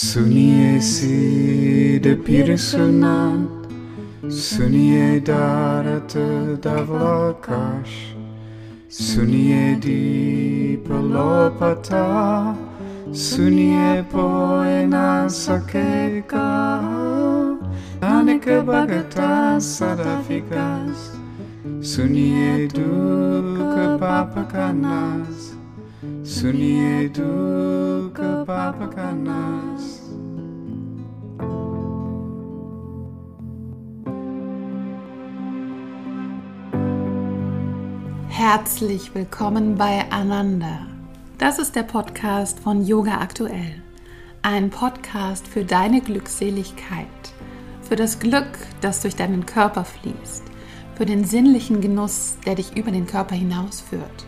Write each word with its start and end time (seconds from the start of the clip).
Suniesi 0.00 1.98
de 2.00 2.14
pirsenat, 2.14 3.66
sunie 4.28 5.18
darată 5.18 6.58
da 6.60 6.86
vlacaș, 6.88 7.90
sunie 8.86 9.76
di 9.80 10.78
pelopata, 10.88 12.56
sunie 13.10 14.04
poena 14.10 15.28
sakeka, 15.28 16.80
aneka 18.00 18.62
bagata 18.62 19.56
sadafikas, 19.58 21.18
sunie 21.80 22.66
duca 22.66 23.96
papakanas, 23.98 25.57
सुनिए 26.37 27.09
duka 27.09 28.45
papakanas. 28.45 30.01
Herzlich 38.29 39.15
willkommen 39.15 39.75
bei 39.75 40.05
Ananda. 40.11 40.85
Das 41.39 41.57
ist 41.59 41.75
der 41.75 41.83
Podcast 41.83 42.59
von 42.59 42.85
Yoga 42.85 43.19
Aktuell. 43.19 43.81
Ein 44.43 44.69
Podcast 44.69 45.47
für 45.47 45.65
deine 45.65 46.01
Glückseligkeit, 46.01 47.07
für 47.81 47.95
das 47.95 48.19
Glück, 48.19 48.59
das 48.81 49.01
durch 49.01 49.15
deinen 49.15 49.45
Körper 49.45 49.83
fließt, 49.85 50.43
für 50.95 51.05
den 51.05 51.25
sinnlichen 51.25 51.81
Genuss, 51.81 52.35
der 52.45 52.55
dich 52.55 52.77
über 52.77 52.91
den 52.91 53.07
Körper 53.07 53.35
hinausführt, 53.35 54.25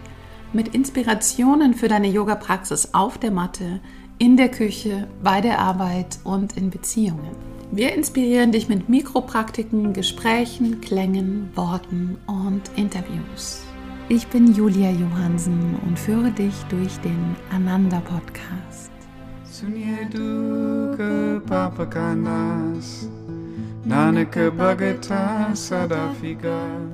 mit 0.53 0.75
Inspirationen 0.75 1.74
für 1.74 1.88
deine 1.88 2.09
Yoga-Praxis 2.09 2.91
auf 2.93 3.19
der 3.19 3.30
Matte, 3.30 3.80
in 4.19 4.37
der 4.37 4.51
Küche, 4.51 5.09
bei 5.23 5.41
der 5.41 5.59
Arbeit 5.59 6.19
und 6.24 6.57
in 6.57 6.71
Beziehungen. 6.71 7.37
Wir 7.73 7.95
inspirieren 7.95 8.52
dich 8.52 8.69
mit 8.69 8.89
Mikropraktiken, 8.89 9.93
Gesprächen, 9.93 10.80
Klängen, 10.80 11.51
Worten 11.55 12.19
und 12.27 12.63
Interviews. 12.77 13.63
Ich 14.09 14.27
bin 14.27 14.52
Julia 14.52 14.91
Johansen 14.91 15.77
und 15.87 15.97
führe 15.97 16.33
dich 16.33 16.55
durch 16.69 16.99
den 16.99 17.37
Ananda 17.51 18.01
Podcast. 18.01 18.91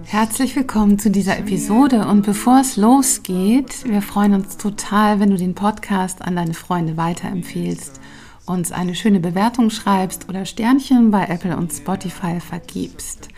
Herzlich 0.04 0.54
willkommen 0.54 0.98
zu 1.00 1.10
dieser 1.10 1.36
Episode 1.36 2.06
und 2.06 2.24
bevor 2.24 2.60
es 2.60 2.76
losgeht, 2.76 3.84
wir 3.90 4.02
freuen 4.02 4.34
uns 4.34 4.56
total, 4.56 5.18
wenn 5.18 5.30
du 5.30 5.36
den 5.36 5.56
Podcast 5.56 6.22
an 6.22 6.36
deine 6.36 6.54
Freunde 6.54 6.96
weiterempfehlst, 6.96 8.00
uns 8.46 8.70
eine 8.70 8.94
schöne 8.94 9.18
Bewertung 9.18 9.70
schreibst 9.70 10.28
oder 10.28 10.44
Sternchen 10.44 11.10
bei 11.10 11.24
Apple 11.24 11.56
und 11.56 11.72
Spotify 11.72 12.38
vergibst. 12.38 13.30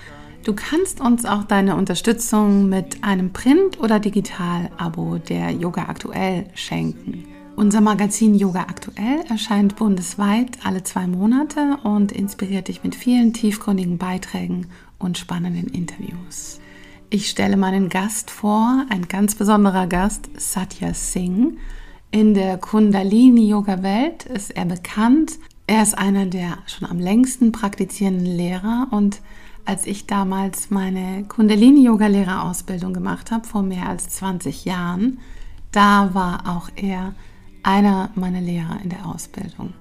Du 0.45 0.55
kannst 0.55 1.01
uns 1.01 1.25
auch 1.25 1.45
deine 1.45 1.77
Unterstützung 1.77 2.69
mit 2.69 3.03
einem 3.03 3.33
Print- 3.33 3.81
oder 3.81 3.99
Digital-Abo 3.99 5.19
der 5.19 5.53
Yoga 5.53 5.85
Aktuell 5.89 6.51
schenken. 6.55 7.38
Unser 7.59 7.81
Magazin 7.81 8.37
Yoga 8.37 8.61
Aktuell 8.61 9.25
erscheint 9.29 9.75
bundesweit 9.75 10.65
alle 10.65 10.85
zwei 10.85 11.09
Monate 11.09 11.77
und 11.83 12.13
inspiriert 12.13 12.69
dich 12.69 12.85
mit 12.85 12.95
vielen 12.95 13.33
tiefgründigen 13.33 13.99
Beiträgen 13.99 14.69
und 15.01 15.19
spannenden 15.19 15.67
Interviews. 15.67 16.61
Ich 17.11 17.29
stelle 17.29 17.57
meinen 17.57 17.89
Gast 17.89 18.31
vor, 18.31 18.85
ein 18.91 19.09
ganz 19.09 19.35
besonderer 19.35 19.89
Gast, 19.89 20.31
Satya 20.37 20.95
Singh. 20.95 21.57
In 22.13 22.33
der 22.33 22.59
Kundalini-Yoga-Welt 22.59 24.27
ist 24.27 24.57
er 24.57 24.65
bekannt. 24.65 25.41
Er 25.67 25.83
ist 25.83 25.99
einer 25.99 26.27
der 26.27 26.59
schon 26.69 26.89
am 26.89 27.01
längsten 27.01 27.51
praktizierenden 27.51 28.37
Lehrer 28.37 28.87
und 28.93 29.21
als 29.65 29.85
ich 29.85 30.07
damals 30.07 30.71
meine 30.71 31.25
Kundalini-Yoga-Lehrerausbildung 31.25 32.95
gemacht 32.95 33.33
habe, 33.33 33.49
vor 33.49 33.63
mehr 33.65 33.89
als 33.89 34.11
20 34.11 34.65
Jahren, 34.65 35.19
da 35.73 36.11
war 36.15 36.57
auch 36.57 36.71
er 36.77 37.15
einer 37.69 38.09
meiner 38.15 38.41
Lehrer 38.41 38.81
in 38.83 38.89
der 38.89 39.07
Ausbildung. 39.07 39.75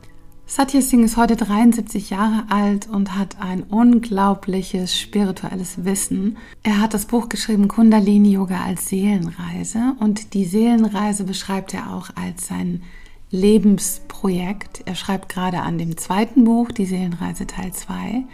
Satya 0.45 0.81
Singh 0.81 1.05
ist 1.05 1.15
heute 1.15 1.37
73 1.37 2.09
Jahre 2.09 2.43
alt 2.49 2.87
und 2.87 3.17
hat 3.17 3.39
ein 3.39 3.63
unglaubliches 3.63 4.97
spirituelles 4.97 5.85
Wissen. 5.85 6.37
Er 6.63 6.81
hat 6.81 6.93
das 6.93 7.05
Buch 7.05 7.29
geschrieben 7.29 7.69
Kundalini 7.69 8.31
Yoga 8.31 8.61
als 8.61 8.89
Seelenreise 8.89 9.95
und 9.99 10.33
die 10.33 10.43
Seelenreise 10.43 11.23
beschreibt 11.23 11.73
er 11.73 11.93
auch 11.93 12.09
als 12.15 12.47
sein 12.47 12.83
Lebensprojekt. 13.31 14.83
Er 14.85 14.95
schreibt 14.95 15.29
gerade 15.29 15.61
an 15.61 15.77
dem 15.77 15.95
zweiten 15.95 16.43
Buch, 16.43 16.71
die 16.71 16.85
Seelenreise 16.85 17.47
Teil 17.47 17.71
2. 17.71 18.25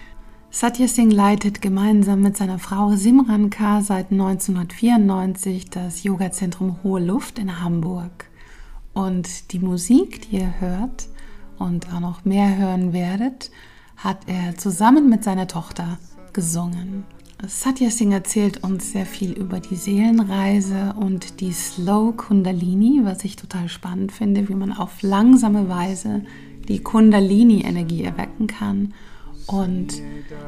Satya 0.49 0.87
Singh 0.87 1.15
leitet 1.15 1.61
gemeinsam 1.61 2.21
mit 2.21 2.37
seiner 2.37 2.57
Frau 2.57 2.95
Simran 2.95 3.51
K. 3.51 3.81
seit 3.81 4.11
1994 4.11 5.69
das 5.69 6.03
Yoga-Zentrum 6.03 6.77
Hohe 6.83 7.01
Luft 7.01 7.37
in 7.37 7.59
Hamburg. 7.59 8.29
Und 8.93 9.51
die 9.51 9.59
Musik, 9.59 10.29
die 10.29 10.37
ihr 10.37 10.53
hört 10.59 11.07
und 11.57 11.91
auch 11.93 11.99
noch 11.99 12.25
mehr 12.25 12.57
hören 12.57 12.93
werdet, 12.93 13.51
hat 13.97 14.19
er 14.27 14.57
zusammen 14.57 15.09
mit 15.09 15.23
seiner 15.23 15.47
Tochter 15.47 15.97
gesungen. 16.33 17.05
Satya 17.45 17.89
Singh 17.89 18.13
erzählt 18.15 18.63
uns 18.63 18.91
sehr 18.91 19.05
viel 19.05 19.33
über 19.33 19.59
die 19.59 19.75
Seelenreise 19.75 20.93
und 20.97 21.41
die 21.41 21.51
Slow 21.51 22.13
Kundalini, 22.15 23.01
was 23.03 23.25
ich 23.25 23.35
total 23.35 23.67
spannend 23.67 24.11
finde, 24.11 24.47
wie 24.47 24.55
man 24.55 24.71
auf 24.71 25.01
langsame 25.01 25.67
Weise 25.67 26.23
die 26.67 26.79
Kundalini-Energie 26.79 28.03
erwecken 28.03 28.47
kann 28.47 28.93
und 29.47 30.01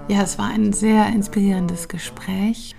ja, 0.08 0.22
es 0.24 0.38
war 0.38 0.50
ein 0.50 0.74
sehr 0.74 1.08
inspirierendes 1.08 1.88
Gespräch. 1.88 2.76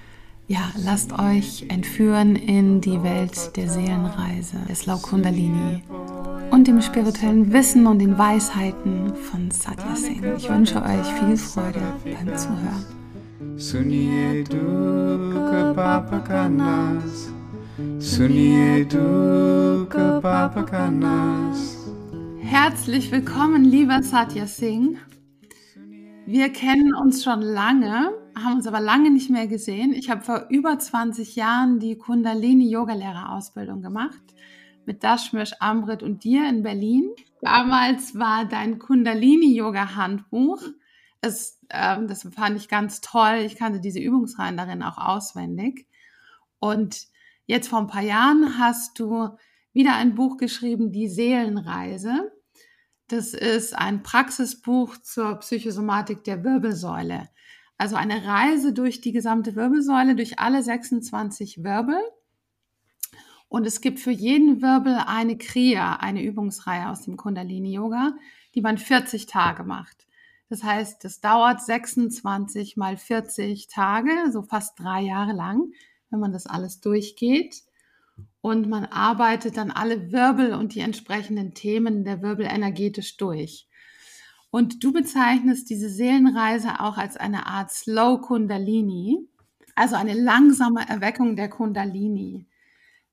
Ja, 0.48 0.70
lasst 0.76 1.12
euch 1.18 1.66
entführen 1.70 2.36
in 2.36 2.80
die 2.80 3.02
Welt 3.02 3.56
der 3.56 3.68
Seelenreise, 3.68 4.58
des 4.68 4.86
Laukundalini 4.86 5.82
und 6.52 6.68
dem 6.68 6.80
spirituellen 6.80 7.52
Wissen 7.52 7.88
und 7.88 7.98
den 7.98 8.16
Weisheiten 8.16 9.12
von 9.16 9.50
Satya 9.50 9.96
Singh. 9.96 10.36
Ich 10.36 10.48
wünsche 10.48 10.80
euch 10.80 11.06
viel 11.18 11.36
Freude 11.36 11.82
beim 12.04 12.36
Zuhören. 12.36 12.84
Suniye 13.56 14.44
duka 14.44 15.72
papakanas 15.74 17.32
Suniye 17.98 18.84
duka 18.84 20.20
papakanas 20.20 21.76
Herzlich 22.40 23.10
willkommen, 23.10 23.64
lieber 23.64 24.00
Satya 24.04 24.46
Singh. 24.46 24.98
Wir 26.24 26.50
kennen 26.50 26.94
uns 26.94 27.24
schon 27.24 27.40
lange, 27.42 28.12
haben 28.36 28.56
uns 28.56 28.66
aber 28.66 28.80
lange 28.80 29.10
nicht 29.10 29.30
mehr 29.30 29.46
gesehen. 29.46 29.92
Ich 29.94 30.10
habe 30.10 30.22
vor 30.22 30.46
über 30.50 30.78
20 30.78 31.36
Jahren 31.36 31.78
die 31.78 31.96
Kundalini-Yoga-Lehrerausbildung 31.96 33.80
gemacht 33.80 34.22
mit 34.84 35.02
Dashmish, 35.02 35.52
Amrit 35.58 36.02
und 36.02 36.22
dir 36.22 36.48
in 36.48 36.62
Berlin. 36.62 37.10
Damals 37.40 38.18
war 38.18 38.44
dein 38.44 38.78
Kundalini-Yoga-Handbuch. 38.78 40.62
Ähm, 41.70 42.06
das 42.06 42.28
fand 42.34 42.56
ich 42.56 42.68
ganz 42.68 43.00
toll. 43.00 43.42
Ich 43.44 43.56
kannte 43.56 43.80
diese 43.80 44.00
Übungsreihen 44.00 44.56
darin 44.56 44.82
auch 44.82 44.98
auswendig. 44.98 45.86
Und 46.58 47.06
jetzt 47.46 47.68
vor 47.68 47.80
ein 47.80 47.88
paar 47.88 48.02
Jahren 48.02 48.58
hast 48.58 48.98
du 48.98 49.30
wieder 49.72 49.94
ein 49.96 50.14
Buch 50.14 50.36
geschrieben, 50.36 50.92
Die 50.92 51.08
Seelenreise. 51.08 52.32
Das 53.08 53.34
ist 53.34 53.76
ein 53.76 54.02
Praxisbuch 54.02 54.96
zur 54.98 55.36
Psychosomatik 55.36 56.24
der 56.24 56.44
Wirbelsäule. 56.44 57.28
Also 57.78 57.96
eine 57.96 58.24
Reise 58.24 58.72
durch 58.72 59.00
die 59.00 59.12
gesamte 59.12 59.54
Wirbelsäule, 59.54 60.14
durch 60.14 60.38
alle 60.38 60.62
26 60.62 61.62
Wirbel. 61.62 61.98
Und 63.48 63.66
es 63.66 63.80
gibt 63.80 64.00
für 64.00 64.10
jeden 64.10 64.62
Wirbel 64.62 64.96
eine 65.06 65.38
Kriya, 65.38 65.96
eine 65.96 66.22
Übungsreihe 66.22 66.88
aus 66.88 67.02
dem 67.02 67.16
Kundalini 67.16 67.72
Yoga, 67.72 68.16
die 68.54 68.60
man 68.60 68.78
40 68.78 69.26
Tage 69.26 69.62
macht. 69.62 70.06
Das 70.48 70.62
heißt, 70.62 71.04
das 71.04 71.20
dauert 71.20 71.60
26 71.60 72.76
mal 72.76 72.96
40 72.96 73.68
Tage, 73.68 74.10
so 74.32 74.42
fast 74.42 74.78
drei 74.78 75.02
Jahre 75.02 75.32
lang, 75.32 75.72
wenn 76.10 76.20
man 76.20 76.32
das 76.32 76.46
alles 76.46 76.80
durchgeht 76.80 77.62
und 78.40 78.68
man 78.68 78.84
arbeitet 78.84 79.56
dann 79.56 79.70
alle 79.70 80.12
Wirbel 80.12 80.54
und 80.54 80.74
die 80.74 80.80
entsprechenden 80.80 81.54
Themen 81.54 82.04
der 82.04 82.22
Wirbel 82.22 82.46
energetisch 82.46 83.16
durch. 83.16 83.68
Und 84.56 84.82
du 84.82 84.90
bezeichnest 84.90 85.68
diese 85.68 85.90
Seelenreise 85.90 86.80
auch 86.80 86.96
als 86.96 87.18
eine 87.18 87.44
Art 87.44 87.70
Slow 87.70 88.22
Kundalini, 88.22 89.18
also 89.74 89.96
eine 89.96 90.14
langsame 90.14 90.80
Erweckung 90.88 91.36
der 91.36 91.50
Kundalini. 91.50 92.46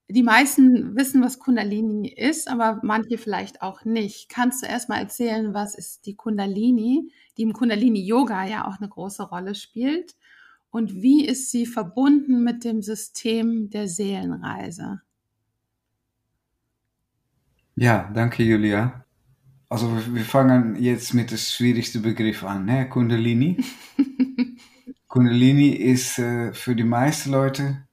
Die 0.08 0.24
meisten 0.24 0.96
wissen, 0.96 1.22
was 1.22 1.40
Kundalini 1.40 2.08
ist, 2.08 2.50
aber 2.50 2.80
manche 2.82 3.18
vielleicht 3.18 3.62
auch 3.62 3.84
nicht. 3.84 4.30
Kannst 4.30 4.64
du 4.64 4.68
erstmal 4.68 5.00
erzählen, 5.00 5.54
was 5.54 5.76
ist 5.76 6.06
die 6.06 6.16
Kundalini, 6.16 7.12
die 7.36 7.42
im 7.42 7.52
Kundalini 7.52 8.00
Yoga 8.00 8.46
ja 8.46 8.66
auch 8.66 8.78
eine 8.80 8.88
große 8.88 9.24
Rolle 9.24 9.54
spielt? 9.54 10.16
Und 10.72 10.94
wie 11.02 11.26
ist 11.26 11.52
sie 11.52 11.66
verbunden 11.66 12.46
mit 12.46 12.64
dem 12.64 12.82
System 12.82 13.70
der 13.70 13.90
Seelenreise? 13.90 15.02
Ja, 17.76 18.10
danke 18.14 18.44
Julia. 18.44 19.03
Also 19.70 19.92
wir 20.14 20.26
fangen 20.26 20.76
jetzt 20.76 21.14
mit 21.14 21.32
dem 21.32 21.38
schwierigsten 21.38 22.02
Begriff 22.02 22.44
an, 22.44 22.66
ne? 22.66 22.88
Kundalini. 22.90 23.64
Kundalini 25.08 25.70
ist 25.70 26.20
äh, 26.20 26.54
für 26.54 26.76
die 26.76 26.84
meisten 26.84 27.32
Leute 27.32 27.88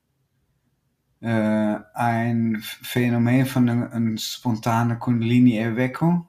äh, 1.21 1.77
ein 1.95 2.59
Phänomen 2.63 3.47
von 3.47 3.69
einer, 3.69 3.93
einer 3.93 4.19
spontanen 4.19 4.99
Kundalini-Erweckung. 4.99 6.27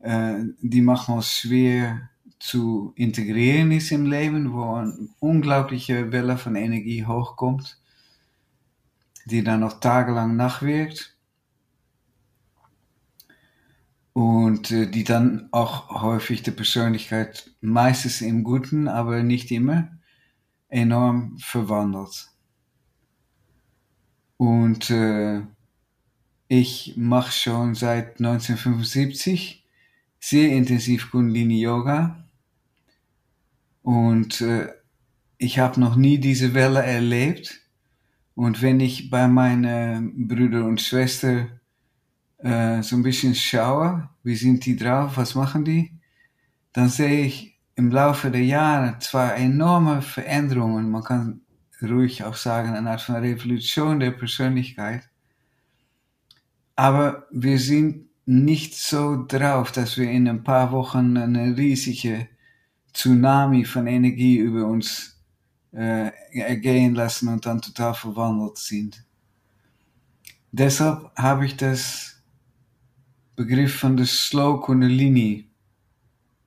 Äh, 0.00 0.44
die 0.62 0.80
manchmal 0.80 1.22
schwer 1.22 2.08
zu 2.38 2.94
integrieren 2.96 3.70
ist 3.70 3.92
im 3.92 4.06
Leben, 4.06 4.52
wo 4.52 4.74
eine 4.74 5.08
unglaubliche 5.18 6.10
Welle 6.10 6.38
von 6.38 6.56
Energie 6.56 7.04
hochkommt, 7.04 7.78
die 9.26 9.44
dann 9.44 9.60
noch 9.60 9.78
tagelang 9.80 10.36
nachwirkt 10.36 11.14
und 14.12 14.70
äh, 14.70 14.86
die 14.86 15.04
dann 15.04 15.48
auch 15.52 16.02
häufig 16.02 16.42
die 16.42 16.50
Persönlichkeit 16.50 17.50
meistens 17.60 18.20
im 18.20 18.44
Guten, 18.44 18.88
aber 18.88 19.22
nicht 19.22 19.50
immer 19.50 19.88
enorm 20.68 21.38
verwandelt. 21.38 22.28
Und 24.36 24.90
äh, 24.90 25.42
ich 26.48 26.94
mache 26.96 27.32
schon 27.32 27.74
seit 27.74 28.18
1975 28.18 29.64
sehr 30.18 30.50
intensiv 30.50 31.10
Kundalini 31.10 31.60
Yoga 31.60 32.24
und 33.82 34.40
äh, 34.40 34.68
ich 35.38 35.58
habe 35.58 35.80
noch 35.80 35.96
nie 35.96 36.18
diese 36.18 36.54
Welle 36.54 36.82
erlebt. 36.82 37.60
Und 38.34 38.62
wenn 38.62 38.80
ich 38.80 39.10
bei 39.10 39.26
meinen 39.26 40.28
Brüdern 40.28 40.64
und 40.64 40.80
Schwestern 40.80 41.59
äh, 42.42 42.82
so 42.82 42.96
ein 42.96 43.02
bisschen 43.02 43.34
schaue, 43.34 44.08
wie 44.22 44.36
sind 44.36 44.64
die 44.66 44.76
drauf, 44.76 45.16
was 45.16 45.34
machen 45.34 45.64
die, 45.64 45.92
dann 46.72 46.88
sehe 46.88 47.24
ich 47.24 47.58
im 47.74 47.90
Laufe 47.90 48.30
der 48.30 48.44
Jahre 48.44 48.98
zwar 48.98 49.36
enorme 49.36 50.02
Veränderungen, 50.02 50.90
man 50.90 51.04
kann 51.04 51.40
ruhig 51.82 52.24
auch 52.24 52.36
sagen, 52.36 52.74
eine 52.74 52.90
Art 52.90 53.00
von 53.00 53.16
Revolution 53.16 54.00
der 54.00 54.10
Persönlichkeit, 54.10 55.08
aber 56.76 57.26
wir 57.30 57.58
sind 57.58 58.08
nicht 58.26 58.74
so 58.74 59.24
drauf, 59.26 59.72
dass 59.72 59.96
wir 59.96 60.10
in 60.10 60.28
ein 60.28 60.44
paar 60.44 60.72
Wochen 60.72 61.16
eine 61.16 61.56
riesige 61.56 62.28
Tsunami 62.92 63.64
von 63.64 63.86
Energie 63.86 64.38
über 64.38 64.66
uns 64.66 65.20
äh, 65.72 66.10
ergehen 66.32 66.94
lassen 66.94 67.28
und 67.28 67.44
dann 67.46 67.60
total 67.60 67.94
verwandelt 67.94 68.58
sind. 68.58 69.04
Deshalb 70.52 71.10
habe 71.16 71.46
ich 71.46 71.56
das 71.56 72.09
Begriff 73.40 73.76
von 73.76 73.96
der 73.96 74.04
Slow 74.04 74.60
Kundalini 74.60 75.48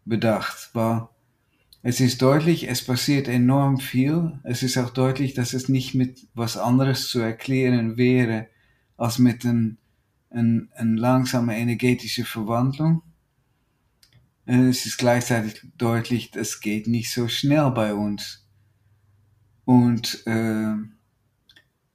bedacht, 0.06 0.70
weil 0.74 1.08
es 1.82 2.00
ist 2.00 2.22
deutlich, 2.22 2.70
es 2.70 2.86
passiert 2.86 3.28
enorm 3.28 3.80
viel. 3.80 4.40
Es 4.44 4.62
ist 4.62 4.78
auch 4.78 4.92
deutlich, 4.92 5.34
dass 5.34 5.54
es 5.54 5.70
nicht 5.70 5.96
mit 5.96 6.28
was 6.36 6.56
anderes 6.56 7.08
zu 7.08 7.20
erklären 7.20 7.98
wäre, 7.98 8.48
als 8.96 9.18
mit 9.18 9.44
einer 9.44 9.72
ein, 10.30 10.70
ein 10.76 10.96
langsame 10.96 11.58
energetische 11.58 12.26
Verwandlung. 12.26 13.02
Es 14.46 14.86
ist 14.86 15.00
gleichzeitig 15.00 15.66
deutlich, 15.76 16.30
das 16.30 16.62
geht 16.62 16.86
nicht 16.86 17.12
so 17.12 17.28
schnell 17.28 17.72
bei 17.72 17.96
uns. 17.96 18.46
Und 19.66 20.28
äh, 20.28 20.76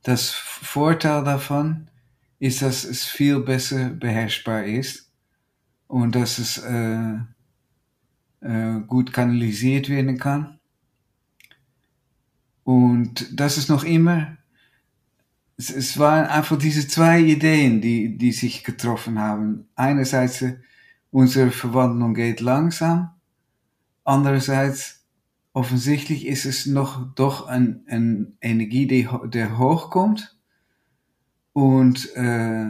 das 0.03 0.31
Vorteil 0.33 1.23
davon 1.23 1.89
ist, 2.39 2.63
dass 2.63 2.85
es 2.85 3.05
viel 3.05 3.41
besser 3.41 3.91
beherrschbar 3.91 4.65
ist 4.65 5.11
und 5.89 6.15
dass 6.15 6.39
es 6.39 6.59
äh, 6.59 7.15
äh, 8.41 8.81
gut 8.87 9.13
kanalisiert 9.13 9.89
werden 9.89 10.19
kann. 10.19 10.59
Und 12.65 13.41
das 13.41 13.59
ist 13.59 13.69
noch 13.69 13.83
immer, 13.83 14.37
es, 15.57 15.71
es 15.71 15.99
waren 15.99 16.27
einfach 16.27 16.59
diese 16.59 16.87
zwei 16.87 17.21
Ideen, 17.21 17.81
die, 17.81 18.17
die 18.17 18.33
sich 18.33 18.65
getroffen 18.65 19.19
haben. 19.19 19.69
Einerseits 19.75 20.45
unsere 21.11 21.51
Verwandlung 21.51 22.15
geht 22.15 22.41
langsam. 22.41 23.11
Andererseits, 24.05 25.05
offensichtlich 25.53 26.27
ist 26.27 26.45
es 26.45 26.67
noch 26.67 27.15
doch 27.15 27.49
eine 27.49 27.83
ein 27.89 28.37
Energie, 28.41 28.87
die, 28.87 29.09
der 29.25 29.59
hochkommt. 29.59 30.38
Und 31.59 32.15
äh, 32.15 32.69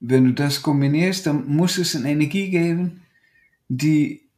wenn 0.00 0.24
du 0.24 0.34
das 0.34 0.60
kombinierst, 0.60 1.26
dann 1.26 1.48
muss 1.48 1.78
es 1.78 1.96
eine 1.96 2.10
Energie 2.10 2.50
geben, 2.50 3.00
die 3.68 4.28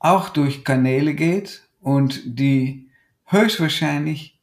auch 0.00 0.30
durch 0.30 0.64
Kanäle 0.64 1.14
geht 1.14 1.62
und 1.78 2.22
die 2.24 2.90
höchstwahrscheinlich 3.26 4.40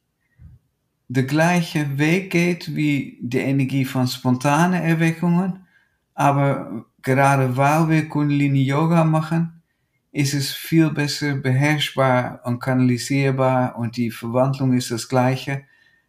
der 1.08 1.24
gleiche 1.24 1.98
Weg 1.98 2.30
geht 2.30 2.74
wie 2.74 3.18
die 3.20 3.40
Energie 3.40 3.84
von 3.84 4.06
spontanen 4.06 4.82
Erweckungen, 4.82 5.66
aber 6.14 6.86
gerade 7.02 7.58
weil 7.58 7.90
wir 7.90 8.08
Kundalini 8.08 8.62
Yoga 8.62 9.04
machen, 9.04 9.62
ist 10.12 10.32
es 10.32 10.54
viel 10.54 10.88
besser 10.88 11.34
beherrschbar 11.34 12.40
und 12.44 12.58
kanalisierbar 12.58 13.76
und 13.76 13.98
die 13.98 14.10
Verwandlung 14.10 14.72
ist 14.72 14.90
das 14.90 15.10
gleiche, 15.10 15.66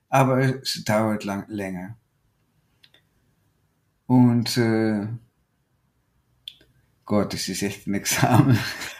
aber 0.09 0.61
es 0.61 0.83
dauert 0.85 1.23
lang, 1.23 1.45
länger. 1.49 1.97
Und 4.07 4.57
äh, 4.57 5.07
Gott, 7.05 7.33
es 7.33 7.47
ist 7.49 7.61
echt 7.63 7.87
ein 7.87 7.93
Examen. 7.93 8.57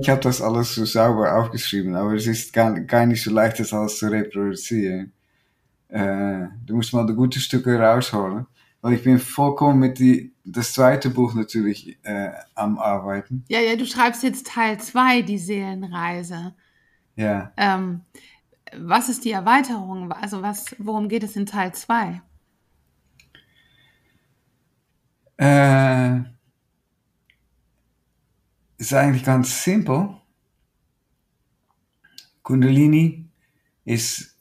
ich 0.00 0.08
habe 0.08 0.20
das 0.20 0.40
alles 0.42 0.74
so 0.74 0.84
sauber 0.84 1.34
aufgeschrieben, 1.36 1.94
aber 1.94 2.14
es 2.14 2.26
ist 2.26 2.52
gar, 2.52 2.78
gar 2.80 3.06
nicht 3.06 3.22
so 3.22 3.30
leicht, 3.30 3.60
das 3.60 3.72
alles 3.72 3.98
zu 3.98 4.10
reproduzieren. 4.10 5.12
Äh, 5.88 6.46
du 6.66 6.76
musst 6.76 6.92
mal 6.92 7.06
die 7.06 7.14
guten 7.14 7.40
Stücke 7.40 7.78
rausholen. 7.78 8.46
Weil 8.82 8.94
ich 8.94 9.04
bin 9.04 9.18
vollkommen 9.18 9.78
mit 9.78 9.98
die, 9.98 10.34
das 10.44 10.72
zweite 10.72 11.10
Buch 11.10 11.34
natürlich 11.34 11.98
äh, 12.02 12.30
am 12.54 12.78
Arbeiten. 12.78 13.44
Ja, 13.48 13.60
ja, 13.60 13.76
du 13.76 13.84
schreibst 13.84 14.22
jetzt 14.22 14.46
Teil 14.46 14.80
2, 14.80 15.22
die 15.22 15.38
Seelenreise. 15.38 16.54
Ja. 17.16 17.52
Ähm, 17.56 18.02
was 18.76 19.08
ist 19.08 19.24
die 19.24 19.32
Erweiterung? 19.32 20.12
Also 20.12 20.42
was, 20.42 20.74
worum 20.78 21.08
geht 21.08 21.22
es 21.22 21.36
in 21.36 21.46
Teil 21.46 21.74
2? 21.74 22.22
Äh, 25.36 26.20
ist 28.78 28.94
eigentlich 28.94 29.24
ganz 29.24 29.62
simpel. 29.62 30.16
Kundalini 32.42 33.28
ist 33.84 34.38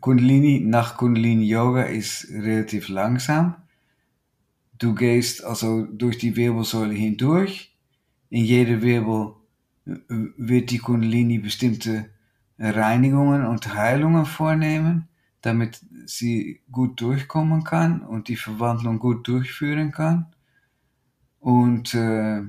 Kundalini 0.00 0.60
nach 0.60 0.96
Kundalini 0.96 1.46
Yoga 1.46 1.82
ist 1.82 2.28
relativ 2.30 2.88
langsam. 2.88 3.56
Du 4.78 4.94
gehst 4.94 5.44
also 5.44 5.86
durch 5.86 6.18
die 6.18 6.36
Wirbelsäule 6.36 6.94
hindurch. 6.94 7.74
In 8.28 8.44
jeder 8.44 8.82
Wirbel 8.82 9.34
wird 9.84 10.70
die 10.70 10.78
Kundalini 10.78 11.38
bestimmte 11.38 12.10
Reinigungen 12.58 13.46
und 13.46 13.74
Heilungen 13.74 14.26
vornehmen, 14.26 15.08
damit 15.42 15.80
sie 16.06 16.62
gut 16.70 17.00
durchkommen 17.00 17.64
kann 17.64 18.02
und 18.02 18.28
die 18.28 18.36
Verwandlung 18.36 18.98
gut 18.98 19.28
durchführen 19.28 19.92
kann. 19.92 20.26
Und 21.38 21.94
äh, 21.94 22.42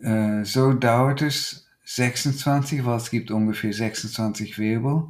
äh, 0.00 0.44
so 0.44 0.72
dauert 0.72 1.22
es 1.22 1.68
26, 1.84 2.84
weil 2.84 2.96
es 2.96 3.10
gibt 3.10 3.30
ungefähr 3.30 3.72
26 3.72 4.58
Wirbel. 4.58 5.08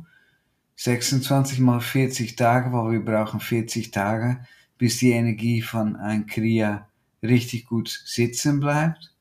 26 0.76 1.58
mal 1.60 1.80
40 1.80 2.36
Tage, 2.36 2.72
weil 2.72 2.92
wir 2.92 3.04
brauchen 3.04 3.40
40 3.40 3.90
Tage, 3.90 4.40
bis 4.80 4.96
die 4.96 5.10
Energie 5.10 5.60
von 5.60 5.94
ein 5.96 6.26
Kriya 6.26 6.88
richtig 7.22 7.66
gut 7.66 8.02
sitzen 8.06 8.60
bleibt. 8.60 9.14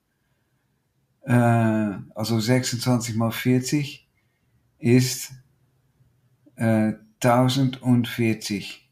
Äh, 1.24 1.34
also 1.34 2.40
26 2.40 3.16
mal 3.16 3.32
40 3.32 4.08
ist 4.78 5.34
äh, 6.56 6.94
1040. 7.22 8.90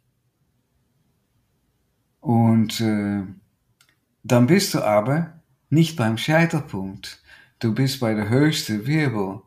Und 2.19 2.81
äh, 2.81 3.23
dann 4.23 4.47
bist 4.47 4.73
du 4.73 4.83
aber 4.83 5.41
nicht 5.69 5.95
beim 5.95 6.17
Scheitelpunkt. 6.17 7.23
Du 7.59 7.73
bist 7.73 8.01
bei 8.01 8.13
der 8.13 8.27
höchsten 8.27 8.85
Wirbel, 8.85 9.41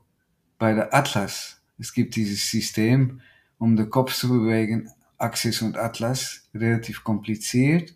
bei 0.59 0.73
der 0.73 0.95
Atlas. 0.95 1.61
Es 1.79 1.93
gibt 1.93 2.17
dieses 2.17 2.51
System, 2.51 3.21
um 3.59 3.77
den 3.77 3.91
Kopf 3.91 4.15
zu 4.15 4.31
bewegen, 4.31 4.89
Axis 5.21 5.63
und 5.63 5.77
Atlas, 5.77 6.49
relativ 6.55 7.05
kompliziert. 7.05 7.95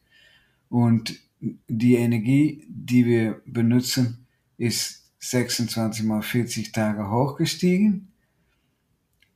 Und 0.69 1.21
die 1.69 1.95
Energie, 1.97 2.65
die 2.69 3.07
wir 3.07 3.41
benutzen, 3.47 4.27
ist 4.57 5.11
26 5.19 6.05
mal 6.05 6.23
40 6.23 6.73
Tage 6.73 7.11
hochgestiegen. 7.11 8.09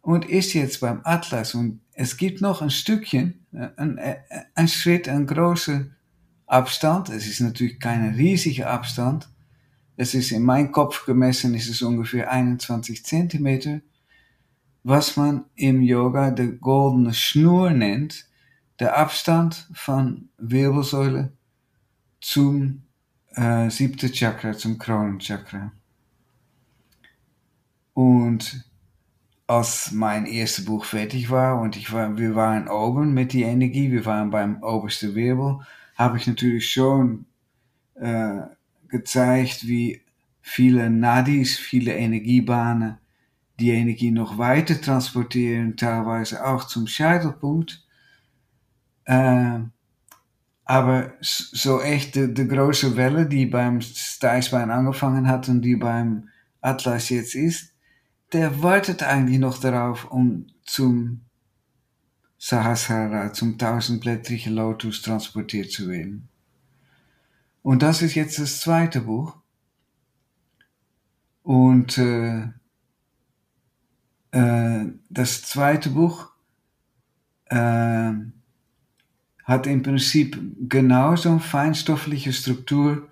und 0.01 0.25
ist 0.25 0.55
jetzt 0.55 0.81
beim 0.81 1.01
Atlas. 1.05 1.55
Und 1.55 1.81
es 1.93 2.17
gibt 2.17 2.41
noch 2.41 2.63
ein 2.63 2.71
Stückchen, 2.71 3.45
ein, 3.77 4.01
ein 4.55 4.69
Schritt, 4.69 5.07
ein 5.09 5.27
großer 5.27 5.87
Abstand. 6.47 7.11
Es 7.11 7.27
ist 7.27 7.41
natürlich 7.41 7.79
kein 7.79 8.15
riesiger 8.15 8.71
Abstand. 8.71 9.29
Es 9.97 10.15
ist 10.15 10.31
in 10.31 10.45
meinem 10.45 10.73
Kopf 10.73 11.05
gemessen, 11.05 11.55
ist 11.55 11.69
es 11.69 11.83
ungefähr 11.83 12.31
21 12.31 13.05
Zentimeter, 13.05 13.81
was 14.83 15.17
man 15.17 15.45
im 15.55 15.83
Yoga 15.83 16.31
der 16.31 16.49
goldene 16.49 17.13
Schnur 17.13 17.71
nennt, 17.71 18.27
der 18.79 18.97
Abstand 18.97 19.69
von 19.73 20.29
Wirbelsäule 20.39 21.33
zum 22.21 22.83
äh, 23.35 23.71
siebten 23.71 24.13
Chakra, 24.13 24.53
zum 24.53 24.79
Kronenchakra. 24.79 25.73
Und 27.95 28.65
als 29.49 29.93
mein 29.93 30.27
erstes 30.27 30.67
Buch 30.67 30.85
fertig 30.85 31.31
war 31.31 31.61
und 31.61 31.77
ich 31.77 31.93
war, 31.93 32.17
wir 32.19 32.35
waren 32.35 32.69
oben 32.69 33.15
mit 33.15 33.33
die 33.33 33.43
Energie, 33.43 33.91
wir 33.91 34.05
waren 34.05 34.31
beim 34.31 34.63
obersten 34.63 35.15
Wirbel, 35.15 35.61
habe 35.97 36.19
ich 36.19 36.27
natürlich 36.27 36.71
schon 36.71 37.25
äh, 37.95 38.43
gezeigt, 38.89 39.67
wie 39.67 40.03
viele 40.41 40.91
Nadis, 40.91 41.59
viele 41.59 41.95
Energiebahnen 41.95 42.99
die 43.59 43.71
Energie 43.71 44.11
noch 44.11 44.39
weiter 44.39 44.81
transportieren, 44.81 45.77
teilweise 45.77 46.45
auch 46.47 46.65
zum 46.65 46.87
Scheitelpunkt. 46.87 47.85
Äh, 49.05 49.61
aber 50.65 51.15
so 51.21 51.81
echt 51.81 52.15
die, 52.15 52.33
die 52.33 52.47
große 52.47 52.97
Welle, 52.97 53.27
die 53.27 53.47
beim 53.47 53.81
Steißbein 53.81 54.71
angefangen 54.71 55.27
hat 55.27 55.49
und 55.49 55.63
die 55.63 55.77
beim 55.77 56.29
Atlas 56.61 57.09
jetzt 57.09 57.35
ist, 57.35 57.73
der 58.33 58.63
wartet 58.63 59.03
eigentlich 59.03 59.39
noch 59.39 59.59
darauf, 59.59 60.11
um 60.11 60.47
zum 60.65 61.23
Sahasrara, 62.37 63.33
zum 63.33 63.59
tausendblättrigen 63.59 64.55
Lotus 64.55 65.03
transportiert 65.03 65.73
zu 65.73 65.89
werden. 65.89 66.29
Und 67.63 67.83
das 67.83 68.03
ist 68.03 68.15
jetzt 68.15 68.39
das 68.39 68.61
zweite 68.61 69.01
Buch. 69.01 69.37
Und 71.43 71.97
äh, 71.99 72.49
äh, 74.33 74.87
das 75.09 75.43
zweite 75.43 75.91
Buch 75.91 76.31
äh, 77.47 78.13
hat 79.45 79.67
im 79.67 79.83
Prinzip 79.83 80.39
genauso 80.69 81.31
eine 81.31 81.41
feinstoffliche 81.41 82.33
Struktur 82.33 83.09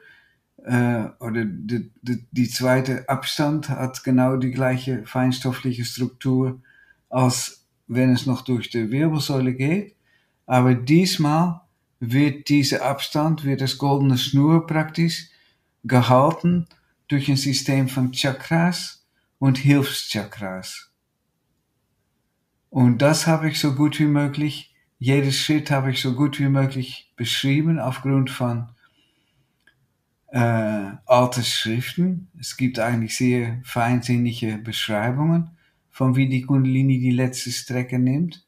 äh, 0.64 1.06
oder 1.20 1.44
die, 1.44 1.90
die, 2.02 2.26
die, 2.30 2.49
zweite 2.50 3.08
Abstand 3.08 3.68
hat 3.70 4.04
genau 4.04 4.37
die 4.37 4.50
gleiche 4.50 5.06
feinstoffliche 5.06 5.85
Struktur, 5.85 6.61
als 7.08 7.64
wenn 7.87 8.11
es 8.11 8.26
noch 8.26 8.42
durch 8.42 8.68
die 8.68 8.90
Wirbelsäule 8.90 9.54
geht. 9.54 9.96
Aber 10.44 10.75
diesmal 10.75 11.62
wird 12.00 12.49
dieser 12.49 12.85
Abstand, 12.85 13.44
wird 13.44 13.61
das 13.61 13.78
goldene 13.78 14.18
Schnur 14.18 14.66
praktisch 14.66 15.30
gehalten 15.85 16.66
durch 17.08 17.28
ein 17.28 17.37
System 17.37 17.88
von 17.88 18.12
Chakras 18.12 19.06
und 19.38 19.58
Hilfschakras. 19.58 20.90
Und 22.76 23.00
das 23.00 23.26
habe 23.26 23.49
ich 23.49 23.59
so 23.59 23.75
gut 23.75 23.99
wie 24.00 24.06
möglich, 24.06 24.75
jedes 24.99 25.38
Schritt 25.38 25.71
habe 25.71 25.92
ich 25.92 26.02
so 26.02 26.14
gut 26.14 26.38
wie 26.38 26.50
möglich 26.50 27.11
beschrieben 27.16 27.78
aufgrund 27.78 28.28
von 28.28 28.68
äh, 30.26 30.90
alte 31.06 31.42
Schriften. 31.42 32.28
Es 32.38 32.59
gibt 32.59 32.78
eigentlich 32.78 33.16
sehr 33.16 33.62
feinsinnige 33.64 34.59
Beschreibungen 34.59 35.56
von 35.88 36.16
wie 36.16 36.28
die 36.28 36.42
Kundalini 36.42 37.00
die 37.00 37.12
letzte 37.12 37.50
Strecke 37.50 37.99
nimmt. 37.99 38.47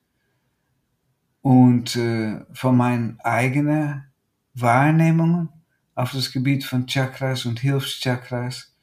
Und 1.40 1.96
äh, 1.96 2.40
von 2.52 2.76
meinen 2.76 3.18
eigenen 3.20 4.08
Wahrnehmungen 4.52 5.48
auf 5.94 6.12
das 6.12 6.32
Gebiet 6.32 6.64
von 6.64 6.86
Chakras 6.86 7.46
und 7.46 7.60
Hilfschakras. 7.60 8.76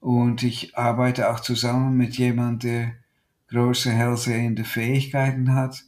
Und 0.00 0.42
ich 0.42 0.78
arbeite 0.78 1.30
auch 1.30 1.40
zusammen 1.40 1.94
mit 1.98 2.16
jemandem, 2.16 2.58
der 2.70 3.01
große 3.52 3.90
hellsehende 3.90 4.64
Fähigkeiten 4.64 5.54
hat 5.54 5.84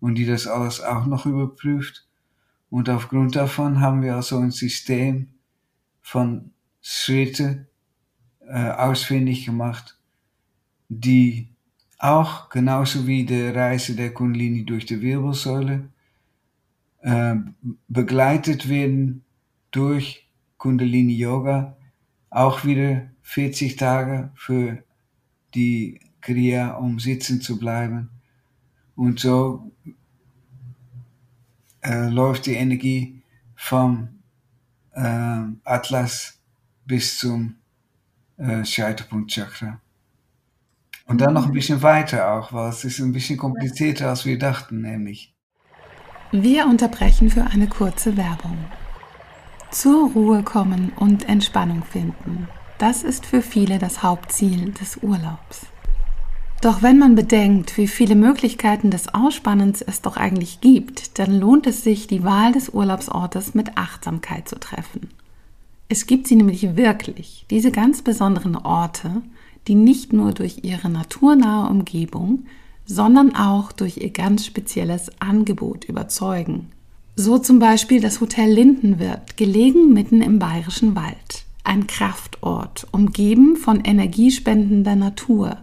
und 0.00 0.16
die 0.16 0.26
das 0.26 0.46
alles 0.46 0.80
auch 0.80 1.06
noch 1.06 1.26
überprüft. 1.26 2.06
Und 2.70 2.90
aufgrund 2.90 3.36
davon 3.36 3.80
haben 3.80 4.02
wir 4.02 4.16
also 4.16 4.38
ein 4.38 4.50
System 4.50 5.28
von 6.02 6.52
Schritte 6.82 7.66
äh, 8.46 8.70
ausfindig 8.70 9.46
gemacht, 9.46 9.98
die 10.88 11.48
auch 11.98 12.50
genauso 12.50 13.06
wie 13.06 13.24
die 13.24 13.48
Reise 13.48 13.96
der 13.96 14.12
Kundalini 14.12 14.64
durch 14.64 14.84
die 14.86 15.00
Wirbelsäule 15.00 15.88
äh, 17.00 17.34
begleitet 17.88 18.68
werden 18.68 19.24
durch 19.70 20.28
Kundalini 20.58 21.14
Yoga, 21.14 21.76
auch 22.30 22.64
wieder 22.64 23.10
40 23.22 23.76
Tage 23.76 24.30
für 24.34 24.82
die 25.54 26.00
Kriya, 26.26 26.72
um 26.72 26.98
sitzen 26.98 27.40
zu 27.40 27.58
bleiben. 27.58 28.10
Und 28.96 29.20
so 29.20 29.70
äh, 31.82 32.08
läuft 32.08 32.46
die 32.46 32.54
Energie 32.54 33.22
vom 33.54 34.08
äh, 34.92 35.40
Atlas 35.64 36.38
bis 36.84 37.18
zum 37.18 37.56
äh, 38.38 38.64
Scheitelpunkt 38.64 39.30
Chakra. 39.30 39.80
Und 41.06 41.20
dann 41.20 41.34
noch 41.34 41.46
ein 41.46 41.52
bisschen 41.52 41.82
weiter 41.82 42.32
auch, 42.32 42.52
weil 42.52 42.70
es 42.70 42.84
ist 42.84 42.98
ein 42.98 43.12
bisschen 43.12 43.38
komplizierter, 43.38 44.08
als 44.08 44.24
wir 44.24 44.38
dachten, 44.38 44.80
nämlich. 44.80 45.32
Wir 46.32 46.66
unterbrechen 46.66 47.30
für 47.30 47.44
eine 47.44 47.68
kurze 47.68 48.16
Werbung. 48.16 48.58
Zur 49.70 50.10
Ruhe 50.10 50.42
kommen 50.42 50.92
und 50.96 51.28
Entspannung 51.28 51.84
finden. 51.84 52.48
Das 52.78 53.04
ist 53.04 53.24
für 53.24 53.42
viele 53.42 53.78
das 53.78 54.02
Hauptziel 54.02 54.72
des 54.72 54.96
Urlaubs. 55.02 55.66
Doch 56.62 56.82
wenn 56.82 56.98
man 56.98 57.14
bedenkt, 57.14 57.76
wie 57.76 57.86
viele 57.86 58.14
Möglichkeiten 58.14 58.90
des 58.90 59.12
Ausspannens 59.14 59.82
es 59.82 60.00
doch 60.00 60.16
eigentlich 60.16 60.60
gibt, 60.60 61.18
dann 61.18 61.38
lohnt 61.38 61.66
es 61.66 61.84
sich, 61.84 62.06
die 62.06 62.24
Wahl 62.24 62.52
des 62.52 62.70
Urlaubsortes 62.70 63.54
mit 63.54 63.76
Achtsamkeit 63.76 64.48
zu 64.48 64.58
treffen. 64.58 65.10
Es 65.88 66.06
gibt 66.06 66.26
sie 66.26 66.34
nämlich 66.34 66.76
wirklich, 66.76 67.46
diese 67.50 67.70
ganz 67.70 68.02
besonderen 68.02 68.56
Orte, 68.56 69.22
die 69.68 69.74
nicht 69.74 70.12
nur 70.12 70.32
durch 70.32 70.60
ihre 70.62 70.88
naturnahe 70.88 71.70
Umgebung, 71.70 72.46
sondern 72.86 73.34
auch 73.36 73.72
durch 73.72 73.98
ihr 73.98 74.10
ganz 74.10 74.46
spezielles 74.46 75.10
Angebot 75.20 75.84
überzeugen. 75.84 76.68
So 77.16 77.38
zum 77.38 77.58
Beispiel 77.58 78.00
das 78.00 78.20
Hotel 78.20 78.50
Lindenwirt, 78.50 79.36
gelegen 79.36 79.92
mitten 79.92 80.22
im 80.22 80.38
bayerischen 80.38 80.96
Wald. 80.96 81.44
Ein 81.64 81.86
Kraftort, 81.86 82.86
umgeben 82.92 83.56
von 83.56 83.80
energiespendender 83.80 84.96
Natur, 84.96 85.58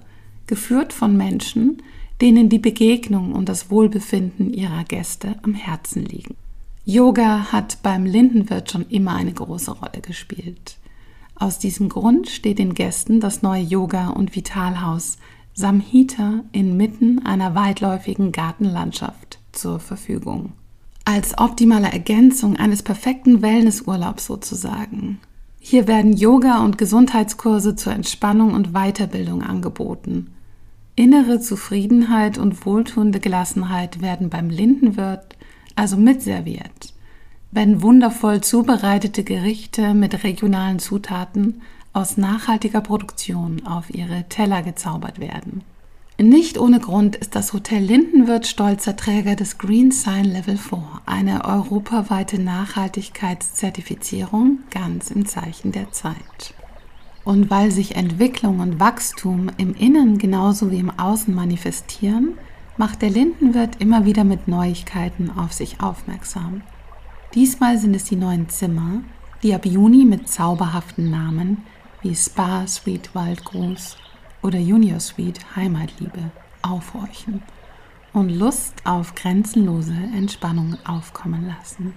geführt 0.47 0.93
von 0.93 1.15
Menschen, 1.17 1.81
denen 2.21 2.49
die 2.49 2.59
Begegnung 2.59 3.33
und 3.33 3.49
das 3.49 3.69
Wohlbefinden 3.69 4.53
ihrer 4.53 4.83
Gäste 4.83 5.35
am 5.43 5.53
Herzen 5.53 6.05
liegen. 6.05 6.35
Yoga 6.85 7.51
hat 7.51 7.81
beim 7.81 8.05
Lindenwirt 8.05 8.71
schon 8.71 8.85
immer 8.89 9.15
eine 9.15 9.33
große 9.33 9.71
Rolle 9.71 10.01
gespielt. 10.01 10.77
Aus 11.35 11.59
diesem 11.59 11.89
Grund 11.89 12.29
steht 12.29 12.59
den 12.59 12.73
Gästen 12.73 13.19
das 13.19 13.41
neue 13.41 13.63
Yoga- 13.63 14.09
und 14.09 14.35
Vitalhaus 14.35 15.17
Samhita 15.53 16.43
inmitten 16.51 17.25
einer 17.25 17.55
weitläufigen 17.55 18.31
Gartenlandschaft 18.31 19.39
zur 19.51 19.79
Verfügung 19.79 20.53
als 21.05 21.37
optimale 21.37 21.91
Ergänzung 21.91 22.55
eines 22.55 22.81
perfekten 22.81 23.41
Wellnessurlaubs 23.41 24.25
sozusagen. 24.25 25.19
Hier 25.65 25.87
werden 25.87 26.11
Yoga- 26.11 26.61
und 26.65 26.77
Gesundheitskurse 26.77 27.77
zur 27.77 27.93
Entspannung 27.93 28.53
und 28.53 28.73
Weiterbildung 28.73 29.41
angeboten. 29.41 30.33
Innere 30.97 31.39
Zufriedenheit 31.39 32.37
und 32.37 32.65
wohltuende 32.65 33.21
Gelassenheit 33.21 34.01
werden 34.01 34.29
beim 34.29 34.49
Lindenwirt 34.49 35.37
also 35.77 35.95
mitserviert, 35.95 36.93
wenn 37.51 37.81
wundervoll 37.81 38.41
zubereitete 38.41 39.23
Gerichte 39.23 39.93
mit 39.93 40.25
regionalen 40.25 40.79
Zutaten 40.79 41.61
aus 41.93 42.17
nachhaltiger 42.17 42.81
Produktion 42.81 43.65
auf 43.65 43.89
ihre 43.89 44.25
Teller 44.27 44.63
gezaubert 44.63 45.21
werden. 45.21 45.63
Nicht 46.19 46.59
ohne 46.59 46.79
Grund 46.79 47.15
ist 47.15 47.35
das 47.35 47.53
Hotel 47.53 47.81
Lindenwirt 47.81 48.45
stolzer 48.45 48.95
Träger 48.95 49.35
des 49.35 49.57
Green 49.57 49.89
Sign 49.89 50.25
Level 50.25 50.57
4, 50.57 51.01
eine 51.07 51.43
europaweite 51.43 52.39
Nachhaltigkeitszertifizierung 52.39 54.59
ganz 54.69 55.09
im 55.09 55.25
Zeichen 55.25 55.71
der 55.71 55.91
Zeit. 55.91 56.53
Und 57.23 57.49
weil 57.49 57.71
sich 57.71 57.95
Entwicklung 57.95 58.59
und 58.59 58.79
Wachstum 58.79 59.49
im 59.57 59.73
Innen 59.73 60.19
genauso 60.19 60.69
wie 60.69 60.77
im 60.77 60.91
Außen 60.91 61.33
manifestieren, 61.33 62.37
macht 62.77 63.01
der 63.01 63.09
Lindenwirt 63.09 63.81
immer 63.81 64.05
wieder 64.05 64.23
mit 64.23 64.47
Neuigkeiten 64.47 65.31
auf 65.31 65.51
sich 65.51 65.81
aufmerksam. 65.81 66.61
Diesmal 67.33 67.79
sind 67.79 67.95
es 67.95 68.03
die 68.03 68.17
neuen 68.17 68.49
Zimmer, 68.49 69.01
die 69.41 69.55
ab 69.55 69.65
Juni 69.65 70.05
mit 70.05 70.29
zauberhaften 70.29 71.09
Namen 71.09 71.63
wie 72.03 72.15
Spa 72.15 72.67
Suite 72.67 73.15
Waldgruß 73.15 73.97
oder 74.43 74.59
Junior 74.59 74.99
Suite 74.99 75.55
Heimatliebe 75.55 76.31
aufhorchen 76.61 77.41
und 78.13 78.29
Lust 78.29 78.85
auf 78.85 79.15
grenzenlose 79.15 79.93
Entspannung 79.93 80.77
aufkommen 80.85 81.47
lassen. 81.47 81.93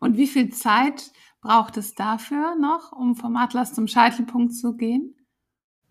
Und 0.00 0.16
wie 0.16 0.26
viel 0.26 0.50
Zeit 0.50 1.12
braucht 1.40 1.76
es 1.76 1.94
dafür 1.94 2.56
noch, 2.56 2.92
um 2.92 3.14
vom 3.14 3.36
Atlas 3.36 3.74
zum 3.74 3.86
Scheitelpunkt 3.86 4.54
zu 4.54 4.76
gehen? 4.76 5.14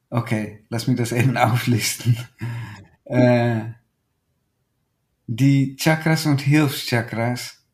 Okay, 0.09 0.65
lass 0.69 0.87
mich 0.87 0.97
das 0.97 1.11
eben 1.11 1.37
auflisten. 1.37 2.17
äh, 3.05 3.61
die 5.27 5.75
Chakras 5.75 6.25
und 6.25 6.41
Hilfschakras, 6.41 7.65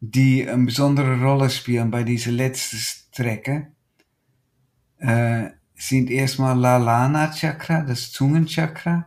die 0.00 0.46
eine 0.48 0.66
besondere 0.66 1.20
Rolle 1.20 1.48
spielen 1.48 1.90
bei 1.90 2.04
dieser 2.04 2.32
letzten 2.32 2.76
Strecke, 2.76 3.72
äh, 5.00 5.50
sind 5.74 6.10
erstmal 6.10 6.58
Lalana 6.58 7.32
Chakra, 7.32 7.82
das 7.82 8.12
Zungenchakra. 8.12 9.06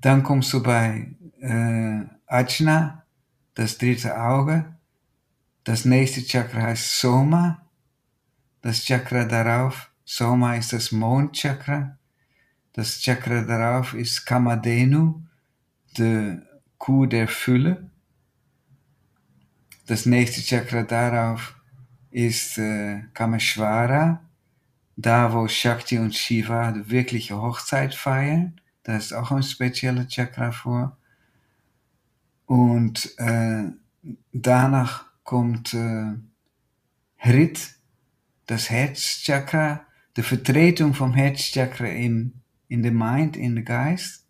Dann 0.00 0.22
kommst 0.22 0.52
du 0.52 0.62
bei 0.62 1.16
äh, 1.40 2.00
Ajna, 2.26 3.04
das 3.54 3.76
dritte 3.76 4.18
Auge. 4.18 4.76
Das 5.64 5.84
nächste 5.84 6.24
Chakra 6.24 6.62
heißt 6.62 7.00
Soma. 7.00 7.66
Das 8.62 8.84
Chakra 8.84 9.24
darauf, 9.24 9.90
Soma 10.04 10.54
ist 10.54 10.72
das 10.72 10.92
Mondchakra. 10.92 11.98
Das 12.72 13.00
Chakra 13.00 13.42
darauf 13.42 13.94
ist 13.94 14.24
Kamadenu, 14.24 15.22
die 15.98 16.38
Kuh 16.78 17.06
der 17.06 17.26
Fülle. 17.26 17.90
Das 19.86 20.06
nächste 20.06 20.40
Chakra 20.40 20.84
darauf 20.84 21.59
ist 22.10 22.58
äh, 22.58 23.02
Kameshwara, 23.14 24.20
da 24.96 25.32
wo 25.32 25.48
Shakti 25.48 25.98
und 25.98 26.14
Shiva 26.14 26.72
die 26.72 26.90
wirkliche 26.90 27.40
Hochzeit 27.40 27.94
feiern. 27.94 28.60
Da 28.82 28.96
ist 28.96 29.12
auch 29.12 29.30
ein 29.30 29.42
spezieller 29.42 30.06
Chakra 30.08 30.52
vor. 30.52 30.96
Und 32.46 33.16
äh, 33.18 33.68
danach 34.32 35.04
kommt 35.22 35.72
äh, 35.74 36.14
Hrit, 37.16 37.74
das 38.46 38.70
Herzchakra, 38.70 39.86
die 40.16 40.22
Vertretung 40.22 40.94
vom 40.94 41.14
Herzchakra 41.14 41.86
in, 41.86 42.32
in 42.66 42.82
the 42.82 42.90
Mind, 42.90 43.36
in 43.36 43.54
the 43.54 43.62
Geist. 43.62 44.26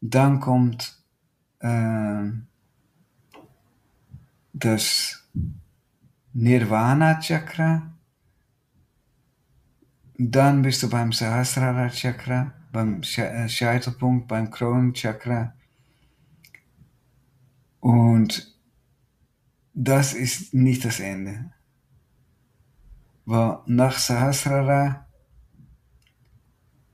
Dann 0.00 0.38
kommt 0.38 0.96
äh, 1.58 2.30
das 4.52 5.24
Nirvana 6.34 7.20
Chakra. 7.20 7.92
Dann 10.18 10.62
bist 10.62 10.82
du 10.82 10.88
beim 10.88 11.12
Sahasrara 11.12 11.88
Chakra, 11.90 12.52
beim 12.72 13.02
Scheitelpunkt, 13.02 14.28
beim 14.28 14.50
Kronenchakra. 14.50 15.54
Und 17.80 18.56
das 19.74 20.14
ist 20.14 20.54
nicht 20.54 20.84
das 20.84 21.00
Ende. 21.00 21.52
Weil 23.24 23.58
nach 23.66 23.98
Sahasrara 23.98 25.06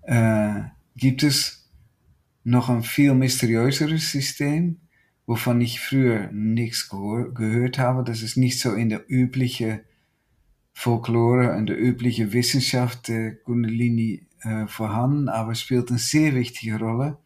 äh, 0.03 0.63
gibt 0.97 1.23
es 1.23 1.71
noch 2.45 2.71
ein 2.71 2.83
viel 2.83 3.15
mysteriöseres 3.15 4.11
System, 4.11 4.81
wovon 5.29 5.61
ich 5.61 5.79
früher 5.79 6.33
nichts 6.33 6.89
gehört 6.89 7.79
habe. 7.79 8.03
Das 8.03 8.23
ist 8.23 8.39
nicht 8.39 8.59
so 8.59 8.73
in 8.73 8.89
der 8.89 9.05
üblichen 9.09 9.81
Folklore, 10.73 11.55
in 11.55 11.67
der 11.67 11.79
üblichen 11.79 12.33
Wissenschaft 12.33 13.09
der 13.09 13.37
Kundalini 13.37 14.27
äh, 14.41 14.67
vorhanden, 14.67 15.29
aber 15.29 15.55
spielt 15.55 15.91
eine 15.91 15.99
sehr 15.99 16.35
wichtige 16.35 16.79
Rolle. 16.79 17.19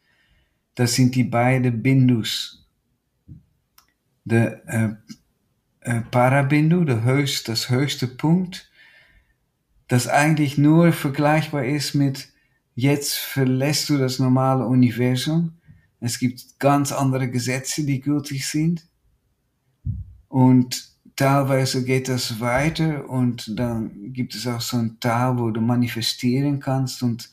Das 0.74 0.94
sind 0.94 1.14
die 1.14 1.22
beiden 1.22 1.80
Bindus. 1.80 2.68
Der 4.24 4.66
äh, 4.66 4.94
äh, 5.88 6.00
Parabindu, 6.00 6.84
der 6.84 7.04
höchst, 7.04 7.46
das 7.46 7.70
höchste 7.70 8.08
Punkt, 8.08 8.68
das 9.86 10.08
eigentlich 10.08 10.58
nur 10.58 10.92
vergleichbar 10.92 11.64
ist 11.64 11.94
mit 11.94 12.32
jetzt 12.74 13.16
verlässt 13.16 13.90
du 13.90 13.96
das 13.96 14.18
normale 14.18 14.66
Universum 14.66 15.52
es 16.04 16.18
gibt 16.18 16.58
ganz 16.58 16.90
andere 16.90 17.30
Gesetze, 17.30 17.84
die 17.84 18.00
gültig 18.00 18.48
sind. 18.48 18.84
Und 20.26 20.90
teilweise 21.14 21.84
geht 21.84 22.08
das 22.08 22.40
weiter 22.40 23.08
und 23.08 23.56
dann 23.56 24.12
gibt 24.12 24.34
es 24.34 24.48
auch 24.48 24.60
so 24.60 24.78
ein 24.78 24.98
Teil, 24.98 25.38
wo 25.38 25.50
du 25.50 25.60
manifestieren 25.60 26.58
kannst 26.58 27.04
und 27.04 27.30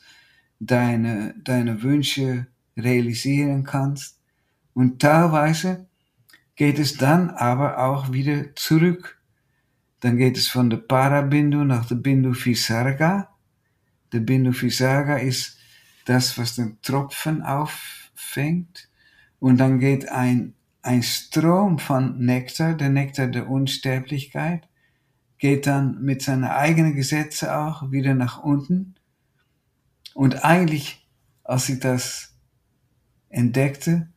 deine, 0.60 1.34
deine 1.42 1.82
Wünsche 1.82 2.46
realisieren 2.76 3.64
kannst. 3.64 4.20
Und 4.72 5.02
teilweise 5.02 5.88
geht 6.54 6.78
es 6.78 6.96
dann 6.96 7.30
aber 7.30 7.78
auch 7.78 8.12
wieder 8.12 8.54
zurück. 8.54 9.20
Dann 9.98 10.16
geht 10.16 10.36
es 10.36 10.46
von 10.46 10.70
der 10.70 10.76
Parabindu 10.76 11.64
nach 11.64 11.86
der 11.86 11.96
Bindu 11.96 12.32
Visarga. 12.32 13.30
Der 14.12 14.20
Bindu 14.20 14.52
Visarga 14.52 15.16
ist 15.16 15.58
das, 16.04 16.38
was 16.38 16.54
den 16.54 16.80
Tropfen 16.82 17.42
auf 17.42 17.99
fängt 18.20 18.88
und 19.38 19.58
dann 19.58 19.78
geht 19.78 20.08
ein, 20.08 20.54
ein 20.82 21.02
Strom 21.02 21.78
von 21.78 22.18
Nektar, 22.18 22.74
der 22.74 22.90
Nektar 22.90 23.26
der 23.26 23.48
Unsterblichkeit, 23.48 24.68
geht 25.38 25.66
dann 25.66 26.02
mit 26.02 26.22
seinen 26.22 26.44
eigenen 26.44 26.94
Gesetzen 26.94 27.48
auch 27.48 27.90
wieder 27.90 28.14
nach 28.14 28.42
unten. 28.42 28.94
Und 30.14 30.44
eigentlich, 30.44 31.06
als 31.42 31.68
ich 31.70 31.80
das 31.80 32.34
entdeckte, 33.30 34.08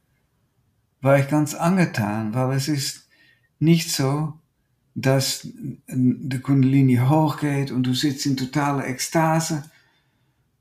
war 1.02 1.18
ich 1.18 1.30
ganz 1.30 1.54
angetan, 1.54 2.34
weil 2.34 2.56
es 2.56 2.68
ist 2.68 3.08
nicht 3.60 3.92
so, 3.92 4.34
dass 4.96 5.48
die 5.88 6.40
Kundalini 6.40 6.98
hochgeht 6.98 7.72
und 7.72 7.84
du 7.84 7.94
sitzt 7.94 8.26
in 8.26 8.38
totaler 8.38 8.88
Ekstase 8.88 9.64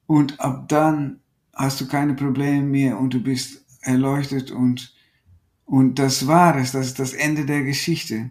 und 0.06 0.40
ab 0.40 0.68
dann 0.68 1.21
hast 1.54 1.80
du 1.80 1.86
keine 1.86 2.14
Probleme 2.14 2.62
mehr 2.62 2.98
und 2.98 3.14
du 3.14 3.22
bist 3.22 3.64
erleuchtet 3.82 4.50
und, 4.50 4.94
und 5.64 5.98
das 5.98 6.26
war 6.26 6.56
es, 6.56 6.72
das 6.72 6.88
ist 6.88 6.98
das 6.98 7.12
Ende 7.12 7.44
der 7.44 7.62
Geschichte. 7.62 8.30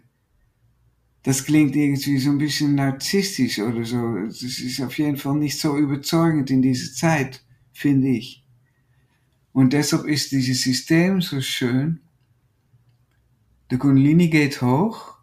Das 1.22 1.44
klingt 1.44 1.76
irgendwie 1.76 2.18
so 2.18 2.30
ein 2.30 2.38
bisschen 2.38 2.74
narzisstisch 2.74 3.60
oder 3.60 3.84
so. 3.84 4.16
Das 4.26 4.42
ist 4.42 4.80
auf 4.80 4.98
jeden 4.98 5.16
Fall 5.16 5.36
nicht 5.36 5.58
so 5.58 5.76
überzeugend 5.78 6.50
in 6.50 6.62
dieser 6.62 6.92
Zeit, 6.92 7.44
finde 7.72 8.08
ich. 8.08 8.44
Und 9.52 9.72
deshalb 9.72 10.06
ist 10.06 10.32
dieses 10.32 10.62
System 10.62 11.20
so 11.20 11.40
schön. 11.40 12.00
Der 13.70 13.78
Kundalini 13.78 14.28
geht 14.28 14.62
hoch 14.62 15.16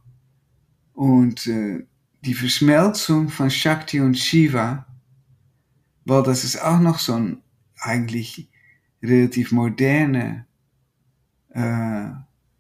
und 0.94 1.48
äh, 1.48 1.86
die 2.22 2.34
Verschmelzung 2.34 3.30
von 3.30 3.50
Shakti 3.50 4.00
und 4.00 4.18
Shiva, 4.18 4.88
weil 6.06 6.24
das 6.24 6.44
ist 6.44 6.62
auch 6.62 6.80
noch 6.80 7.00
so 7.00 7.14
ein 7.14 7.42
eigentlich 7.82 8.50
relativ 9.02 9.52
moderne 9.52 10.46
äh, 11.50 12.10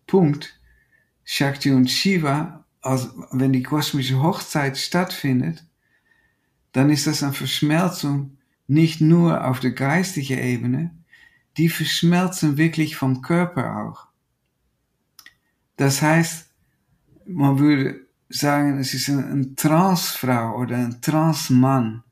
Punkt, 0.08 0.60
Shakti 1.24 1.72
und 1.72 1.90
Shiva, 1.90 2.66
als, 2.82 3.10
wenn 3.32 3.54
die 3.54 3.64
kosmische 3.64 4.22
Hochzeit 4.22 4.78
stattfindet, 4.78 5.66
dann 6.72 6.90
ist 6.90 7.08
das 7.08 7.24
eine 7.24 7.34
Verschmelzung 7.34 8.38
nicht 8.68 9.02
nur 9.02 9.46
auf 9.46 9.60
der 9.60 9.72
geistigen 9.72 10.40
Ebene, 10.40 10.92
die 11.58 11.70
verschmelzen 11.70 12.58
wirklich 12.58 12.96
vom 12.96 13.22
Körper 13.22 13.78
auch. 13.78 14.08
Das 15.76 16.02
heißt, 16.02 16.48
man 17.26 17.60
würde 17.60 18.08
sagen, 18.30 18.80
es 18.80 18.94
ist 18.94 19.10
eine 19.10 19.56
Transfrau 19.56 20.58
oder 20.58 20.78
ein 20.78 21.02
Transmann 21.02 22.04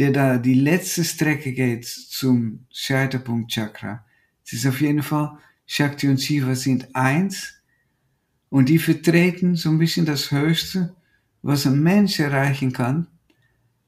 der 0.00 0.12
da 0.12 0.38
die 0.38 0.54
letzte 0.54 1.04
Strecke 1.04 1.52
geht 1.52 1.84
zum 1.84 2.64
Scheiterpunkt 2.72 3.52
Chakra. 3.52 4.02
Es 4.42 4.54
ist 4.54 4.66
auf 4.66 4.80
jeden 4.80 5.02
Fall, 5.02 5.36
Shakti 5.66 6.08
und 6.08 6.18
Shiva 6.18 6.54
sind 6.54 6.96
eins 6.96 7.60
und 8.48 8.70
die 8.70 8.78
vertreten 8.78 9.56
so 9.56 9.68
ein 9.68 9.76
bisschen 9.76 10.06
das 10.06 10.30
Höchste, 10.30 10.96
was 11.42 11.66
ein 11.66 11.82
Mensch 11.82 12.18
erreichen 12.18 12.72
kann. 12.72 13.08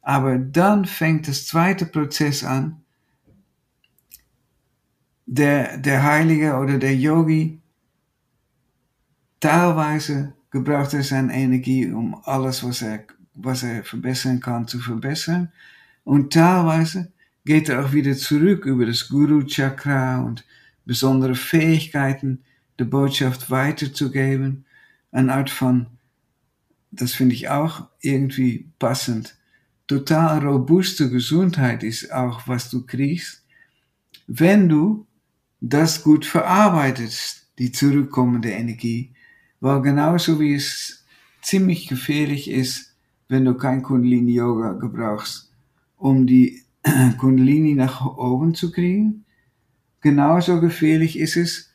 Aber 0.03 0.37
dann 0.37 0.85
fängt 0.85 1.29
das 1.29 1.47
zweite 1.47 1.87
Prozess 1.87 2.45
an. 2.45 2.83
Der, 5.25 5.79
der 5.79 6.03
Heilige 6.03 6.57
oder 6.57 6.77
der 6.77 6.95
Yogi, 6.95 7.59
teilweise 9.41 10.35
gebraucht 10.51 10.93
er 10.93 11.05
seine 11.05 11.33
Energie, 11.33 11.91
um 11.91 12.15
alles, 12.25 12.63
was 12.63 12.83
er, 12.83 13.07
was 13.33 13.63
er 13.63 13.83
verbessern 13.83 14.41
kann, 14.41 14.69
zu 14.69 14.79
verbessern. 14.79 15.51
Und 16.05 16.33
teilweise 16.33 17.13
geht 17.45 17.69
er 17.69 17.85
auch 17.85 17.93
wieder 17.93 18.17
zurück 18.17 18.67
über 18.67 18.87
das 18.87 19.09
Guru 19.09 19.43
Chakra 19.45 20.21
und 20.21 20.45
besondere 20.85 21.35
Fähigkeiten, 21.35 22.43
die 22.79 22.85
Botschaft 22.85 23.51
weiterzugeben. 23.51 24.65
Eine 25.11 25.35
Art 25.35 25.51
von, 25.51 25.87
das 26.91 27.13
finde 27.13 27.35
ich 27.35 27.49
auch 27.49 27.89
irgendwie 28.01 28.69
passend, 28.79 29.37
total 29.87 30.47
robuste 30.47 31.11
Gesundheit 31.11 31.83
ist 31.83 32.13
auch, 32.13 32.49
was 32.49 32.71
du 32.71 32.87
kriegst, 32.87 33.45
wenn 34.27 34.69
du 34.69 35.07
das 35.61 36.03
gut 36.03 36.25
verarbeitest, 36.25 37.47
die 37.59 37.71
zurückkommende 37.71 38.51
Energie. 38.51 39.13
Weil 39.61 39.83
genauso 39.83 40.41
wie 40.41 40.55
es 40.55 41.05
ziemlich 41.43 41.87
gefährlich 41.87 42.51
ist, 42.51 42.95
wenn 43.29 43.45
du 43.45 43.55
kein 43.55 43.83
Kundalini 43.83 44.35
Yoga 44.35 44.73
gebrauchst, 44.73 45.52
um 46.03 46.27
die 46.27 46.63
Kundalini 47.19 47.75
nach 47.75 48.05
oben 48.05 48.55
zu 48.55 48.73
kriegen, 48.73 49.25
genauso 50.01 50.61
gefährlich 50.61 51.17
ist 51.17 51.37
es, 51.37 51.71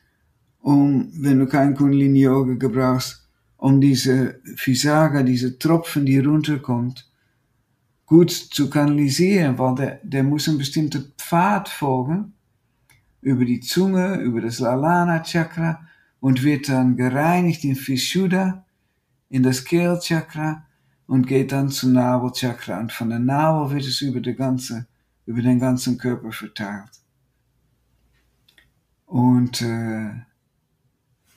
um, 0.60 1.10
wenn 1.14 1.38
du 1.38 1.46
kein 1.46 1.74
Kundalini 1.74 2.20
Yoga 2.20 2.54
gebrauchst, 2.54 3.26
um 3.56 3.80
diese 3.80 4.40
Visaga, 4.44 5.22
diese 5.22 5.58
Tropfen, 5.58 6.04
die 6.04 6.18
runterkommt, 6.18 7.10
gut 8.04 8.30
zu 8.30 8.68
kanalisieren, 8.68 9.58
weil 9.58 9.74
der, 9.74 10.00
der 10.02 10.22
muss 10.24 10.46
einen 10.46 10.58
bestimmten 10.58 11.12
Pfad 11.16 11.70
folgen, 11.70 12.34
über 13.22 13.46
die 13.46 13.60
Zunge, 13.60 14.16
über 14.20 14.42
das 14.42 14.58
Lalana 14.58 15.22
Chakra 15.22 15.80
und 16.20 16.42
wird 16.44 16.68
dann 16.68 16.96
gereinigt 16.96 17.64
in 17.64 17.76
Vishuddha, 17.76 18.64
in 19.30 19.42
das 19.42 19.64
Kehlchakra 19.64 20.67
und 21.08 21.26
geht 21.26 21.52
dann 21.52 21.70
zum 21.70 21.94
Nabelchakra 21.94 22.78
und 22.78 22.92
von 22.92 23.08
der 23.08 23.18
Nabel 23.18 23.74
wird 23.74 23.86
es 23.86 24.02
über, 24.02 24.20
die 24.20 24.34
ganze, 24.34 24.86
über 25.24 25.40
den 25.40 25.58
ganzen 25.58 25.96
Körper 25.96 26.30
verteilt. 26.30 26.90
Und 29.06 29.62
äh, 29.62 30.10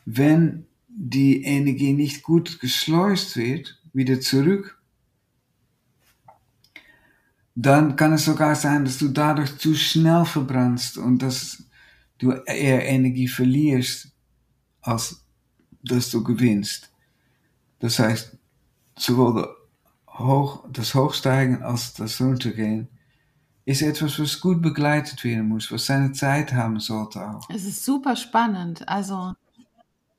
wenn 0.05 0.67
die 0.89 1.43
Energie 1.43 1.93
nicht 1.93 2.21
gut 2.21 2.59
geschleust 2.59 3.37
wird, 3.37 3.81
wieder 3.93 4.19
zurück, 4.19 4.77
dann 7.55 7.95
kann 7.95 8.11
es 8.11 8.25
sogar 8.25 8.55
sein, 8.55 8.83
dass 8.83 8.97
du 8.97 9.07
dadurch 9.07 9.57
zu 9.57 9.73
schnell 9.73 10.25
verbrannst 10.25 10.97
und 10.97 11.19
dass 11.19 11.63
du 12.17 12.31
eher 12.31 12.85
Energie 12.85 13.29
verlierst, 13.29 14.11
als 14.81 15.23
dass 15.81 16.11
du 16.11 16.21
gewinnst. 16.25 16.91
Das 17.79 17.99
heißt, 17.99 18.37
sowohl 18.97 19.60
hoch, 20.17 20.63
das 20.71 20.93
Hochsteigen 20.95 21.63
als 21.63 21.93
das 21.93 22.19
Runtergehen 22.21 22.87
ist 23.65 23.81
etwas, 23.81 24.19
was 24.19 24.39
gut 24.39 24.61
begleitet 24.61 25.23
werden 25.23 25.47
muss, 25.47 25.71
was 25.71 25.85
seine 25.85 26.11
Zeit 26.13 26.53
haben 26.53 26.79
sollte 26.79 27.21
auch. 27.21 27.47
Es 27.49 27.63
ist 27.65 27.85
super 27.85 28.15
spannend. 28.15 28.87
Also 28.89 29.33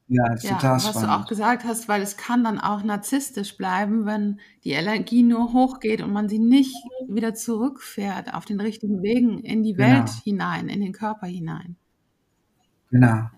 ja, 0.09 0.33
ist 0.33 0.45
ja, 0.45 0.55
total 0.55 0.77
was 0.77 0.93
du 0.93 1.11
auch 1.11 1.27
gesagt 1.27 1.65
hast, 1.65 1.89
weil 1.89 2.03
es 2.03 2.17
kann 2.17 2.45
dann 2.45 2.61
auch 2.61 2.83
narzisstisch 2.83 3.57
bleiben, 3.57 4.05
wenn 4.07 4.41
die 4.65 4.73
Energie 4.73 5.23
nur 5.23 5.53
hochgeht 5.53 6.03
und 6.03 6.13
man 6.13 6.29
sie 6.29 6.39
nicht 6.39 6.77
wieder 7.09 7.35
zurückfährt 7.35 8.35
auf 8.35 8.45
den 8.45 8.61
richtigen 8.61 9.03
Wegen 9.03 9.41
in 9.41 9.63
die 9.63 9.79
Welt 9.79 10.07
Genau. 10.07 10.23
hinein, 10.25 10.69
in 10.69 10.81
den 10.81 10.93
Körper 10.93 11.27
hinein. 11.27 11.77
Genau. 12.91 13.29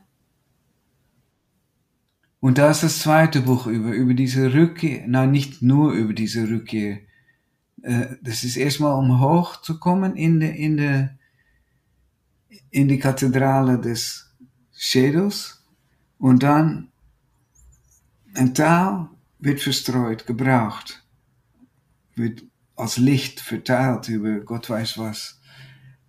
Und 2.45 2.59
da 2.59 2.71
ist 2.71 2.83
das 2.83 2.99
zweite 2.99 3.41
Buch 3.41 3.67
über, 3.67 3.93
über 3.93 4.13
diese 4.13 4.53
Rückkehr, 4.53 5.05
na 5.07 5.25
nicht 5.25 5.63
nur 5.63 5.93
über 5.93 6.13
diese 6.13 6.47
Rückkehr. 6.47 6.99
Äh, 7.81 8.17
Das 8.21 8.45
ist 8.45 8.59
erstmal 8.59 8.99
um 8.99 9.19
hochzukommen 9.19 10.15
in 10.15 10.41
de, 10.41 10.55
in 10.55 10.77
de, 10.77 11.09
in 12.69 12.89
die 12.89 12.99
Kathedrale 12.99 13.81
des 13.81 14.31
Schädels 14.77 15.65
und 16.19 16.43
dann 16.43 16.93
ein 18.35 18.53
Teil 18.53 19.09
wird 19.39 19.63
verstreut, 19.63 20.27
gebraucht, 20.27 21.03
wird 22.15 22.43
als 22.77 22.99
Licht 22.99 23.41
verteilt 23.41 24.11
über 24.11 24.41
Gott 24.41 24.69
weiß 24.69 24.99
was. 24.99 25.41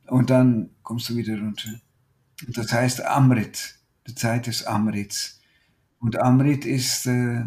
Und 0.07 0.29
dann 0.31 0.71
kommst 0.83 1.07
du 1.07 1.15
wieder 1.15 1.39
runter. 1.39 1.79
Das 2.49 2.73
heißt 2.73 3.05
Amrit, 3.05 3.75
die 4.05 4.15
Zeit 4.15 4.47
des 4.47 4.65
Amrits. 4.65 5.39
Und 6.05 6.21
Amrit 6.21 6.65
ist 6.65 7.07
äh, 7.07 7.45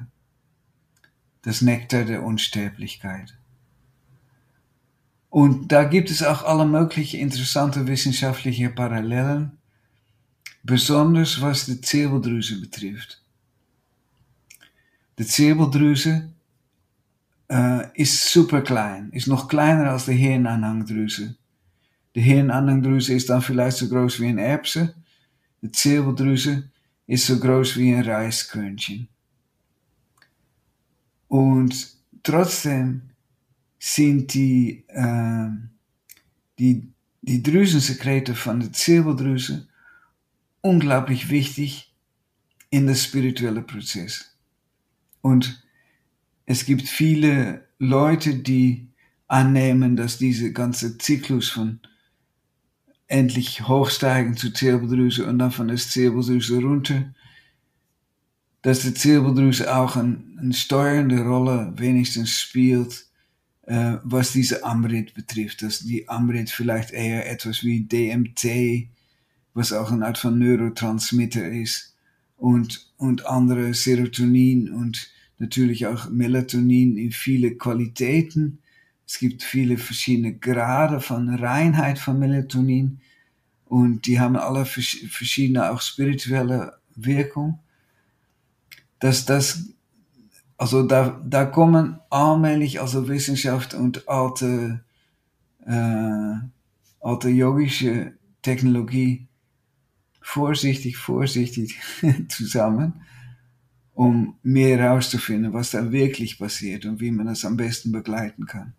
das 1.42 1.62
Nektar 1.62 2.02
der 2.02 2.24
Unsterblichkeit. 2.24 3.32
Und 5.30 5.70
da 5.70 5.84
gibt 5.84 6.10
es 6.10 6.24
auch 6.24 6.42
alle 6.42 6.66
möglichen 6.66 7.20
interessante 7.20 7.86
wissenschaftliche 7.86 8.70
Parallelen, 8.70 9.52
besonders 10.64 11.40
was 11.40 11.66
die 11.66 11.80
Zirbeldrüse 11.80 12.60
betrifft. 12.60 13.22
Die 15.20 15.26
Zirbeldrüse 15.26 16.28
äh, 17.48 17.86
ist 17.94 18.24
super 18.28 18.62
klein, 18.62 19.10
ist 19.12 19.28
noch 19.28 19.46
kleiner 19.46 19.92
als 19.92 20.06
die 20.06 20.14
Hirnanhangdrüse. 20.14 21.36
Die 22.16 22.22
Hirnanhangdrüse 22.22 23.14
ist 23.14 23.30
dann 23.30 23.40
vielleicht 23.40 23.76
so 23.76 23.88
groß 23.88 24.18
wie 24.18 24.26
ein 24.26 24.38
Erbse. 24.38 24.96
Die 25.62 25.70
Zirbeldrüse 25.70 26.68
ist 27.08 27.26
so 27.26 27.40
groß 27.40 27.76
wie 27.78 27.92
ein 27.92 28.04
Reiskörnchen. 28.04 29.08
Und 31.26 31.96
trotzdem 32.22 33.02
sind 33.78 34.32
die, 34.34 34.84
äh, 34.88 35.48
die, 36.58 36.86
die 37.22 37.42
Drüsensekrete 37.42 38.34
von 38.34 38.60
der 38.60 38.72
Zirbeldrüse 38.72 39.66
unglaublich 40.60 41.30
wichtig 41.30 41.94
in 42.70 42.86
das 42.86 43.04
spirituelle 43.04 43.62
Prozess. 43.62 44.36
Und 45.22 45.62
es 46.44 46.66
gibt 46.66 46.88
viele 46.88 47.66
Leute, 47.78 48.36
die 48.36 48.88
annehmen, 49.28 49.96
dass 49.96 50.18
diese 50.18 50.52
ganze 50.52 50.98
Zyklus 50.98 51.50
von 51.50 51.80
endlich 53.08 53.66
hochsteigen 53.66 54.36
zur 54.36 54.54
Zirbeldrüse 54.54 55.26
und 55.26 55.38
dann 55.38 55.50
von 55.50 55.68
der 55.68 55.76
Zirbeldrüse 55.76 56.60
runter, 56.60 57.14
dass 58.62 58.80
die 58.80 58.94
Zirbeldrüse 58.94 59.74
auch 59.74 59.96
ein, 59.96 60.38
eine 60.40 60.52
steuernde 60.52 61.22
Rolle 61.24 61.72
wenigstens 61.76 62.38
spielt, 62.38 63.06
äh, 63.62 63.94
was 64.02 64.32
diese 64.32 64.64
Amrit 64.64 65.14
betrifft. 65.14 65.62
Dass 65.62 65.80
die 65.80 66.08
Amrit 66.08 66.50
vielleicht 66.50 66.90
eher 66.90 67.30
etwas 67.30 67.64
wie 67.64 67.80
DMT, 67.80 68.88
was 69.54 69.72
auch 69.72 69.90
eine 69.90 70.06
Art 70.06 70.18
von 70.18 70.38
Neurotransmitter 70.38 71.48
ist, 71.48 71.94
und, 72.38 72.92
und 72.96 73.26
andere 73.26 73.74
Serotonin 73.74 74.70
und 74.70 75.10
natürlich 75.38 75.86
auch 75.86 76.08
Melatonin 76.08 76.96
in 76.96 77.12
viele 77.12 77.56
Qualitäten. 77.56 78.60
Es 79.08 79.18
gibt 79.18 79.42
viele 79.42 79.76
verschiedene 79.78 80.34
Grade 80.38 81.00
von 81.00 81.34
Reinheit 81.34 81.98
von 81.98 82.18
Melatonin 82.20 83.00
und 83.66 84.06
die 84.06 84.20
haben 84.20 84.36
alle 84.36 84.66
vers- 84.66 84.98
verschiedene 85.10 85.70
auch 85.70 85.80
spirituelle 85.82 86.78
Wirkung. 86.96 87.60
Dass 89.00 89.24
das, 89.24 89.68
also 90.58 90.84
da, 90.84 91.20
da 91.26 91.46
kommen 91.46 92.00
allmählich 92.10 92.80
also 92.80 93.08
Wissenschaft 93.08 93.74
und 93.74 94.08
alte, 94.08 94.84
äh, 95.66 96.34
alte 97.00 97.30
yogische 97.30 98.14
Technologie 98.42 99.28
vorsichtig, 100.20 100.96
vorsichtig 100.98 101.78
zusammen, 102.28 103.02
um 103.94 104.36
mehr 104.42 104.78
herauszufinden, 104.78 105.52
was 105.52 105.72
da 105.72 105.92
wirklich 105.92 106.38
passiert 106.38 106.86
und 106.86 107.00
wie 107.00 107.10
man 107.10 107.26
das 107.26 107.44
am 107.44 107.56
besten 107.58 107.92
begleiten 107.92 108.46
kann. 108.46 108.74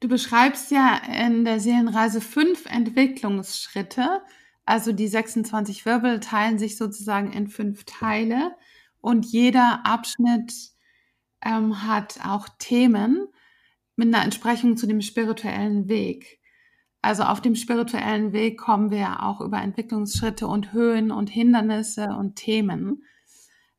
Du 0.00 0.08
beschreibst 0.08 0.70
ja 0.70 0.96
in 0.96 1.44
der 1.44 1.58
Seelenreise 1.58 2.20
fünf 2.20 2.66
Entwicklungsschritte. 2.66 4.22
Also 4.64 4.92
die 4.92 5.08
26 5.08 5.86
Wirbel 5.86 6.20
teilen 6.20 6.58
sich 6.58 6.76
sozusagen 6.76 7.32
in 7.32 7.48
fünf 7.48 7.84
Teile 7.84 8.52
und 9.00 9.26
jeder 9.26 9.86
Abschnitt 9.86 10.52
ähm, 11.42 11.86
hat 11.86 12.20
auch 12.24 12.48
Themen 12.58 13.26
mit 13.96 14.08
einer 14.14 14.24
Entsprechung 14.24 14.76
zu 14.76 14.86
dem 14.86 15.00
spirituellen 15.00 15.88
Weg. 15.88 16.40
Also 17.00 17.22
auf 17.22 17.40
dem 17.40 17.54
spirituellen 17.54 18.32
Weg 18.32 18.58
kommen 18.58 18.90
wir 18.90 19.22
auch 19.22 19.40
über 19.40 19.60
Entwicklungsschritte 19.62 20.46
und 20.46 20.72
Höhen 20.72 21.10
und 21.10 21.30
Hindernisse 21.30 22.08
und 22.08 22.36
Themen. 22.36 23.04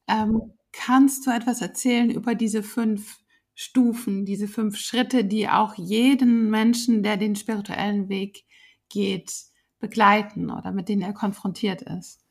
Ähm, 0.07 0.53
kannst 0.71 1.27
du 1.27 1.31
etwas 1.31 1.61
erzählen 1.61 2.09
über 2.09 2.35
diese 2.35 2.63
fünf 2.63 3.19
Stufen, 3.61 4.23
diese 4.23 4.47
fünf 4.47 4.77
Schritte, 4.77 5.25
die 5.25 5.49
auch 5.49 5.73
jeden 5.75 6.49
Menschen, 6.49 7.03
der 7.03 7.17
den 7.17 7.35
spirituellen 7.35 8.07
Weg 8.07 8.45
geht, 8.87 9.33
begleiten 9.81 10.49
oder 10.49 10.71
mit 10.71 10.87
denen 10.87 11.01
er 11.01 11.11
konfrontiert 11.11 11.81
ist? 11.81 12.21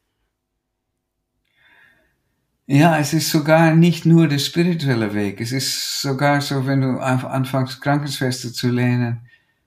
Ja, 2.65 2.99
es 2.99 3.13
ist 3.13 3.29
sogar 3.29 3.75
nicht 3.75 4.07
nur 4.07 4.27
der 4.27 4.39
spirituelle 4.39 5.13
Weg. 5.13 5.43
Es 5.43 5.53
ist 5.53 6.01
sogar 6.01 6.41
so, 6.41 6.65
wenn 6.65 6.81
du 6.81 6.99
anfängst, 6.99 7.83
Krankenschwester 7.83 8.51
zu 8.51 8.71
lernen, 8.71 9.21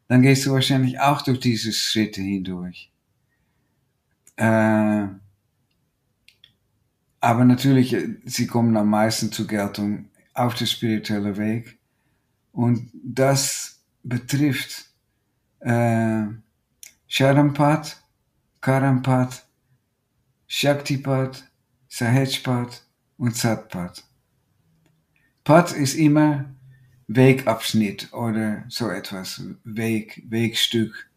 dann 0.08 0.24
gehst 0.24 0.48
du 0.48 0.54
wahrscheinlich 0.54 1.00
auch 1.00 1.22
durch 1.22 1.42
diese 1.42 1.72
Schritte 1.74 2.22
hindurch. 2.22 2.92
Äh, 4.36 5.06
aber 7.20 7.46
natürlich, 7.46 7.96
sie 8.26 8.48
kommen 8.48 8.76
am 8.76 8.90
meisten 8.90 9.32
zur 9.32 9.46
Geltung 9.46 10.11
auf 10.46 10.56
der 10.56 10.66
spirituelle 10.66 11.38
Weg. 11.38 11.78
Und 12.52 12.90
das 12.94 13.82
betrifft 14.04 14.86
äh, 15.60 16.26
Sharampat, 17.08 18.02
Karampat, 18.60 19.46
Shaktipat, 20.48 21.44
Sahajpat 21.88 22.84
und 23.18 23.36
Satpat. 23.36 24.04
Pat 25.44 25.72
ist 25.72 25.96
immer 25.96 26.54
Wegabschnitt 27.08 28.14
oder 28.14 28.64
so 28.70 28.90
etwas, 28.90 29.44
Weg, 29.64 30.24
Wegstück. 30.30 31.10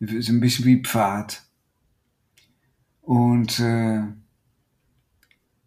Ist 0.00 0.28
ein 0.28 0.40
bisschen 0.40 0.64
wie 0.64 0.82
Pfad. 0.82 1.42
Und 3.02 3.58
äh, 3.60 4.02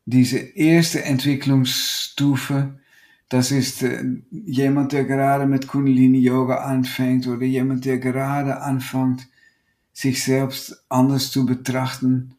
diese 0.06 0.38
erste 0.38 1.04
Entwicklungsstufe, 1.04 2.80
das 3.30 3.52
ist 3.52 3.82
äh, 3.82 4.04
jemand, 4.30 4.92
der 4.92 5.04
gerade 5.04 5.48
mit 5.48 5.68
Kundalini 5.68 6.20
Yoga 6.20 6.58
anfängt 6.58 7.28
oder 7.28 7.46
jemand, 7.46 7.86
der 7.86 7.98
gerade 7.98 8.62
anfängt, 8.62 9.28
sich 9.94 10.24
selbst 10.24 10.84
anders 10.90 11.32
zu 11.32 11.46
betrachten 11.46 12.36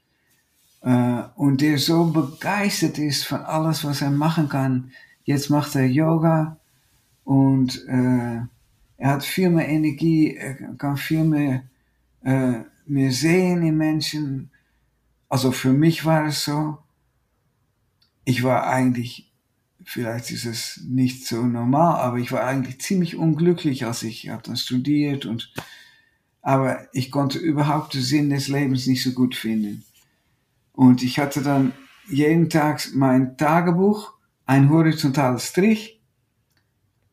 äh, 0.82 1.22
und 1.34 1.60
der 1.60 1.78
so 1.78 2.04
begeistert 2.04 2.98
ist 2.98 3.24
von 3.24 3.40
alles, 3.40 3.84
was 3.84 4.02
er 4.02 4.10
machen 4.10 4.48
kann. 4.48 4.92
Jetzt 5.24 5.50
macht 5.50 5.74
er 5.74 5.86
Yoga 5.86 6.58
und 7.24 7.84
äh, 7.88 8.42
er 8.98 9.10
hat 9.10 9.24
viel 9.24 9.50
mehr 9.50 9.68
Energie, 9.68 10.36
er 10.36 10.54
kann 10.76 10.96
viel 10.96 11.24
mehr, 11.24 11.64
äh, 12.22 12.60
mehr 12.86 13.10
sehen 13.10 13.62
in 13.62 13.76
Menschen. 13.76 14.50
Also 15.28 15.50
für 15.50 15.72
mich 15.72 16.04
war 16.04 16.26
es 16.26 16.44
so, 16.44 16.78
ich 18.26 18.42
war 18.42 18.66
eigentlich, 18.66 19.32
vielleicht 19.84 20.32
ist 20.32 20.44
es 20.44 20.80
nicht 20.84 21.26
so 21.26 21.46
normal, 21.46 22.00
aber 22.00 22.18
ich 22.18 22.32
war 22.32 22.44
eigentlich 22.44 22.80
ziemlich 22.80 23.16
unglücklich, 23.16 23.86
als 23.86 24.02
ich 24.02 24.28
habe 24.28 24.42
dann 24.42 24.56
studiert 24.56 25.24
und 25.24 25.54
aber 26.42 26.88
ich 26.92 27.10
konnte 27.10 27.38
überhaupt 27.38 27.94
den 27.94 28.02
Sinn 28.02 28.30
des 28.30 28.48
Lebens 28.48 28.86
nicht 28.86 29.02
so 29.02 29.12
gut 29.12 29.34
finden. 29.34 29.84
Und 30.72 31.02
ich 31.02 31.18
hatte 31.18 31.40
dann 31.40 31.72
jeden 32.08 32.50
Tag 32.50 32.88
mein 32.94 33.36
Tagebuch, 33.36 34.12
ein 34.44 34.70
horizontales 34.70 35.46
Strich 35.46 36.00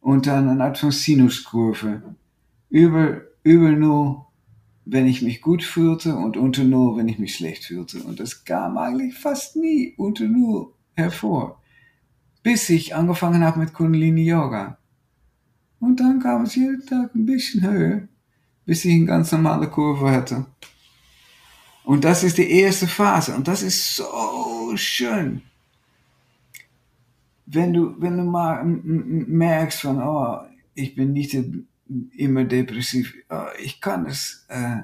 und 0.01 0.25
dann 0.27 0.49
eine 0.49 0.63
Art 0.63 0.79
von 0.79 0.91
Sinuskurve. 0.91 2.15
Über, 2.69 3.21
über 3.43 3.71
Null, 3.71 4.25
wenn 4.85 5.07
ich 5.07 5.21
mich 5.21 5.41
gut 5.41 5.63
fühlte 5.63 6.15
und 6.15 6.37
unter 6.37 6.63
Null, 6.63 6.97
wenn 6.97 7.07
ich 7.07 7.19
mich 7.19 7.35
schlecht 7.35 7.65
fühlte. 7.65 8.03
Und 8.03 8.19
das 8.19 8.45
kam 8.45 8.77
eigentlich 8.77 9.15
fast 9.15 9.55
nie 9.55 9.93
unter 9.97 10.27
Null 10.27 10.72
hervor. 10.95 11.61
Bis 12.41 12.69
ich 12.69 12.95
angefangen 12.95 13.43
habe 13.43 13.59
mit 13.59 13.73
Kundalini 13.73 14.25
Yoga. 14.25 14.77
Und 15.79 15.99
dann 15.99 16.19
kam 16.19 16.43
es 16.43 16.55
jeden 16.55 16.85
Tag 16.85 17.13
ein 17.13 17.25
bisschen 17.25 17.61
höher, 17.61 18.07
bis 18.65 18.85
ich 18.85 18.93
eine 18.93 19.05
ganz 19.05 19.31
normale 19.31 19.69
Kurve 19.69 20.11
hatte. 20.11 20.45
Und 21.83 22.05
das 22.05 22.23
ist 22.23 22.37
die 22.37 22.49
erste 22.49 22.87
Phase. 22.87 23.35
Und 23.35 23.47
das 23.47 23.61
ist 23.61 23.97
so 23.97 24.71
schön. 24.75 25.41
Wenn 27.45 27.73
du, 27.73 27.95
wenn 27.99 28.17
du 28.17 28.23
mal 28.23 28.63
merkst 28.63 29.81
von, 29.81 30.01
oh, 30.01 30.37
ich 30.73 30.95
bin 30.95 31.11
nicht 31.11 31.37
immer 32.15 32.45
depressiv, 32.45 33.13
oh, 33.29 33.47
ich 33.61 33.81
kann 33.81 34.05
es. 34.05 34.45
Äh, 34.47 34.83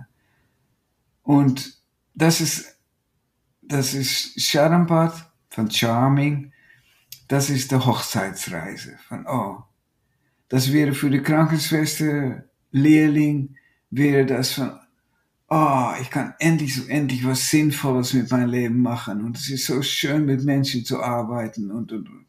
und 1.24 1.82
das 2.14 2.42
ist, 2.42 2.78
das 3.62 3.94
ist 3.94 4.42
Sharampat 4.42 5.29
von 5.50 5.70
Charming. 5.70 6.52
Das 7.28 7.50
ist 7.50 7.72
die 7.72 7.76
Hochzeitsreise 7.76 8.98
von, 9.08 9.26
oh, 9.28 9.64
das 10.48 10.72
wäre 10.74 10.94
für 10.94 11.10
die 11.10 11.22
Krankenschwester, 11.22 12.44
Lehrling, 12.72 13.56
wäre 13.92 14.26
das 14.26 14.54
von, 14.54 14.80
oh, 15.50 15.92
ich 16.02 16.10
kann 16.10 16.34
endlich 16.40 16.76
so 16.76 16.88
endlich 16.88 17.26
was 17.26 17.50
Sinnvolles 17.50 18.14
mit 18.14 18.32
meinem 18.32 18.50
Leben 18.50 18.82
machen 18.82 19.24
und 19.24 19.38
es 19.38 19.50
ist 19.50 19.66
so 19.66 19.82
schön 19.82 20.26
mit 20.26 20.44
Menschen 20.44 20.86
zu 20.86 21.02
arbeiten 21.02 21.72
und 21.72 21.92
und 21.92 22.10
und. 22.10 22.26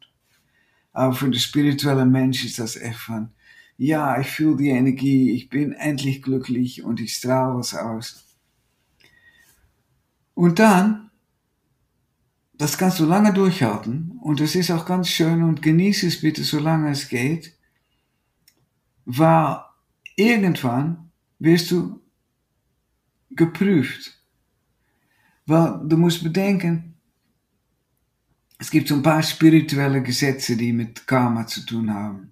Aber 0.92 1.14
für 1.14 1.30
den 1.30 1.40
spirituellen 1.40 2.11
Mensch 2.11 2.44
ist 2.44 2.59
das 2.59 2.76
echt 2.76 2.98
von, 2.98 3.30
ja, 3.76 4.20
ich 4.20 4.28
fühle 4.28 4.56
die 4.56 4.68
Energie, 4.68 5.33
ich 5.33 5.48
bin 5.48 5.72
endlich 5.72 6.22
glücklich 6.22 6.83
und 6.83 7.00
ich 7.00 7.14
strahle 7.14 7.59
was 7.59 7.74
aus. 7.74 8.24
Und 10.35 10.59
dann, 10.59 11.10
das 12.61 12.77
kannst 12.77 13.01
du 13.01 13.07
lange 13.07 13.33
durchhalten 13.33 14.18
und 14.20 14.38
es 14.42 14.55
ist 14.55 14.70
auch 14.70 14.85
ganz 14.85 15.09
schön 15.09 15.42
und 15.42 15.62
genieße 15.62 16.07
es 16.07 16.20
bitte, 16.20 16.44
solange 16.44 16.90
es 16.90 17.09
geht, 17.09 17.55
weil 19.07 19.64
irgendwann 20.14 21.11
wirst 21.38 21.70
du 21.70 22.03
geprüft. 23.31 24.14
Weil 25.46 25.81
du 25.88 25.96
musst 25.96 26.23
bedenken, 26.23 26.96
es 28.59 28.70
gibt 28.70 28.88
so 28.88 28.96
ein 28.96 29.03
paar 29.03 29.23
spirituelle 29.23 30.03
Gesetze, 30.03 30.55
die 30.55 30.75
mit 30.75 31.07
Karma 31.07 31.46
zu 31.46 31.64
tun 31.64 31.90
haben. 31.90 32.31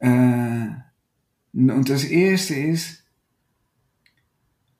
Äh, 0.00 0.66
und 1.52 1.88
das 1.88 2.02
erste 2.02 2.56
ist, 2.56 3.04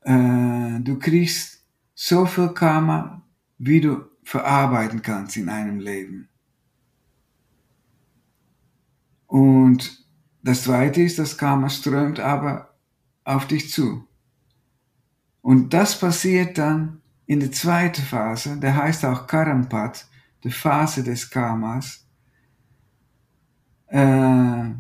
äh, 0.01 0.81
du 0.81 0.99
kriegst 0.99 1.63
so 1.95 2.27
viel 2.27 2.49
Karma, 2.49 3.20
wie 3.61 3.83
du 3.83 4.07
verarbeiten 4.25 5.03
kannst 5.03 5.37
in 5.37 5.51
einem 5.51 5.81
Leben. 5.81 6.29
Und 9.27 10.05
das 10.43 10.65
zweite 10.65 11.03
ist, 11.03 11.19
das 11.19 11.37
Karma 11.37 11.69
strömt 11.69 12.19
aber 12.19 12.75
auf 13.23 13.47
dich 13.47 13.71
zu. 13.71 14.09
Und 15.43 15.75
das 15.75 16.01
passiert 16.01 16.57
dann 16.57 17.03
in 17.27 17.41
der 17.41 17.53
zweiten 17.53 18.03
Phase, 18.03 18.59
der 18.59 18.77
heißt 18.77 19.05
auch 19.05 19.27
Karampat, 19.27 20.09
die 20.43 20.51
Phase 20.51 21.05
des 21.05 21.29
Karmas. 21.29 22.07
Äh, 23.89 24.71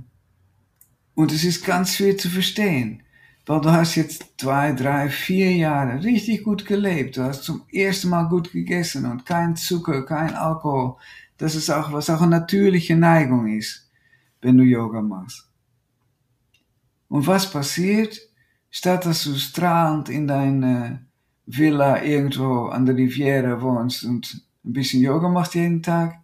und 1.15 1.33
es 1.33 1.45
ist 1.45 1.67
ganz 1.67 1.97
schwer 1.97 2.17
zu 2.17 2.31
verstehen, 2.31 3.03
weil 3.51 3.61
du 3.61 3.73
hast 3.73 3.97
jetzt 3.97 4.35
zwei, 4.39 4.73
drei, 4.73 5.09
vier 5.09 5.51
Jahre 5.51 6.05
richtig 6.05 6.45
gut 6.45 6.65
gelebt. 6.65 7.17
Du 7.17 7.25
hast 7.25 7.43
zum 7.43 7.63
ersten 7.73 8.09
Mal 8.09 8.29
gut 8.29 8.53
gegessen 8.53 9.07
und 9.07 9.27
kein 9.27 9.57
Zucker, 9.57 10.07
kein 10.07 10.35
Alkohol. 10.35 10.95
Das 11.37 11.57
ist 11.57 11.69
auch, 11.69 11.93
was 11.93 12.11
auch 12.11 12.21
eine 12.21 12.31
natürliche 12.31 12.95
Neigung 12.95 13.49
ist, 13.49 13.91
wenn 14.41 14.57
du 14.57 14.63
Yoga 14.63 15.03
machst. 15.03 15.49
Und 17.09 17.27
was 17.27 17.51
passiert? 17.51 18.21
statt 18.71 19.05
dass 19.05 19.25
du 19.25 19.35
strahlend 19.35 20.09
in 20.09 20.29
deine 20.29 21.07
Villa 21.45 22.05
irgendwo 22.05 22.67
an 22.67 22.87
der 22.87 22.95
Riviera 22.95 23.61
wohnst 23.61 24.05
und 24.05 24.45
ein 24.65 24.73
bisschen 24.73 25.03
Yoga 25.03 25.29
machst 25.29 25.57
jeden 25.57 25.83
Tag, 25.83 26.21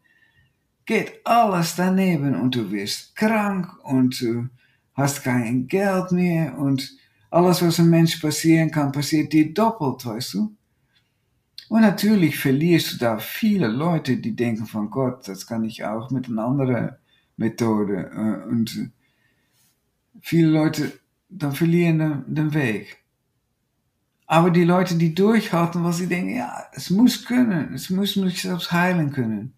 geht 0.84 1.20
alles 1.24 1.74
daneben 1.74 2.40
und 2.40 2.54
du 2.54 2.70
wirst 2.70 3.16
krank 3.16 3.68
und 3.82 4.20
du 4.20 4.48
hast 4.94 5.24
kein 5.24 5.66
Geld 5.66 6.12
mehr 6.12 6.56
und 6.56 6.96
alles, 7.36 7.60
was 7.60 7.78
ein 7.78 7.90
Mensch 7.90 8.16
passieren 8.16 8.70
kann, 8.70 8.92
passiert 8.92 9.32
dir 9.32 9.52
doppelt, 9.52 10.06
weißt 10.06 10.34
du? 10.34 10.56
Und 11.68 11.82
natürlich 11.82 12.38
verlierst 12.38 12.94
du 12.94 12.98
da 12.98 13.18
viele 13.18 13.68
Leute, 13.68 14.16
die 14.16 14.34
denken 14.34 14.64
von 14.64 14.88
Gott, 14.88 15.28
das 15.28 15.46
kann 15.46 15.64
ich 15.64 15.84
auch 15.84 16.10
mit 16.10 16.28
einer 16.28 16.44
anderen 16.44 16.90
Methode. 17.36 18.10
Äh, 18.14 18.48
und 18.48 18.90
viele 20.20 20.48
Leute 20.48 20.92
dann 21.28 21.52
verlieren 21.52 22.24
den, 22.26 22.54
Weg. 22.54 23.04
Aber 24.26 24.50
die 24.50 24.64
Leute, 24.64 24.96
die 24.96 25.14
durchhalten, 25.14 25.84
weil 25.84 25.92
sie 25.92 26.06
denken, 26.06 26.36
ja, 26.36 26.64
es 26.72 26.88
muss 26.88 27.24
können, 27.26 27.74
es 27.74 27.90
muss 27.90 28.16
mich 28.16 28.40
selbst 28.40 28.72
heilen 28.72 29.12
können, 29.12 29.52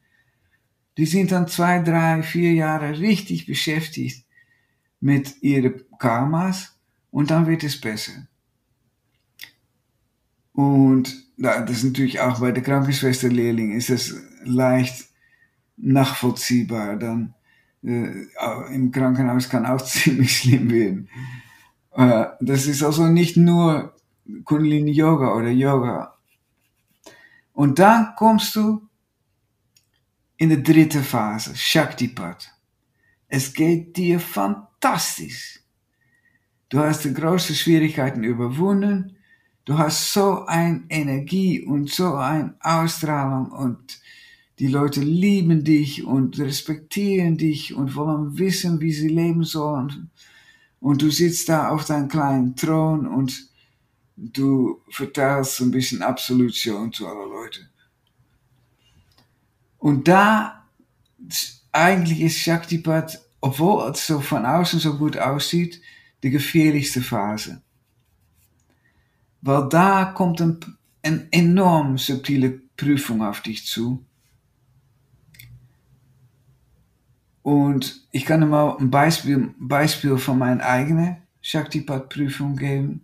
die 0.97 1.07
sind 1.07 1.31
dann 1.31 1.47
zwei, 1.47 1.81
drei, 1.81 2.23
vier 2.23 2.55
Jahre 2.55 2.99
richtig 2.99 3.47
beschäftigt 3.47 4.27
mit 4.99 5.43
ihren 5.43 5.83
Karmas 5.99 6.78
und 7.19 7.33
dann 7.33 7.49
wird 7.49 7.65
es 7.65 7.81
besser. 7.81 8.13
Und 10.53 11.13
das 11.37 11.69
ist 11.69 11.83
natürlich 11.83 12.21
auch 12.21 12.39
bei 12.39 12.53
der 12.53 12.63
Krankenschwesterlehrling 12.63 13.73
ist 13.73 13.91
es 13.91 14.15
leicht 14.45 15.09
nachvollziehbar. 15.77 16.95
Dann 16.95 17.35
äh, 17.83 18.25
im 18.73 18.93
Krankenhaus 18.93 19.49
kann 19.49 19.67
auch 19.67 19.83
ziemlich 19.85 20.37
schlimm 20.37 20.71
werden. 20.71 21.09
Äh, 21.91 22.27
das 22.41 22.69
ist 22.69 22.85
also 22.85 23.09
nicht 23.09 23.37
nur 23.37 23.97
Kundalini 24.45 24.93
Yoga 24.93 25.35
oder 25.35 25.51
Yoga. 25.51 26.15
Und 27.53 27.81
dann 27.81 28.15
kommst 28.15 28.55
du 28.55 28.89
in 30.37 30.51
die 30.51 30.63
dritte 30.63 31.03
Phase, 31.03 31.57
Shaktipat. 31.57 32.55
Es 33.27 33.53
geht 33.53 33.97
dir 33.97 34.21
fantastisch. 34.21 35.59
Du 36.69 36.79
hast 36.81 37.05
die 37.05 37.15
größten 37.15 37.57
Schwierigkeiten 37.57 38.25
überwunden. 38.25 39.17
Du 39.65 39.79
hast 39.79 40.13
so 40.13 40.45
eine 40.47 40.83
Energie 40.89 41.63
und 41.63 41.91
so 41.91 42.15
eine 42.15 42.55
Ausstrahlung 42.61 43.51
und 43.53 44.01
Die 44.59 44.67
Leute 44.67 45.01
lieben 45.01 45.63
dich 45.63 46.05
und 46.05 46.39
respektieren 46.39 47.37
dich 47.37 47.75
und 47.75 47.95
wollen 47.95 48.39
wissen, 48.39 48.81
wie 48.81 48.93
sie 48.93 49.09
leben 49.09 49.45
sollen. 49.45 50.11
Und 50.81 51.03
du 51.03 51.11
sitzt 51.11 51.49
da 51.49 51.69
auf 51.69 51.85
deinem 51.85 52.09
kleinen 52.09 52.57
Thron 52.57 53.07
und 53.07 53.49
du 54.17 54.81
verteilst 54.91 55.61
ein 55.61 55.71
bisschen 55.71 56.03
Absolution 56.03 56.93
zu 56.93 57.07
aller 57.07 57.27
Leute. 57.27 57.69
Und 59.79 60.09
da, 60.09 60.67
eigentlich 61.71 62.21
ist 62.21 62.39
Shaktipat, 62.39 63.21
obwohl 63.41 63.91
es 63.93 64.07
so 64.09 64.21
von 64.21 64.45
außen 64.45 64.81
so 64.81 64.99
gut 64.99 65.17
aussieht, 65.17 65.81
die 66.23 66.31
gefährlichste 66.31 67.01
Phase. 67.01 67.63
Weil 69.41 69.69
da 69.69 70.07
kommt 70.07 70.41
ein, 70.41 70.59
eine 71.03 71.29
enorm 71.31 71.99
subtile 71.99 72.61
Prüfung 72.77 73.23
auf 73.23 73.41
dich 73.41 73.67
zu. 73.67 74.05
Und 77.43 78.07
ich 78.11 78.25
kann 78.25 78.41
dir 78.41 78.47
mal 78.47 78.77
ein 78.79 78.91
Beispiel, 78.91 79.55
Beispiel 79.59 80.19
von 80.19 80.39
meiner 80.39 80.65
eigenen 80.65 81.19
Shaktipat-Prüfung 81.41 82.57
geben 82.57 83.03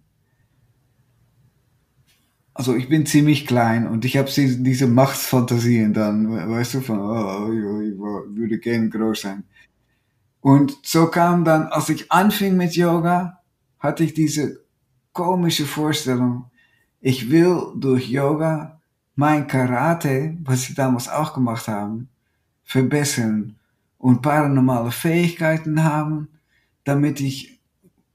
also 2.54 2.76
ich 2.76 2.88
bin 2.88 3.04
ziemlich 3.04 3.46
klein 3.48 3.86
und 3.88 4.04
ich 4.04 4.16
habe 4.16 4.30
diese 4.30 4.86
Machtsfantasien 4.86 5.92
dann, 5.92 6.30
weißt 6.30 6.74
du, 6.74 6.80
von, 6.80 7.00
oh, 7.00 7.50
ich 7.82 7.98
würde 8.38 8.58
gerne 8.58 8.88
groß 8.88 9.22
sein. 9.22 9.44
Und 10.44 10.76
so 10.82 11.06
kam 11.06 11.42
dann, 11.42 11.68
als 11.68 11.88
ich 11.88 12.12
anfing 12.12 12.58
mit 12.58 12.76
Yoga, 12.76 13.40
hatte 13.78 14.04
ich 14.04 14.12
diese 14.12 14.62
komische 15.14 15.64
Vorstellung, 15.64 16.50
ich 17.00 17.30
will 17.30 17.72
durch 17.76 18.10
Yoga 18.10 18.78
mein 19.14 19.46
Karate, 19.46 20.36
was 20.42 20.68
ich 20.68 20.74
damals 20.74 21.08
auch 21.08 21.32
gemacht 21.32 21.66
habe, 21.66 22.04
verbessern 22.62 23.56
und 23.96 24.20
paranormale 24.20 24.90
Fähigkeiten 24.90 25.82
haben, 25.82 26.28
damit 26.84 27.22
ich, 27.22 27.58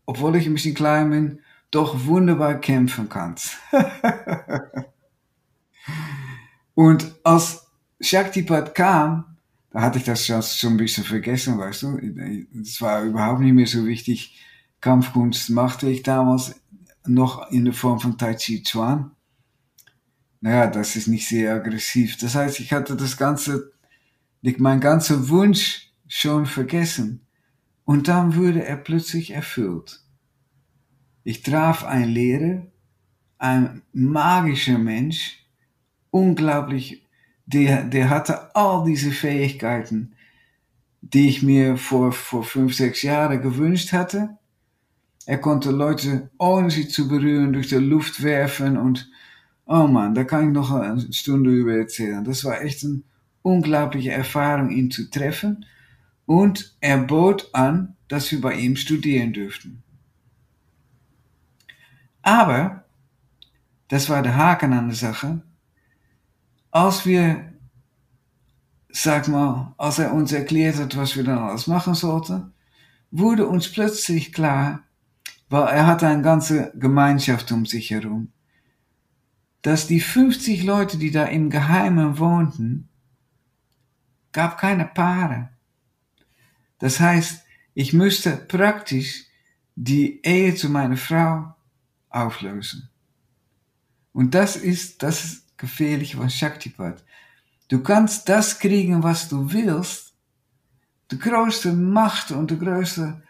obwohl 0.06 0.36
ich 0.36 0.46
ein 0.46 0.54
bisschen 0.54 0.76
klein 0.76 1.10
bin, 1.10 1.40
doch 1.72 2.06
wunderbar 2.06 2.60
kämpfen 2.60 3.10
kannst. 3.10 3.58
und 6.76 7.12
als 7.24 7.72
Shaktipat 8.00 8.76
kam, 8.76 9.29
hatte 9.82 10.00
ich 10.00 10.06
das 10.06 10.26
schon 10.26 10.74
ein 10.74 10.78
bisschen 10.78 11.04
vergessen, 11.04 11.58
weißt 11.58 11.84
du. 11.84 11.98
Es 12.62 12.82
war 12.82 13.04
überhaupt 13.04 13.42
nicht 13.42 13.54
mehr 13.54 13.68
so 13.68 13.86
wichtig. 13.86 14.40
Kampfkunst 14.82 15.50
machte 15.50 15.90
ich 15.90 16.04
damals 16.04 16.56
noch 17.06 17.52
in 17.52 17.66
der 17.66 17.74
Form 17.74 18.00
von 18.00 18.18
Tai 18.18 18.34
Chi 18.36 18.64
Chuan. 18.64 19.12
Naja, 20.42 20.68
das 20.68 20.96
ist 20.96 21.08
nicht 21.08 21.28
sehr 21.28 21.56
aggressiv. 21.56 22.18
Das 22.18 22.36
heißt, 22.36 22.60
ich 22.60 22.72
hatte 22.72 22.96
das 22.96 23.18
ganze, 23.18 23.72
mein 24.42 24.80
ganzer 24.80 25.30
Wunsch 25.30 25.92
schon 26.08 26.46
vergessen. 26.46 27.26
Und 27.84 28.08
dann 28.08 28.36
wurde 28.36 28.64
er 28.64 28.78
plötzlich 28.78 29.32
erfüllt. 29.32 30.02
Ich 31.24 31.44
traf 31.44 31.84
einen 31.84 32.10
Lehrer, 32.10 32.68
ein 33.38 33.82
magischer 33.92 34.78
Mensch, 34.78 35.46
unglaublich, 36.12 37.06
der, 37.52 37.84
der 37.84 38.10
hatte 38.10 38.56
all 38.56 38.86
diese 38.86 39.12
Fähigkeiten, 39.12 40.14
die 41.02 41.30
ich 41.30 41.42
mir 41.42 41.78
vor, 41.78 42.12
vor 42.12 42.44
fünf, 42.44 42.76
sechs 42.76 43.02
Jahren 43.02 43.42
gewünscht 43.42 43.92
hatte. 43.92 44.38
Er 45.26 45.40
konnte 45.40 45.72
Leute, 45.72 46.30
ohne 46.38 46.70
sie 46.70 46.88
zu 46.88 47.08
berühren, 47.08 47.54
durch 47.54 47.70
die 47.70 47.76
Luft 47.76 48.22
werfen 48.22 48.78
und, 48.78 49.10
oh 49.66 49.88
man, 49.88 50.14
da 50.14 50.24
kann 50.24 50.48
ich 50.48 50.54
noch 50.54 50.72
eine 50.72 51.12
Stunde 51.12 51.50
über 51.50 51.74
erzählen. 51.74 52.24
Das 52.24 52.44
war 52.46 52.62
echt 52.62 52.84
eine 52.84 53.02
unglaubliche 53.42 54.12
Erfahrung, 54.12 54.70
ihn 54.70 54.92
zu 54.92 55.10
treffen. 55.10 55.66
Und 56.28 56.76
er 56.82 57.00
bot 57.00 57.50
an, 57.54 57.96
dass 58.08 58.32
wir 58.32 58.42
bei 58.42 58.54
ihm 58.54 58.76
studieren 58.76 59.34
dürften. 59.34 59.82
Aber, 62.22 62.84
das 63.88 64.08
war 64.10 64.22
der 64.22 64.36
Haken 64.36 64.74
an 64.74 64.88
der 64.88 64.96
Sache, 64.96 65.42
als 66.72 67.06
wir, 67.06 67.54
sag 68.90 69.28
mal, 69.28 69.74
als 69.78 70.00
er 70.00 70.14
uns 70.14 70.32
erklärt 70.32 70.78
hat, 70.78 70.98
was 70.98 71.16
wir 71.16 71.24
dann 71.24 71.40
alles 71.40 71.68
machen 71.68 71.96
sollten, 71.96 72.54
wurde 73.12 73.48
uns 73.48 73.72
plötzlich 73.72 74.34
klar, 74.34 74.84
weil 75.50 75.68
er 75.68 75.88
hatte 75.88 76.08
eine 76.08 76.22
ganze 76.22 76.72
Gemeinschaft 76.76 77.52
um 77.52 77.66
sich 77.66 77.90
herum, 77.90 78.32
dass 79.62 79.88
die 79.88 80.00
50 80.00 80.64
Leute, 80.64 80.98
die 80.98 81.12
da 81.12 81.26
im 81.26 81.50
Geheimen 81.50 82.18
wohnten, 82.20 82.88
gab 84.32 84.58
keine 84.58 84.86
Paare. 84.86 85.50
Das 86.78 87.00
heißt, 87.00 87.44
ich 87.74 87.94
müsste 87.94 88.32
praktisch 88.38 89.26
die 89.76 90.22
Ehe 90.24 90.56
zu 90.56 90.70
meiner 90.70 90.98
Frau 90.98 91.56
auflösen. 92.10 92.90
Und 94.14 94.34
das 94.34 94.56
ist 94.56 95.04
das 95.04 95.44
Gefährliche 95.60 96.18
von 96.18 96.30
Shaktipat. 96.30 97.04
Du 97.68 97.84
kannst 97.84 98.28
das 98.28 98.58
kriegen, 98.58 99.04
was 99.04 99.30
du 99.30 99.52
willst, 99.52 100.16
die 101.12 101.20
größte 101.20 101.74
Macht 101.74 102.32
und 102.32 102.50
die 102.50 102.58
größte, 102.58 103.22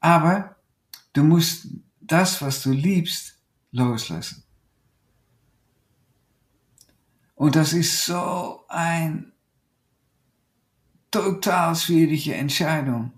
aber 0.00 0.56
du 1.12 1.24
musst 1.24 1.66
das, 2.00 2.40
was 2.40 2.62
du 2.62 2.70
liebst, 2.70 3.38
loslassen. 3.72 4.44
Und 7.34 7.56
das 7.56 7.72
ist 7.72 8.06
so 8.06 8.64
ein 8.68 9.32
total 11.10 11.74
schwierige 11.74 12.34
Entscheidung. 12.34 13.12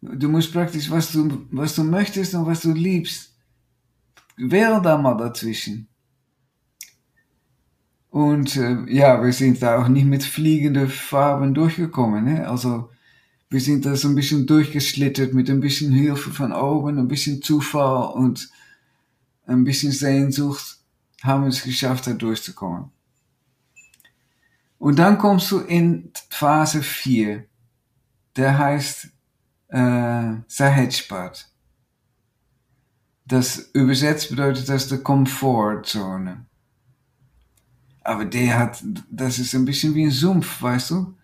Du 0.00 0.28
musst 0.28 0.52
praktisch, 0.52 0.90
was 0.90 1.12
du, 1.12 1.46
was 1.52 1.76
du 1.76 1.84
möchtest 1.84 2.34
und 2.34 2.46
was 2.46 2.62
du 2.62 2.72
liebst, 2.72 3.32
wäre 4.36 4.82
da 4.82 4.98
mal 4.98 5.16
dazwischen. 5.16 5.86
Und 8.12 8.56
äh, 8.56 8.76
ja, 8.92 9.24
wir 9.24 9.32
sind 9.32 9.62
da 9.62 9.82
auch 9.82 9.88
nicht 9.88 10.04
mit 10.04 10.22
fliegenden 10.22 10.90
Farben 10.90 11.54
durchgekommen. 11.54 12.26
Ne? 12.26 12.46
Also 12.46 12.90
wir 13.48 13.58
sind 13.58 13.86
da 13.86 13.96
so 13.96 14.06
ein 14.06 14.14
bisschen 14.14 14.46
durchgeschlittert 14.46 15.32
mit 15.32 15.48
ein 15.48 15.60
bisschen 15.60 15.92
Hilfe 15.92 16.30
von 16.30 16.52
oben, 16.52 16.98
ein 16.98 17.08
bisschen 17.08 17.40
Zufall 17.40 18.12
und 18.12 18.50
ein 19.46 19.64
bisschen 19.64 19.92
Sehnsucht 19.92 20.76
haben 21.22 21.44
wir 21.44 21.48
es 21.48 21.62
geschafft, 21.62 22.06
da 22.06 22.12
durchzukommen. 22.12 22.90
Und 24.76 24.98
dann 24.98 25.16
kommst 25.16 25.50
du 25.50 25.60
in 25.60 26.12
Phase 26.28 26.82
4. 26.82 27.46
Der 28.36 28.58
heißt 28.58 29.08
äh, 29.68 30.34
Sahajpat. 30.48 31.48
Das 33.24 33.70
übersetzt 33.72 34.28
bedeutet 34.28 34.68
das 34.68 34.88
de 34.88 34.98
Komfortzone. 34.98 36.44
Aber 38.04 38.24
der 38.24 38.58
hat, 38.58 38.82
das 39.10 39.38
ist 39.38 39.54
ein 39.54 39.64
bisschen 39.64 39.94
wie 39.94 40.04
ein 40.04 40.10
Sumpf, 40.10 40.60
weißt 40.60 40.90
du? 40.90 41.14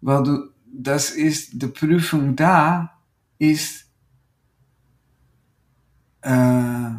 Weil 0.00 0.22
du, 0.22 0.50
das 0.72 1.10
ist, 1.10 1.62
die 1.62 1.66
Prüfung 1.66 2.36
da 2.36 2.92
ist, 3.38 3.86
äh, 6.22 6.90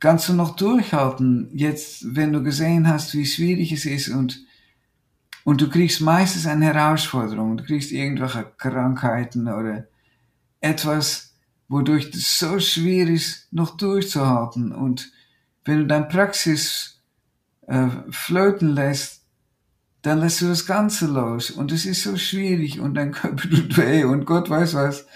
kannst 0.00 0.28
du 0.28 0.32
noch 0.32 0.56
durchhalten, 0.56 1.50
jetzt, 1.52 2.14
wenn 2.14 2.32
du 2.32 2.42
gesehen 2.42 2.88
hast, 2.88 3.14
wie 3.14 3.26
schwierig 3.26 3.72
es 3.72 3.84
ist 3.84 4.08
und, 4.08 4.44
und 5.44 5.60
du 5.60 5.68
kriegst 5.68 6.00
meistens 6.00 6.46
eine 6.46 6.66
Herausforderung, 6.66 7.56
du 7.56 7.64
kriegst 7.64 7.92
irgendwelche 7.92 8.50
Krankheiten 8.56 9.48
oder 9.48 9.86
etwas, 10.60 11.34
wodurch 11.68 12.10
es 12.14 12.38
so 12.38 12.58
schwierig 12.58 13.16
ist, 13.16 13.52
noch 13.52 13.76
durchzuhalten. 13.76 14.72
Und 14.72 15.12
wenn 15.64 15.78
du 15.78 15.86
deine 15.86 16.06
Praxis 16.06 16.99
äh, 17.70 17.88
flöten 18.10 18.74
lässt, 18.74 19.22
dann 20.02 20.18
lässt 20.18 20.40
du 20.40 20.48
das 20.48 20.66
Ganze 20.66 21.06
los. 21.06 21.50
Und 21.50 21.70
es 21.70 21.86
ist 21.86 22.02
so 22.02 22.16
schwierig 22.16 22.80
und 22.80 22.94
dein 22.94 23.12
Körper 23.18 23.48
tut 23.48 23.76
weh 23.76 24.04
und 24.04 24.26
Gott 24.26 24.50
weiß 24.50 24.74
was. 24.74 25.06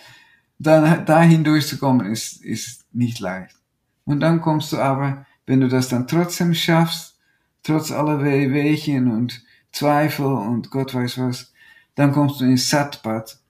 Dann 0.58 1.04
dahin 1.04 1.42
durchzukommen 1.42 2.06
ist, 2.06 2.42
ist 2.42 2.86
nicht 2.92 3.18
leicht. 3.18 3.56
Und 4.04 4.20
dann 4.20 4.40
kommst 4.40 4.72
du 4.72 4.78
aber, 4.78 5.26
wenn 5.46 5.60
du 5.60 5.68
das 5.68 5.88
dann 5.88 6.06
trotzdem 6.06 6.54
schaffst, 6.54 7.18
trotz 7.64 7.90
aller 7.90 8.22
Wehwehchen 8.22 9.10
und 9.10 9.42
Zweifel 9.72 10.26
und 10.26 10.70
Gott 10.70 10.94
weiß 10.94 11.18
was, 11.18 11.52
dann 11.96 12.12
kommst 12.12 12.40
du 12.40 12.44
in 12.44 12.56
Satpat. 12.56 13.40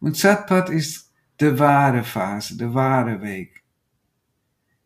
Und 0.00 0.16
Satpat 0.16 0.70
ist 0.70 1.10
de 1.40 1.58
wahre 1.58 2.04
Phase, 2.04 2.56
de 2.56 2.72
wahre 2.72 3.20
Weg. 3.20 3.64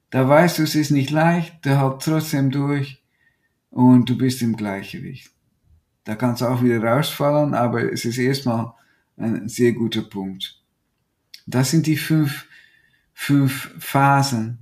Da 0.08 0.26
weißt 0.26 0.58
du, 0.58 0.62
es 0.62 0.74
ist 0.74 0.90
nicht 0.90 1.10
leicht, 1.10 1.66
du 1.66 1.76
halt 1.76 2.00
trotzdem 2.02 2.50
durch 2.50 3.02
und 3.70 4.08
du 4.08 4.16
bist 4.16 4.42
im 4.42 4.56
Gleichgewicht. 4.56 5.30
Da 6.04 6.14
kannst 6.14 6.40
du 6.40 6.46
auch 6.46 6.62
wieder 6.62 6.82
rausfallen, 6.82 7.54
aber 7.54 7.92
es 7.92 8.04
ist 8.04 8.18
erstmal 8.18 8.72
ein 9.16 9.48
sehr 9.48 9.72
guter 9.72 10.02
Punkt. 10.02 10.62
Das 11.46 11.70
sind 11.70 11.86
die 11.86 11.96
fünf, 11.96 12.46
fünf 13.12 13.74
Phasen 13.78 14.58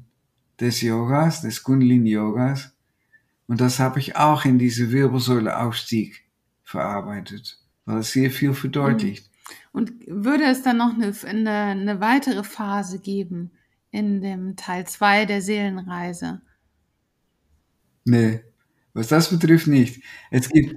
des 0.58 0.80
Yogas, 0.80 1.42
des 1.42 1.62
Kundalini 1.62 2.10
Yogas. 2.10 2.72
Und 3.46 3.60
das 3.60 3.78
habe 3.78 4.00
ich 4.00 4.16
auch 4.16 4.44
in 4.44 4.58
diese 4.58 4.90
Wirbelsäuleaufstieg 4.90 6.24
verarbeitet, 6.64 7.60
weil 7.84 7.98
es 7.98 8.12
sehr 8.12 8.30
viel 8.30 8.54
verdeutlicht. 8.54 9.30
Und 9.72 9.92
würde 10.06 10.44
es 10.44 10.62
dann 10.62 10.78
noch 10.78 10.94
eine, 10.94 11.14
eine, 11.24 11.50
eine 11.50 12.00
weitere 12.00 12.42
Phase 12.42 12.98
geben 12.98 13.52
in 13.90 14.20
dem 14.20 14.56
Teil 14.56 14.86
2 14.86 15.26
der 15.26 15.42
Seelenreise? 15.42 16.40
Nee, 18.04 18.40
was 18.96 19.08
das 19.08 19.28
betrifft 19.28 19.66
nicht. 19.66 20.02
Es 20.30 20.48
gibt 20.48 20.74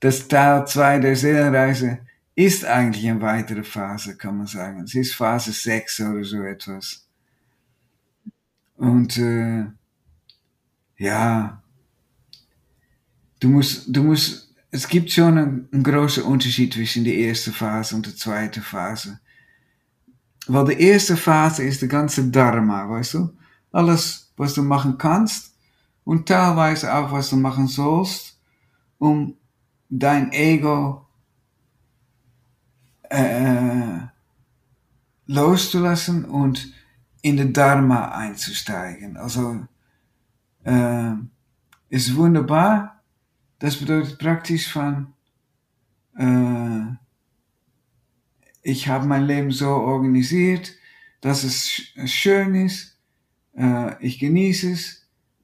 das 0.00 0.26
Teil 0.26 0.66
2 0.66 0.98
der 0.98 1.14
Seelenreise 1.14 2.00
ist 2.34 2.64
eigentlich 2.64 3.08
eine 3.08 3.20
weitere 3.20 3.62
Phase, 3.62 4.16
kann 4.16 4.38
man 4.38 4.46
sagen. 4.46 4.82
Es 4.82 4.94
ist 4.94 5.14
Phase 5.14 5.52
6 5.52 6.00
oder 6.00 6.24
so 6.24 6.42
etwas. 6.42 7.06
Und 8.76 9.18
äh, 9.18 9.66
ja, 10.96 11.62
du 13.40 13.48
musst, 13.48 13.84
du 13.94 14.02
musst, 14.02 14.54
es 14.70 14.88
gibt 14.88 15.10
schon 15.10 15.36
einen, 15.36 15.68
einen 15.70 15.82
großen 15.82 16.22
Unterschied 16.22 16.72
zwischen 16.72 17.04
der 17.04 17.18
ersten 17.18 17.52
Phase 17.52 17.94
und 17.94 18.06
der 18.06 18.16
zweiten 18.16 18.62
Phase. 18.62 19.20
Weil 20.46 20.74
die 20.74 20.82
erste 20.82 21.16
Phase 21.16 21.62
ist 21.62 21.82
der 21.82 21.88
ganze 21.88 22.26
Dharma, 22.30 22.88
weißt 22.88 23.14
du? 23.14 23.36
Alles, 23.70 24.32
was 24.36 24.54
du 24.54 24.62
machen 24.62 24.96
kannst 24.96 25.49
und 26.04 26.26
teilweise 26.26 26.94
auch, 26.94 27.12
was 27.12 27.30
du 27.30 27.36
machen 27.36 27.66
sollst, 27.66 28.38
um 28.98 29.36
dein 29.88 30.32
Ego 30.32 31.06
äh, 33.02 34.00
loszulassen 35.26 36.24
und 36.24 36.72
in 37.22 37.36
den 37.36 37.52
Dharma 37.52 38.08
einzusteigen. 38.12 39.16
Also 39.16 39.66
äh, 40.64 41.12
ist 41.88 42.16
wunderbar. 42.16 43.02
Das 43.58 43.76
bedeutet 43.76 44.18
praktisch 44.18 44.72
von 44.72 45.12
äh, 46.16 46.96
ich 48.62 48.88
habe 48.88 49.06
mein 49.06 49.24
Leben 49.24 49.50
so 49.50 49.68
organisiert, 49.68 50.72
dass 51.20 51.44
es 51.44 51.82
schön 52.06 52.54
ist, 52.54 52.98
äh, 53.56 54.04
ich 54.04 54.18
genieße 54.18 54.72
es 54.72 54.99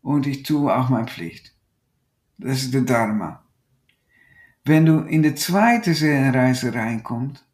und 0.06 0.24
ich 0.28 0.44
tue 0.44 0.72
auch 0.72 0.88
meine 0.88 1.08
Pflicht. 1.08 1.52
Das 2.38 2.62
ist 2.62 2.72
der 2.72 2.82
Dharma. 2.82 3.44
Wenn 4.64 4.86
du 4.86 5.00
in 5.00 5.24
die 5.24 5.34
zweite 5.34 5.94
Seelenreise 5.94 6.72
reinkommst, 6.72 7.44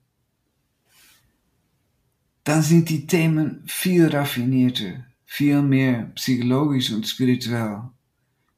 dann 2.44 2.60
sind 2.60 2.90
die 2.90 3.06
Themen 3.06 3.62
viel 3.66 4.06
raffinierter, 4.06 5.06
viel 5.24 5.62
mehr 5.62 6.12
psychologisch 6.14 6.92
und 6.92 7.08
spirituell, 7.08 7.84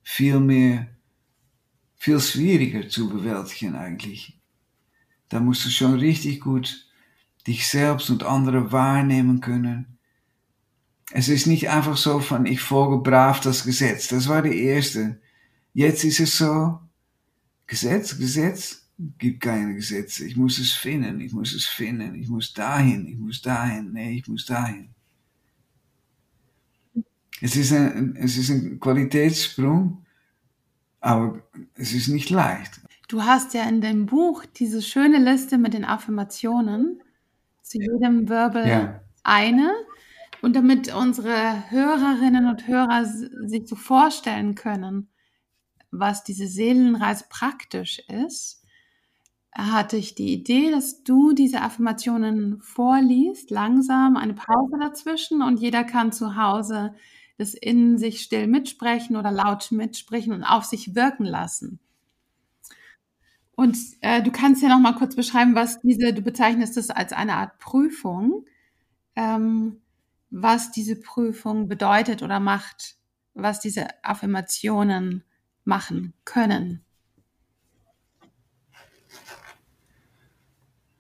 viel 0.03 0.41
mehr, 0.41 0.89
viel 1.95 2.19
schwieriger 2.19 2.89
zu 2.89 3.09
bewältigen 3.09 3.77
eigentlich. 3.77 4.41
Da 5.29 5.39
musst 5.39 5.67
du 5.67 5.71
schon 5.71 5.95
richtig 5.95 6.41
gut 6.41 6.91
dich 7.47 7.69
selbst 7.69 8.11
und 8.11 8.25
andere 8.25 8.73
wahrnehmen 8.73 9.41
können. 9.41 9.94
Es 11.13 11.29
ist 11.29 11.47
nicht 11.47 11.69
einfach 11.69 11.97
so 11.97 12.21
von, 12.21 12.47
ich 12.47 12.61
folge 12.61 12.99
brav 12.99 13.41
das 13.41 13.65
Gesetz. 13.65 14.09
Das 14.09 14.29
war 14.29 14.43
die 14.43 14.59
erste. 14.65 15.21
Jetzt 15.73 16.05
ist 16.05 16.21
es 16.21 16.39
so, 16.39 16.79
Gesetz, 17.67 18.17
Gesetz, 18.19 18.85
gibt 19.19 19.41
keine 19.41 19.75
Gesetze. 19.75 20.25
Ich 20.25 20.37
muss 20.37 20.59
es 20.59 20.73
finden, 20.73 21.21
ich 21.21 21.33
muss 21.33 21.53
es 21.53 21.67
finden, 21.67 22.15
ich 22.15 22.29
muss 22.29 22.53
dahin, 22.53 23.07
ich 23.07 23.19
muss 23.19 23.43
dahin, 23.43 23.93
nee, 23.93 24.19
ich 24.19 24.29
muss 24.29 24.47
dahin. 24.47 24.91
Es 27.41 27.57
ist 27.57 27.73
ein, 27.73 28.17
es 28.17 28.37
ist 28.37 28.51
ein 28.51 28.81
Qualitätssprung, 28.81 30.05
aber 31.01 31.43
es 31.75 31.93
ist 31.93 32.09
nicht 32.09 32.31
leicht. 32.31 32.81
Du 33.09 33.23
hast 33.23 33.53
ja 33.55 33.69
in 33.69 33.81
dem 33.81 34.07
Buch 34.07 34.45
diese 34.47 34.81
schöne 34.81 35.19
Liste 35.19 35.59
mit 35.59 35.75
den 35.75 35.85
Affirmationen, 35.85 37.03
zu 37.63 37.79
jedem 37.79 38.29
Wirbel 38.29 38.67
ja. 38.67 39.01
eine. 39.23 39.73
Und 40.45 40.55
damit 40.57 40.95
unsere 40.95 41.71
Hörerinnen 41.71 42.47
und 42.47 42.67
Hörer 42.67 43.07
sich 43.07 43.67
so 43.67 43.77
vorstellen 43.77 44.55
können, 44.55 45.09
was 45.91 46.23
diese 46.23 46.49
Seelenreise 46.49 47.25
praktisch 47.31 47.99
ist, 48.11 48.63
hatte 49.55 49.97
ich 49.97 50.15
die 50.15 50.35
Idee, 50.35 50.71
dass 50.71 51.03
du 51.03 51.33
diese 51.33 51.63
Affirmationen 51.63 52.61
vorliest, 52.61 53.51
langsam, 53.51 54.19
eine 54.19 54.35
Pause 54.35 54.77
dazwischen 54.79 55.41
und 55.41 55.61
jeder 55.61 55.83
kann 55.83 56.13
zu 56.13 56.37
Hause 56.37 56.95
das 57.39 57.55
in 57.55 57.97
sich 57.97 58.21
still 58.21 58.47
mitsprechen 58.47 59.17
oder 59.17 59.33
laut 59.33 59.73
mitsprechen 59.73 60.35
und 60.35 60.45
auf 60.45 60.65
sich 60.65 60.95
wirken 60.95 61.25
lassen. 61.25 61.81
Und 63.53 63.79
äh, 64.03 64.23
du 64.23 64.31
kannst 64.31 64.63
ja 64.63 64.69
noch 64.69 64.79
mal 64.79 64.97
kurz 64.97 65.17
beschreiben, 65.17 65.55
was 65.55 65.81
diese, 65.81 66.13
du 66.13 66.21
bezeichnest 66.21 66.77
es 66.77 66.91
als 66.91 67.15
eine 67.15 67.33
Art 67.37 67.59
Prüfung, 67.59 68.45
ähm, 69.17 69.81
was 70.37 70.73
diese 70.73 70.97
Prüfung 70.97 71.69
bedeutet 71.69 72.23
oder 72.23 72.41
macht, 72.41 72.97
was 73.35 73.61
diese 73.61 73.87
Affirmationen 74.03 75.23
machen 75.65 76.13
können. 76.25 76.85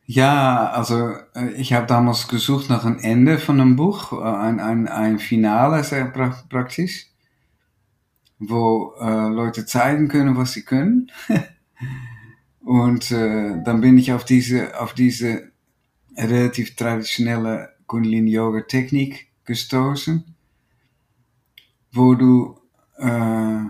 Ja, 0.07 0.71
also 0.71 1.17
äh, 1.35 1.51
ich 1.57 1.73
habe 1.73 1.87
damals 1.87 2.29
gesucht 2.29 2.71
nach 2.71 2.85
einem 2.85 2.99
Ende 3.01 3.39
von 3.39 3.61
einem 3.61 3.75
Buch, 3.75 4.13
äh, 4.13 4.23
ein, 4.23 4.61
ein, 4.61 4.87
ein 4.87 5.19
Finale 5.19 5.83
praktisch, 6.49 7.07
wo 8.39 8.95
äh, 9.01 9.29
Leute 9.29 9.67
zeigen 9.67 10.09
können, 10.09 10.37
was 10.37 10.53
sie 10.53 10.63
können. 10.63 11.11
Und 12.61 13.11
äh, 13.11 13.63
dann 13.65 13.81
bin 13.81 13.99
ich 13.99 14.13
auf 14.13 14.25
diese, 14.25 14.79
auf 14.81 14.95
diese 14.95 15.51
relativ 16.17 16.77
traditionelle 16.77 17.74
Kundalini 17.87 18.31
Yoga 18.31 18.63
Technik 18.63 19.29
gestoßen, 19.45 20.25
wo 21.93 22.15
du 22.15 22.59
äh, 22.99 23.61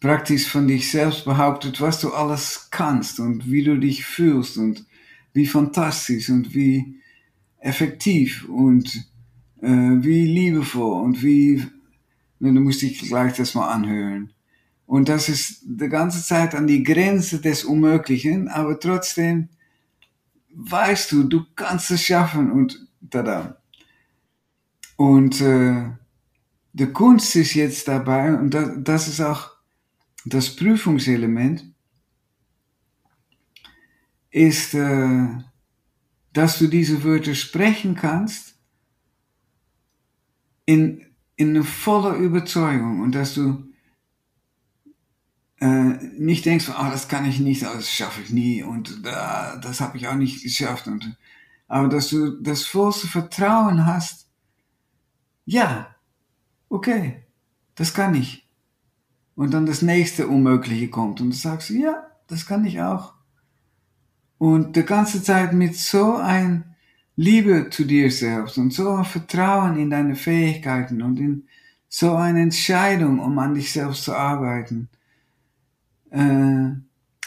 praktisch 0.00 0.48
von 0.48 0.66
dich 0.66 0.90
selbst 0.90 1.24
behauptet, 1.24 1.80
was 1.80 2.00
du 2.00 2.12
alles 2.12 2.68
kannst 2.70 3.20
und 3.20 3.50
wie 3.50 3.62
du 3.62 3.78
dich 3.78 4.04
fühlst 4.04 4.56
und 4.56 4.84
wie 5.32 5.46
fantastisch 5.46 6.28
und 6.28 6.54
wie 6.54 6.96
effektiv 7.58 8.48
und 8.48 8.94
äh, 9.60 9.68
wie 9.68 10.26
liebevoll 10.26 11.02
und 11.02 11.22
wie, 11.22 11.64
ne, 12.40 12.52
du 12.52 12.60
musst 12.60 12.82
dich 12.82 12.98
gleich 13.00 13.34
das 13.34 13.54
mal 13.54 13.68
anhören. 13.68 14.32
Und 14.86 15.08
das 15.08 15.28
ist 15.28 15.62
die 15.64 15.88
ganze 15.88 16.22
Zeit 16.22 16.54
an 16.54 16.66
die 16.66 16.82
Grenze 16.82 17.40
des 17.40 17.64
Unmöglichen, 17.64 18.48
aber 18.48 18.78
trotzdem 18.78 19.48
weißt 20.54 21.12
du, 21.12 21.24
du 21.24 21.44
kannst 21.54 21.90
es 21.90 22.02
schaffen 22.02 22.50
und 22.50 22.86
tada. 23.12 23.62
Und 24.96 25.40
äh, 25.40 25.90
die 26.72 26.86
Kunst 26.86 27.36
ist 27.36 27.54
jetzt 27.54 27.88
dabei, 27.88 28.34
und 28.34 28.50
das, 28.50 28.70
das 28.78 29.08
ist 29.08 29.20
auch 29.20 29.50
das 30.24 30.54
Prüfungselement, 30.56 31.64
ist, 34.30 34.74
äh, 34.74 35.28
dass 36.32 36.58
du 36.58 36.66
diese 36.66 37.04
Wörter 37.04 37.34
sprechen 37.34 37.94
kannst 37.94 38.56
in, 40.64 41.04
in 41.36 41.62
voller 41.64 42.16
Überzeugung 42.16 43.00
und 43.00 43.14
dass 43.14 43.34
du 43.34 43.72
äh, 45.60 45.66
nicht 46.18 46.46
denkst, 46.46 46.70
oh, 46.70 46.90
das 46.90 47.08
kann 47.08 47.26
ich 47.26 47.38
nicht, 47.38 47.62
das 47.62 47.90
schaffe 47.90 48.22
ich 48.22 48.30
nie 48.30 48.62
und 48.62 49.04
äh, 49.04 49.60
das 49.60 49.80
habe 49.80 49.98
ich 49.98 50.08
auch 50.08 50.14
nicht 50.14 50.42
geschafft. 50.42 50.86
Und, 50.86 51.16
aber 51.72 51.88
dass 51.88 52.10
du 52.10 52.32
das 52.32 52.64
vollste 52.64 53.06
Vertrauen 53.06 53.86
hast, 53.86 54.28
ja, 55.46 55.86
okay, 56.68 57.24
das 57.76 57.94
kann 57.94 58.14
ich. 58.14 58.46
Und 59.36 59.54
dann 59.54 59.64
das 59.64 59.80
nächste 59.80 60.28
Unmögliche 60.28 60.88
kommt 60.88 61.22
und 61.22 61.30
du 61.30 61.34
sagst, 61.34 61.70
ja, 61.70 62.08
das 62.26 62.44
kann 62.44 62.66
ich 62.66 62.82
auch. 62.82 63.14
Und 64.36 64.76
die 64.76 64.82
ganze 64.82 65.22
Zeit 65.22 65.54
mit 65.54 65.74
so 65.74 66.16
ein 66.16 66.74
Liebe 67.16 67.70
zu 67.70 67.86
dir 67.86 68.10
selbst 68.10 68.58
und 68.58 68.74
so 68.74 68.90
ein 68.90 69.06
Vertrauen 69.06 69.78
in 69.78 69.88
deine 69.88 70.14
Fähigkeiten 70.14 71.00
und 71.00 71.18
in 71.18 71.48
so 71.88 72.14
eine 72.16 72.42
Entscheidung, 72.42 73.18
um 73.18 73.38
an 73.38 73.54
dich 73.54 73.72
selbst 73.72 74.04
zu 74.04 74.14
arbeiten, 74.14 74.90
äh, 76.10 76.72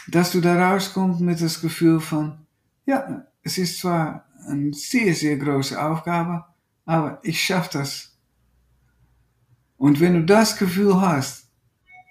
dass 0.06 0.30
du 0.30 0.40
da 0.40 0.70
rauskommst 0.70 1.20
mit 1.20 1.40
das 1.40 1.60
Gefühl 1.60 1.98
von, 1.98 2.38
ja, 2.84 3.26
es 3.42 3.58
ist 3.58 3.80
zwar 3.80 4.25
eine 4.46 4.72
sehr, 4.72 5.14
sehr 5.14 5.36
große 5.36 5.80
Aufgabe, 5.80 6.44
aber 6.84 7.20
ich 7.22 7.42
schaffe 7.42 7.78
das. 7.78 8.16
Und 9.76 10.00
wenn 10.00 10.14
du 10.14 10.24
das 10.24 10.56
Gefühl 10.56 11.00
hast, 11.00 11.48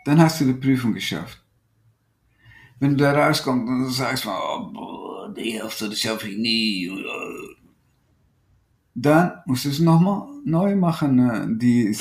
dann 0.06 0.20
hast 0.20 0.42
du 0.42 0.46
die 0.46 0.54
Prüfung 0.54 0.94
geschafft. 0.94 1.42
Wenn 2.80 2.92
du 2.92 2.98
da 2.98 3.12
rauskommst 3.14 3.68
und 3.68 3.84
du 3.86 3.90
sagst, 3.90 4.26
oh, 4.28 5.28
die 5.36 5.60
Hälfte, 5.60 5.90
das 5.90 6.00
schaffe 6.00 6.30
ich 6.30 6.38
nie. 6.38 6.92
Dann 8.94 9.42
musst 9.46 9.66
du 9.66 9.70
es 9.70 9.80
nochmal 9.80 10.28
neu 10.46 10.76
machen, 10.76 11.58
die 11.60 11.94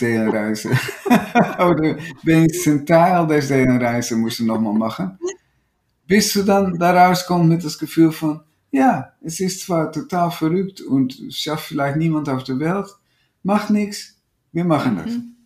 bis 6.07 6.33
du 6.33 6.43
dann 6.43 6.79
da 6.79 7.07
rauskommst 7.09 7.49
mit 7.49 7.65
das 7.65 7.79
Gefühl 7.79 8.13
von, 8.13 8.41
ja, 8.75 9.13
es 9.21 9.39
ist 9.39 9.61
zwar 9.61 9.93
total 9.93 10.33
verrückt 10.33 10.81
und 10.81 11.17
schafft 11.31 11.67
vielleicht 11.67 11.97
niemand 11.97 12.29
auf 12.29 12.43
der 12.43 12.59
Welt, 12.59 12.89
macht 13.45 13.71
nichts, 13.71 14.17
wir 14.51 14.65
machen 14.65 14.97
das. 14.97 15.13
Mhm. 15.13 15.37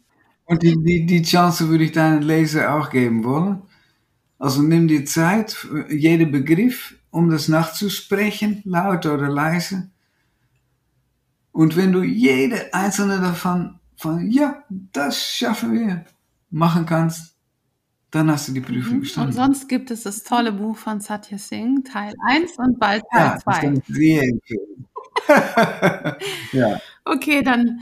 Und 0.46 0.62
die, 0.62 0.82
die, 0.82 1.04
die 1.04 1.22
Chance 1.22 1.68
würde 1.68 1.84
ich 1.84 1.92
deinen 1.92 2.22
Leser 2.22 2.74
auch 2.74 2.88
geben 2.88 3.24
wollen. 3.24 3.60
Also 4.38 4.62
nimm 4.62 4.88
dir 4.88 5.04
Zeit, 5.04 5.52
für 5.52 5.92
jeder 5.92 6.24
Begriff, 6.24 6.94
um 7.10 7.28
das 7.28 7.48
nachzusprechen, 7.48 8.62
laut 8.64 9.04
oder 9.04 9.28
leise. 9.28 9.90
Und 11.52 11.76
wenn 11.76 11.92
du 11.92 12.02
jede 12.02 12.72
einzelne 12.72 13.20
davon 13.20 13.78
von, 13.96 14.30
ja, 14.30 14.64
das 14.70 15.22
schaffen 15.22 15.74
wir, 15.74 16.06
machen 16.48 16.86
kannst, 16.86 17.34
dann 18.18 18.30
hast 18.32 18.48
du 18.48 18.52
die 18.52 18.60
Prüfung 18.60 18.94
Und 18.94 19.00
bestanden. 19.00 19.32
sonst 19.32 19.68
gibt 19.68 19.90
es 19.92 20.02
das 20.02 20.24
tolle 20.24 20.50
Buch 20.52 20.76
von 20.76 21.00
Satya 21.00 21.38
Singh, 21.38 21.88
Teil 21.88 22.12
1 22.28 22.58
und 22.58 22.78
bald 22.80 23.02
ja, 23.12 23.18
Teil 23.18 23.34
das 23.34 23.42
2. 23.44 23.60
kann 23.60 23.76
ich 23.76 23.84
sehr 23.86 24.22
empfehlen. 24.24 24.88
ja. 26.52 26.80
Okay, 27.04 27.42
dann 27.42 27.80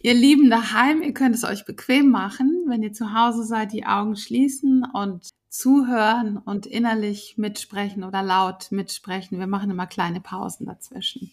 ihr 0.00 0.12
Lieben 0.12 0.50
daheim, 0.50 1.02
ihr 1.02 1.14
könnt 1.14 1.34
es 1.34 1.44
euch 1.44 1.64
bequem 1.64 2.10
machen, 2.10 2.64
wenn 2.66 2.82
ihr 2.82 2.92
zu 2.92 3.14
Hause 3.14 3.44
seid, 3.44 3.72
die 3.72 3.86
Augen 3.86 4.16
schließen 4.16 4.84
und 4.92 5.30
zuhören 5.48 6.36
und 6.36 6.66
innerlich 6.66 7.38
mitsprechen 7.38 8.04
oder 8.04 8.22
laut 8.22 8.70
mitsprechen. 8.70 9.38
Wir 9.38 9.46
machen 9.46 9.70
immer 9.70 9.86
kleine 9.86 10.20
Pausen 10.20 10.66
dazwischen. 10.66 11.32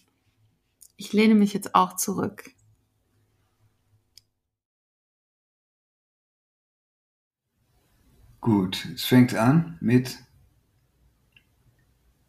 Ich 0.96 1.12
lehne 1.12 1.34
mich 1.34 1.52
jetzt 1.52 1.74
auch 1.74 1.96
zurück. 1.96 2.50
Gut, 8.46 8.84
es 8.94 9.04
fängt 9.04 9.34
an 9.34 9.76
mit 9.80 10.20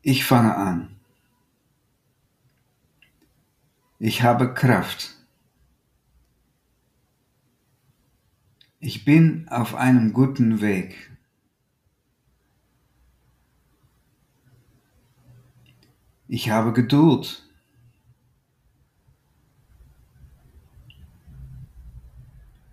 Ich 0.01 0.25
fange 0.25 0.55
an. 0.55 0.95
Ich 3.99 4.23
habe 4.23 4.51
Kraft. 4.55 5.15
Ich 8.79 9.05
bin 9.05 9.47
auf 9.49 9.75
einem 9.75 10.11
guten 10.11 10.59
Weg. 10.59 11.15
Ich 16.27 16.49
habe 16.49 16.73
Geduld. 16.73 17.47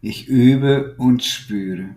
Ich 0.00 0.28
übe 0.28 0.94
und 0.96 1.22
spüre. 1.22 1.94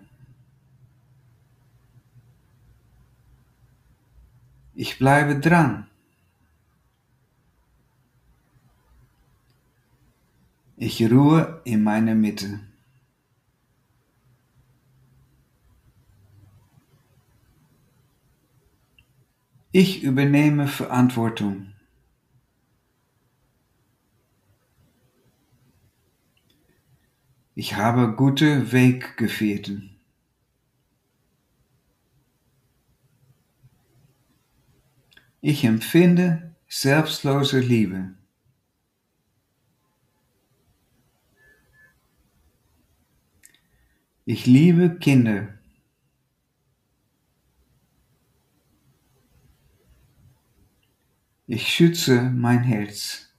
Ich 4.80 4.96
bleibe 4.96 5.40
dran. 5.40 5.88
Ich 10.76 11.02
ruhe 11.10 11.60
in 11.64 11.82
meiner 11.82 12.14
Mitte. 12.14 12.60
Ich 19.72 20.04
übernehme 20.04 20.68
Verantwortung. 20.68 21.74
Ich 27.56 27.74
habe 27.74 28.14
gute 28.14 28.70
Weggefährten. 28.70 29.97
Ich 35.40 35.64
empfinde 35.64 36.56
selbstlose 36.66 37.60
Liebe. 37.60 38.14
Ich 44.24 44.46
liebe 44.46 44.98
Kinder. 44.98 45.54
Ich 51.46 51.68
schütze 51.68 52.20
mein 52.22 52.64
Herz. 52.64 53.32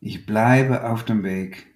Ich 0.00 0.24
bleibe 0.24 0.88
auf 0.88 1.04
dem 1.04 1.24
Weg. 1.24 1.73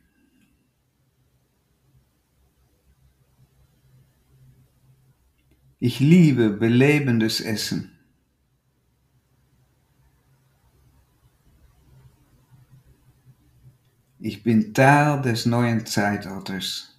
Ich 5.81 6.01
liebe 6.01 6.51
belebendes 6.51 7.41
Essen. 7.41 7.93
Ich 14.19 14.43
bin 14.43 14.75
Teil 14.75 15.23
des 15.23 15.47
neuen 15.47 15.87
Zeitalters. 15.87 16.99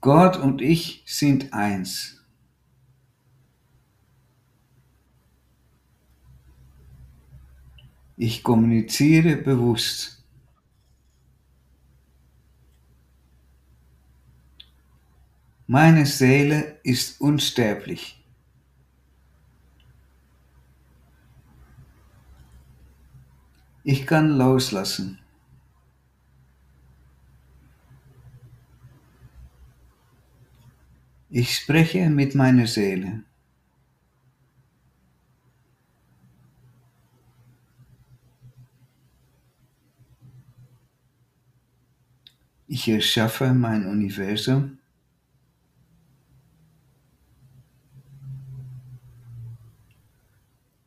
Gott 0.00 0.38
und 0.38 0.62
ich 0.62 1.02
sind 1.04 1.52
eins. 1.52 2.24
Ich 8.16 8.42
kommuniziere 8.42 9.36
bewusst. 9.36 10.19
Meine 15.72 16.04
Seele 16.04 16.80
ist 16.82 17.20
unsterblich. 17.20 18.20
Ich 23.84 24.04
kann 24.04 24.30
loslassen. 24.30 25.20
Ich 31.28 31.54
spreche 31.54 32.10
mit 32.10 32.34
meiner 32.34 32.66
Seele. 32.66 33.22
Ich 42.66 42.88
erschaffe 42.88 43.54
mein 43.54 43.86
Universum. 43.86 44.79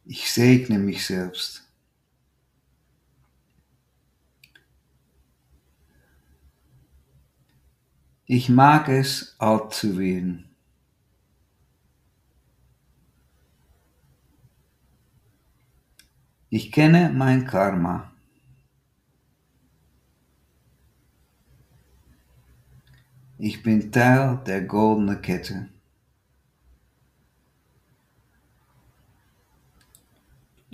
Ich 0.06 0.32
segne 0.32 0.80
mich 0.80 1.06
selbst. 1.06 1.64
Ich 8.26 8.50
mag 8.50 8.90
es, 8.90 9.36
alt 9.38 9.74
zu 9.74 9.98
werden. 9.98 10.50
Ich 16.50 16.72
kenne 16.72 17.10
mein 17.10 17.46
Karma. 17.46 18.12
Ich 23.38 23.62
bin 23.64 23.92
Teil 23.92 24.42
der 24.46 24.62
goldenen 24.62 25.22
Kette. 25.22 25.73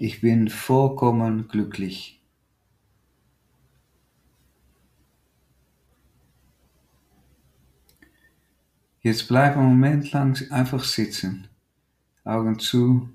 Ich 0.02 0.22
bin 0.22 0.48
vollkommen 0.48 1.50
glücklich. 1.50 2.24
Jetzt 9.02 9.28
bleib 9.28 9.58
einen 9.58 9.68
Moment 9.68 10.10
lang 10.14 10.42
einfach 10.52 10.86
sitzen. 10.86 11.50
Augen 12.24 12.60
zu. 12.60 13.10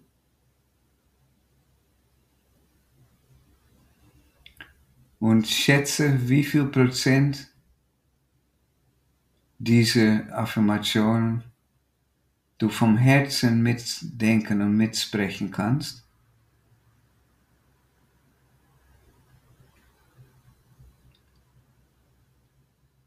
Und 5.19 5.47
schätze, 5.47 6.29
wie 6.29 6.45
viel 6.45 6.67
Prozent 6.67 7.51
diese 9.59 10.31
Affirmationen 10.35 11.45
du 12.59 12.69
vom 12.69 12.99
Herzen 12.99 13.63
mitdenken 13.63 14.61
und 14.61 14.77
mitsprechen 14.77 15.51
kannst. 15.51 16.04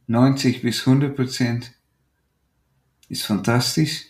90 0.10 0.62
bis 0.62 0.88
100 0.88 1.18
Prozent 1.18 1.74
ist 3.10 3.24
fantastisch. 3.24 4.05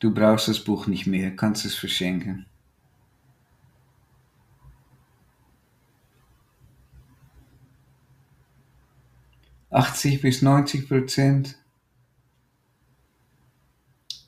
Du 0.00 0.12
brauchst 0.12 0.48
das 0.48 0.64
Buch 0.64 0.88
nicht 0.88 1.06
mehr, 1.06 1.34
kannst 1.36 1.64
es 1.64 1.76
verschenken. 1.76 2.46
Achtzig 9.70 10.22
bis 10.22 10.42
90 10.42 10.88
Prozent. 10.88 11.56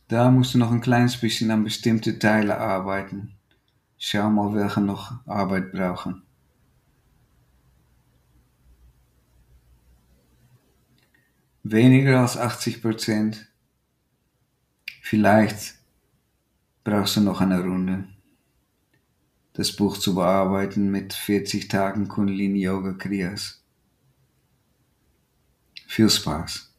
Da 0.07 0.31
musst 0.31 0.55
du 0.55 0.59
noch 0.59 0.71
ein 0.71 0.81
kleines 0.81 1.17
bisschen 1.17 1.51
an 1.51 1.65
bestimmte 1.65 2.21
Teile 2.21 2.57
arbeiten. 2.59 3.35
Schau 3.99 4.31
mal, 4.31 4.55
welche 4.55 4.81
noch 4.81 5.27
Arbeit 5.27 5.73
brauchen. 5.73 6.23
Weniger 11.63 12.21
als 12.21 12.37
80 12.37 12.81
Prozent. 12.81 13.47
Vielleicht 15.03 15.75
brauchst 16.85 17.17
du 17.17 17.21
noch 17.21 17.41
eine 17.41 17.61
Runde. 17.61 18.09
Das 19.53 19.77
Buch 19.77 19.99
zu 19.99 20.15
bearbeiten 20.15 20.91
mit 20.91 21.13
40 21.13 21.69
Tagen 21.69 22.09
Kundalini 22.09 22.63
Yoga 22.63 22.93
Kriyas. 22.93 23.63
Viel 25.87 26.09
Spaß. 26.09 26.73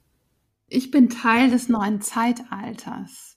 Ich 0.67 0.89
bin 0.89 1.09
Teil 1.09 1.51
des 1.51 1.67
neuen 1.67 2.01
Zeitalters. 2.01 3.30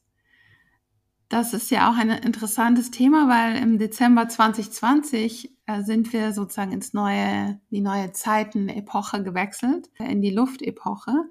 Das 1.34 1.52
ist 1.52 1.68
ja 1.72 1.90
auch 1.90 1.96
ein 1.96 2.10
interessantes 2.10 2.92
Thema, 2.92 3.28
weil 3.28 3.60
im 3.60 3.76
Dezember 3.76 4.28
2020 4.28 5.52
äh, 5.66 5.82
sind 5.82 6.12
wir 6.12 6.32
sozusagen 6.32 6.70
ins 6.70 6.92
neue, 6.92 7.60
die 7.72 7.80
neue 7.80 8.12
Zeitenepoche 8.12 9.20
gewechselt, 9.24 9.90
in 9.98 10.22
die 10.22 10.30
Luftepoche 10.30 11.24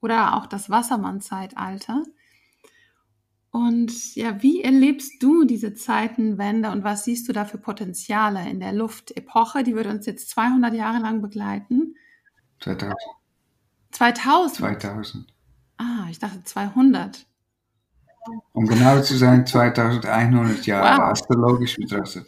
oder 0.00 0.34
auch 0.34 0.46
das 0.46 0.70
Wassermann-Zeitalter. 0.70 2.02
Und 3.52 4.16
ja, 4.16 4.42
wie 4.42 4.60
erlebst 4.60 5.22
du 5.22 5.44
diese 5.44 5.72
Zeitenwende 5.72 6.72
und 6.72 6.82
was 6.82 7.04
siehst 7.04 7.28
du 7.28 7.32
da 7.32 7.44
für 7.44 7.58
Potenziale 7.58 8.50
in 8.50 8.58
der 8.58 8.72
Luftepoche? 8.72 9.62
Die 9.62 9.76
wird 9.76 9.86
uns 9.86 10.04
jetzt 10.06 10.30
200 10.30 10.74
Jahre 10.74 10.98
lang 10.98 11.22
begleiten. 11.22 11.94
2000. 12.58 12.96
2000? 13.92 14.56
2000. 14.56 15.32
Ah, 15.76 16.08
ich 16.10 16.18
dachte 16.18 16.42
200. 16.42 17.27
Um 18.52 18.66
genau 18.66 19.00
zu 19.00 19.16
sein, 19.16 19.46
2100 19.46 20.66
Jahre 20.66 20.98
Wow. 20.98 21.08
astrologisch 21.10 21.76
betrachtet. 21.76 22.26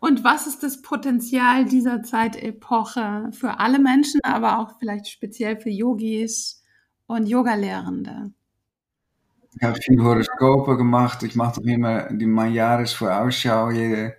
Und 0.00 0.24
was 0.24 0.46
ist 0.46 0.62
das 0.62 0.82
Potenzial 0.82 1.64
dieser 1.64 2.02
Zeitepoche 2.02 3.30
für 3.32 3.58
alle 3.58 3.78
Menschen, 3.78 4.20
aber 4.22 4.58
auch 4.58 4.78
vielleicht 4.78 5.08
speziell 5.08 5.60
für 5.60 5.70
Yogis 5.70 6.62
und 7.06 7.26
Yogalehrende? 7.28 8.32
Ich 9.56 9.66
habe 9.66 9.80
viel 9.80 10.00
Horoskope 10.00 10.76
gemacht. 10.76 11.22
Ich 11.24 11.34
mache 11.34 11.60
doch 11.60 11.66
immer 11.66 12.12
die 12.12 12.26
mein 12.26 12.52
Jahresvorausschau 12.52 13.70
jede 13.70 14.14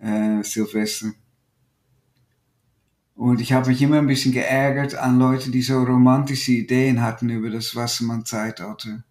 äh, 0.00 0.42
Silvester. 0.42 1.08
Und 3.16 3.40
ich 3.40 3.52
habe 3.54 3.68
mich 3.68 3.80
immer 3.80 3.98
ein 3.98 4.06
bisschen 4.06 4.32
geärgert 4.32 4.94
an 4.94 5.18
Leute, 5.18 5.50
die 5.50 5.62
so 5.62 5.82
romantische 5.82 6.52
Ideen 6.52 7.02
hatten 7.02 7.30
über 7.30 7.48
das 7.48 7.74
Wassermann-Zeitalter. 7.74 9.02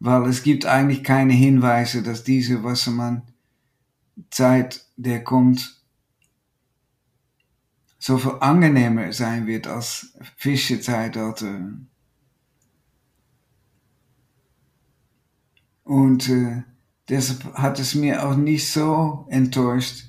Weil 0.00 0.28
es 0.28 0.42
gibt 0.42 0.66
eigentlich 0.66 1.04
keine 1.04 1.34
Hinweise, 1.34 2.02
dass 2.02 2.24
diese 2.24 2.64
Wassermann-Zeit, 2.64 4.84
der 4.96 5.22
kommt, 5.22 5.76
so 7.98 8.16
viel 8.16 8.32
angenehmer 8.40 9.12
sein 9.12 9.46
wird 9.46 9.66
als 9.66 10.14
Fische-Zeitalter. 10.36 11.74
Und 15.84 16.30
äh, 16.30 16.62
deshalb 17.10 17.52
hat 17.54 17.78
es 17.78 17.94
mir 17.94 18.26
auch 18.26 18.36
nicht 18.36 18.70
so 18.70 19.26
enttäuscht, 19.28 20.06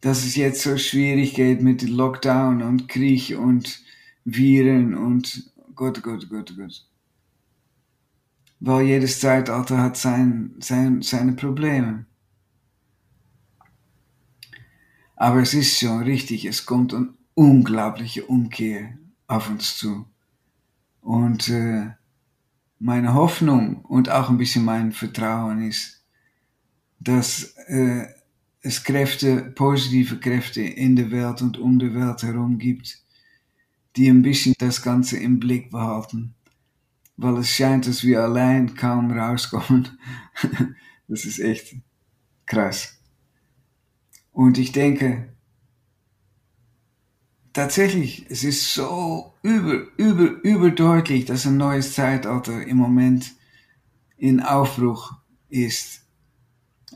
dass 0.00 0.24
es 0.24 0.36
jetzt 0.36 0.62
so 0.62 0.78
schwierig 0.78 1.34
geht 1.34 1.60
mit 1.60 1.82
Lockdown 1.82 2.62
und 2.62 2.88
Krieg 2.88 3.36
und 3.36 3.82
Viren 4.24 4.94
und 4.94 5.50
Gott, 5.74 6.02
Gott, 6.02 6.28
Gott, 6.28 6.54
Gott. 6.56 6.86
Weil 8.66 8.86
jedes 8.86 9.20
Zeitalter 9.20 9.76
hat 9.76 9.98
sein, 9.98 10.54
sein, 10.58 11.02
seine 11.02 11.34
Probleme. 11.34 12.06
Aber 15.16 15.42
es 15.42 15.52
ist 15.52 15.78
schon 15.78 16.02
richtig, 16.04 16.46
es 16.46 16.64
kommt 16.64 16.94
eine 16.94 17.12
unglaubliche 17.34 18.24
Umkehr 18.24 18.96
auf 19.26 19.50
uns 19.50 19.76
zu. 19.76 20.06
Und 21.02 21.50
äh, 21.50 21.90
meine 22.78 23.12
Hoffnung 23.12 23.84
und 23.84 24.08
auch 24.08 24.30
ein 24.30 24.38
bisschen 24.38 24.64
mein 24.64 24.92
Vertrauen 24.92 25.68
ist, 25.68 26.02
dass 27.00 27.54
äh, 27.66 28.06
es 28.62 28.82
Kräfte, 28.82 29.52
positive 29.54 30.18
Kräfte 30.20 30.62
in 30.62 30.96
der 30.96 31.10
Welt 31.10 31.42
und 31.42 31.58
um 31.58 31.78
die 31.78 31.94
Welt 31.94 32.22
herum 32.22 32.56
gibt, 32.56 32.98
die 33.96 34.08
ein 34.08 34.22
bisschen 34.22 34.54
das 34.56 34.80
Ganze 34.80 35.18
im 35.18 35.38
Blick 35.38 35.70
behalten. 35.70 36.34
Weil 37.16 37.38
es 37.38 37.50
scheint, 37.50 37.86
dass 37.86 38.02
wir 38.02 38.22
allein 38.22 38.74
kaum 38.74 39.10
rauskommen. 39.10 39.98
das 41.08 41.24
ist 41.24 41.38
echt 41.38 41.76
krass. 42.46 42.98
Und 44.32 44.58
ich 44.58 44.72
denke, 44.72 45.32
tatsächlich, 47.52 48.26
es 48.28 48.44
ist 48.44 48.74
so 48.74 49.34
über, 49.42 49.86
über, 49.96 50.42
überdeutlich, 50.42 51.24
dass 51.24 51.46
ein 51.46 51.56
neues 51.56 51.94
Zeitalter 51.94 52.66
im 52.66 52.76
Moment 52.76 53.32
in 54.16 54.40
Aufbruch 54.40 55.14
ist. 55.48 56.02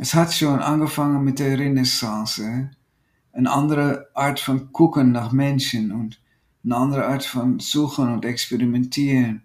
Es 0.00 0.14
hat 0.14 0.32
schon 0.32 0.60
angefangen 0.60 1.24
mit 1.24 1.38
der 1.38 1.58
Renaissance. 1.58 2.70
Eine 3.32 3.50
andere 3.50 4.08
Art 4.14 4.40
von 4.40 4.72
gucken 4.72 5.12
nach 5.12 5.32
Menschen 5.32 5.92
und 5.92 6.20
eine 6.64 6.76
andere 6.76 7.06
Art 7.06 7.24
von 7.24 7.60
suchen 7.60 8.12
und 8.12 8.24
experimentieren. 8.24 9.42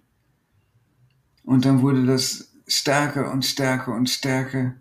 Und 1.43 1.65
dann 1.65 1.81
wurde 1.81 2.05
das 2.05 2.53
stärker 2.67 3.31
und 3.31 3.45
stärker 3.45 3.93
und 3.93 4.09
stärker 4.09 4.75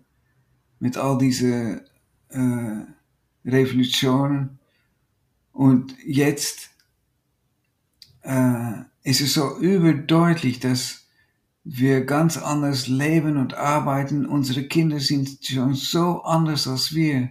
mit 0.79 0.97
all 0.97 1.17
diese 1.17 1.83
äh, 2.29 2.85
Revolutionen. 3.45 4.59
Und 5.51 5.95
jetzt 6.05 6.71
äh, 8.21 8.81
ist 9.03 9.21
es 9.21 9.33
so 9.33 9.57
überdeutlich, 9.59 10.59
dass 10.59 11.03
wir 11.63 12.05
ganz 12.05 12.37
anders 12.37 12.87
leben 12.87 13.37
und 13.37 13.53
arbeiten. 13.53 14.25
Unsere 14.25 14.63
Kinder 14.63 14.99
sind 14.99 15.45
schon 15.45 15.75
so 15.75 16.23
anders 16.23 16.67
als 16.67 16.93
wir. 16.93 17.29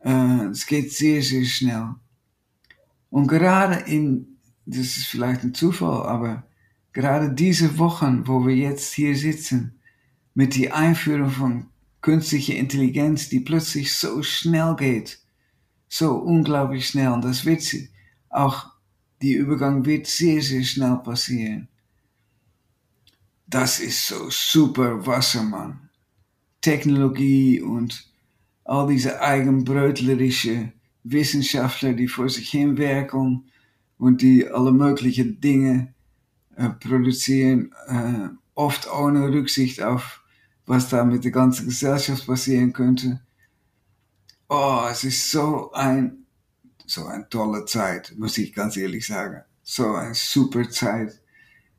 Äh, 0.00 0.46
es 0.50 0.66
geht 0.66 0.92
sehr, 0.92 1.22
sehr 1.22 1.44
schnell. 1.44 1.94
Und 3.10 3.28
gerade 3.28 3.76
in, 3.90 4.38
das 4.66 4.96
ist 4.96 5.06
vielleicht 5.06 5.42
ein 5.44 5.54
Zufall, 5.54 6.06
aber 6.06 6.44
gerade 6.94 7.32
diese 7.32 7.78
Wochen, 7.78 8.26
wo 8.26 8.46
wir 8.46 8.54
jetzt 8.56 8.94
hier 8.94 9.16
sitzen, 9.16 9.78
mit 10.32 10.56
der 10.56 10.74
Einführung 10.74 11.30
von 11.30 11.66
künstlicher 12.00 12.54
Intelligenz, 12.54 13.28
die 13.28 13.40
plötzlich 13.40 13.94
so 13.94 14.22
schnell 14.22 14.74
geht, 14.76 15.18
so 15.88 16.14
unglaublich 16.14 16.88
schnell, 16.88 17.08
und 17.08 17.24
das 17.24 17.44
wird 17.44 17.62
auch, 18.30 18.66
die 19.20 19.34
Übergang 19.34 19.84
wird 19.84 20.06
sehr, 20.06 20.40
sehr 20.40 20.64
schnell 20.64 20.96
passieren. 20.96 21.68
Das 23.46 23.80
ist 23.80 24.06
so 24.06 24.28
super 24.30 25.06
Wassermann. 25.06 25.88
Technologie 26.60 27.60
und 27.60 28.10
all 28.64 28.88
diese 28.88 29.20
eigenbrötlerische 29.20 30.72
Wissenschaftler, 31.04 31.92
die 31.92 32.08
vor 32.08 32.28
sich 32.28 32.50
hin 32.50 32.78
werken 32.78 33.44
und 33.98 34.22
die 34.22 34.48
alle 34.48 34.72
möglichen 34.72 35.40
Dinge 35.40 35.93
äh, 36.56 36.70
produzieren, 36.70 37.74
äh, 37.86 38.28
oft 38.54 38.90
ohne 38.90 39.28
Rücksicht 39.28 39.82
auf, 39.82 40.22
was 40.66 40.88
da 40.88 41.04
mit 41.04 41.24
der 41.24 41.30
ganzen 41.30 41.66
Gesellschaft 41.66 42.26
passieren 42.26 42.72
könnte. 42.72 43.20
Oh, 44.48 44.86
es 44.90 45.04
ist 45.04 45.30
so 45.30 45.72
ein, 45.72 46.26
so 46.86 47.06
eine 47.06 47.28
tolle 47.28 47.64
Zeit, 47.64 48.14
muss 48.16 48.38
ich 48.38 48.52
ganz 48.52 48.76
ehrlich 48.76 49.06
sagen. 49.06 49.42
So 49.62 49.94
eine 49.94 50.14
super 50.14 50.68
Zeit. 50.70 51.20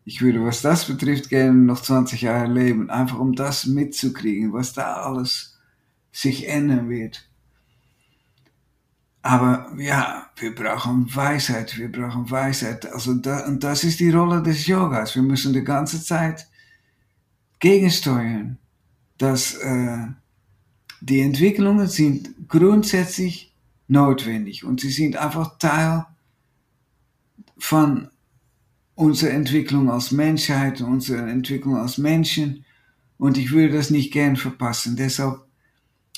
Ich 0.04 0.22
würde, 0.22 0.44
was 0.44 0.62
das 0.62 0.86
betrifft, 0.86 1.30
gerne 1.30 1.54
noch 1.54 1.82
20 1.82 2.22
Jahre 2.22 2.52
leben, 2.52 2.90
einfach 2.90 3.20
um 3.20 3.34
das 3.34 3.66
mitzukriegen, 3.66 4.54
was 4.54 4.74
da 4.74 4.96
alles 4.98 5.58
sich 6.12 6.48
ändern 6.48 6.90
wird. 6.90 7.28
Aber 9.26 9.74
ja, 9.80 10.30
wir 10.36 10.54
brauchen 10.54 11.08
Weisheit, 11.16 11.80
wir 11.80 11.92
brauchen 11.92 12.30
Weisheit. 12.30 12.86
Also 12.94 13.16
da, 13.16 13.48
und 13.48 13.64
das 13.64 13.84
ist 13.84 14.00
die 14.00 14.12
Rolle 14.12 14.44
des 14.44 14.68
Yogas. 14.68 15.16
Wir 15.16 15.24
müssen 15.24 15.52
die 15.52 15.64
ganze 15.64 16.04
Zeit 16.04 16.48
gegensteuern, 17.60 18.60
dass 19.18 19.56
äh, 19.56 20.06
die 21.02 21.22
Entwicklungen 21.22 21.88
sind 21.88 22.48
grundsätzlich 22.48 23.52
notwendig 23.88 24.64
und 24.64 24.80
sie 24.80 24.92
sind 24.92 25.18
einfach 25.18 25.58
Teil 25.58 26.06
von 27.58 28.10
unserer 28.94 29.32
Entwicklung 29.32 29.90
als 29.90 30.12
Menschheit, 30.12 30.82
unserer 30.82 31.28
Entwicklung 31.28 31.78
als 31.78 31.98
Menschen 31.98 32.64
und 33.18 33.40
ich 33.40 33.52
würde 33.52 33.74
das 33.74 33.90
nicht 33.90 34.14
gern 34.14 34.36
verpassen. 34.36 34.96
Deshalb, 34.96 35.42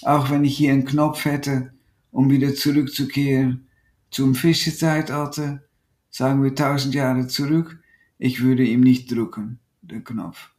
auch 0.01 0.29
wenn 0.29 0.43
ich 0.43 0.57
hier 0.57 0.73
einen 0.73 0.83
Knopf 0.83 1.23
hätte, 1.23 1.71
um 2.17 2.31
wieder 2.31 2.55
zurückzukehren 2.55 3.67
zum 4.09 4.33
Fischezeitalter, 4.33 5.61
sagen 6.09 6.41
wir 6.41 6.55
tausend 6.55 6.95
Jahre 6.95 7.27
zurück, 7.27 7.79
ich 8.17 8.41
würde 8.41 8.63
ihm 8.63 8.81
nicht 8.81 9.11
drücken, 9.11 9.59
den 9.83 10.03
Knopf. 10.03 10.49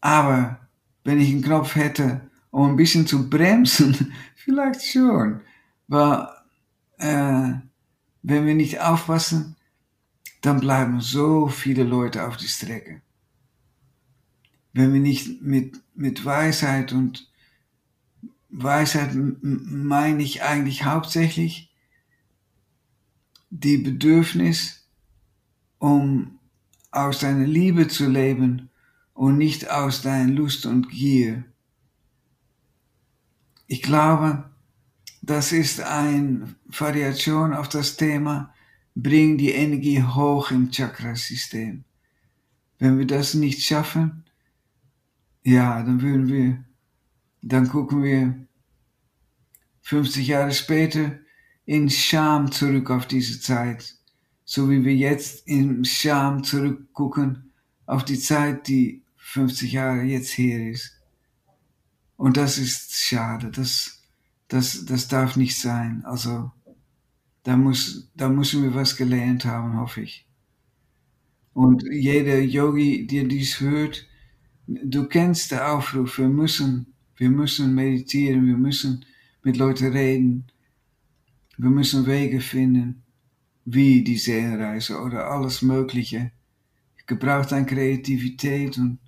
Aber 0.00 0.68
wenn 1.02 1.20
ich 1.20 1.30
einen 1.30 1.42
Knopf 1.42 1.74
hätte, 1.74 2.30
um 2.52 2.70
ein 2.70 2.76
bisschen 2.76 3.08
zu 3.08 3.28
bremsen, 3.28 4.12
vielleicht 4.36 4.84
schon. 4.84 5.40
Weil 5.88 6.28
äh, 6.98 7.54
wenn 8.22 8.46
wir 8.46 8.54
nicht 8.54 8.80
aufpassen, 8.80 9.56
dann 10.40 10.60
bleiben 10.60 11.00
so 11.00 11.48
viele 11.48 11.82
Leute 11.82 12.28
auf 12.28 12.36
die 12.36 12.46
Strecke. 12.46 13.02
Wenn 14.72 14.92
wir 14.92 15.00
nicht 15.00 15.42
mit, 15.42 15.80
mit 15.96 16.24
Weisheit 16.24 16.92
und 16.92 17.28
Weisheit 18.58 19.10
meine 19.42 20.22
ich 20.22 20.42
eigentlich 20.42 20.84
hauptsächlich 20.84 21.70
die 23.50 23.76
Bedürfnis, 23.76 24.88
um 25.78 26.38
aus 26.90 27.18
deiner 27.18 27.46
Liebe 27.46 27.86
zu 27.88 28.08
leben 28.08 28.70
und 29.12 29.36
nicht 29.36 29.70
aus 29.70 30.00
deiner 30.00 30.32
Lust 30.32 30.64
und 30.64 30.88
Gier. 30.88 31.44
Ich 33.66 33.82
glaube, 33.82 34.48
das 35.20 35.52
ist 35.52 35.80
eine 35.82 36.54
Variation 36.64 37.52
auf 37.52 37.68
das 37.68 37.98
Thema, 37.98 38.54
bring 38.94 39.36
die 39.36 39.50
Energie 39.50 40.02
hoch 40.02 40.50
im 40.50 40.70
Chakrasystem. 40.70 41.84
Wenn 42.78 42.98
wir 42.98 43.06
das 43.06 43.34
nicht 43.34 43.62
schaffen, 43.62 44.24
ja, 45.44 45.82
dann 45.82 46.00
würden 46.00 46.28
wir, 46.28 46.64
dann 47.42 47.68
gucken 47.68 48.02
wir 48.02 48.45
50 49.86 50.26
Jahre 50.26 50.50
später 50.50 51.20
in 51.64 51.88
Scham 51.88 52.50
zurück 52.50 52.90
auf 52.90 53.06
diese 53.06 53.38
Zeit, 53.38 53.94
so 54.44 54.68
wie 54.68 54.84
wir 54.84 54.96
jetzt 54.96 55.46
in 55.46 55.84
Scham 55.84 56.42
zurückgucken 56.42 57.52
auf 57.86 58.04
die 58.04 58.18
Zeit, 58.18 58.66
die 58.66 59.04
50 59.18 59.70
Jahre 59.70 60.02
jetzt 60.02 60.36
her 60.38 60.72
ist. 60.72 61.00
Und 62.16 62.36
das 62.36 62.58
ist 62.58 62.96
schade, 62.96 63.52
das, 63.52 64.02
das, 64.48 64.84
das 64.86 65.06
darf 65.06 65.36
nicht 65.36 65.56
sein. 65.56 66.02
Also, 66.04 66.50
da 67.44 67.56
muss, 67.56 68.10
da 68.16 68.28
müssen 68.28 68.64
wir 68.64 68.74
was 68.74 68.96
gelernt 68.96 69.44
haben, 69.44 69.78
hoffe 69.78 70.00
ich. 70.00 70.26
Und 71.54 71.84
jeder 71.92 72.40
Yogi, 72.40 73.06
der 73.06 73.22
dies 73.22 73.60
hört, 73.60 74.04
du 74.66 75.06
kennst 75.06 75.52
den 75.52 75.60
Aufruf, 75.60 76.18
wir 76.18 76.28
müssen, 76.28 76.92
wir 77.16 77.30
müssen 77.30 77.72
meditieren, 77.72 78.48
wir 78.48 78.56
müssen 78.56 79.04
mit 79.46 79.56
Leuten 79.56 79.92
reden, 79.92 80.46
wir 81.56 81.70
müssen 81.70 82.04
Wege 82.06 82.40
finden, 82.40 83.04
wie 83.64 84.02
die 84.02 84.18
Seelenreise 84.18 85.00
oder 85.00 85.30
alles 85.30 85.62
Mögliche. 85.62 86.32
Gebraucht 87.06 87.52
an 87.52 87.66
Kreativität 87.66 88.76
und 88.76 88.98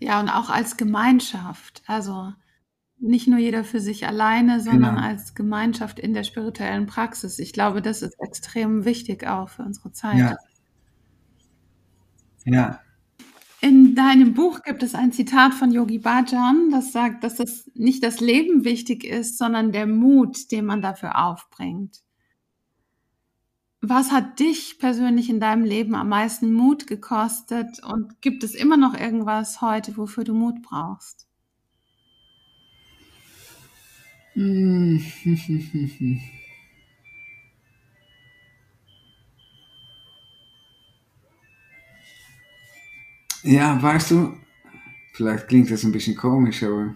ja, 0.00 0.18
und 0.18 0.28
auch 0.28 0.50
als 0.50 0.76
Gemeinschaft. 0.76 1.82
Also 1.86 2.32
nicht 2.98 3.28
nur 3.28 3.38
jeder 3.38 3.62
für 3.62 3.80
sich 3.80 4.06
alleine, 4.06 4.60
sondern 4.60 4.96
genau. 4.96 5.06
als 5.06 5.34
Gemeinschaft 5.36 6.00
in 6.00 6.14
der 6.14 6.24
spirituellen 6.24 6.86
Praxis. 6.86 7.38
Ich 7.38 7.52
glaube, 7.52 7.80
das 7.80 8.02
ist 8.02 8.18
extrem 8.20 8.84
wichtig 8.84 9.26
auch 9.26 9.48
für 9.48 9.62
unsere 9.62 9.92
Zeit. 9.92 10.18
Ja. 10.18 10.36
ja. 12.44 12.80
In 13.60 13.96
deinem 13.96 14.34
Buch 14.34 14.62
gibt 14.62 14.84
es 14.84 14.94
ein 14.94 15.10
Zitat 15.10 15.52
von 15.52 15.72
Yogi 15.72 15.98
Bhajan, 15.98 16.70
das 16.70 16.92
sagt, 16.92 17.24
dass 17.24 17.36
das 17.36 17.68
nicht 17.74 18.04
das 18.04 18.20
Leben 18.20 18.64
wichtig 18.64 19.02
ist, 19.02 19.36
sondern 19.36 19.72
der 19.72 19.86
Mut, 19.86 20.52
den 20.52 20.64
man 20.64 20.80
dafür 20.80 21.18
aufbringt. 21.24 22.02
Was 23.80 24.12
hat 24.12 24.38
dich 24.38 24.78
persönlich 24.78 25.28
in 25.28 25.40
deinem 25.40 25.64
Leben 25.64 25.96
am 25.96 26.08
meisten 26.08 26.52
Mut 26.52 26.86
gekostet 26.86 27.82
und 27.82 28.20
gibt 28.20 28.44
es 28.44 28.54
immer 28.54 28.76
noch 28.76 28.94
irgendwas 28.94 29.60
heute, 29.60 29.96
wofür 29.96 30.22
du 30.22 30.34
Mut 30.34 30.62
brauchst? 30.62 31.26
Ja, 43.50 43.80
weißt 43.82 44.10
du, 44.10 44.36
vielleicht 45.14 45.48
klingt 45.48 45.70
das 45.70 45.82
ein 45.82 45.90
bisschen 45.90 46.14
komisch, 46.14 46.62
aber 46.62 46.94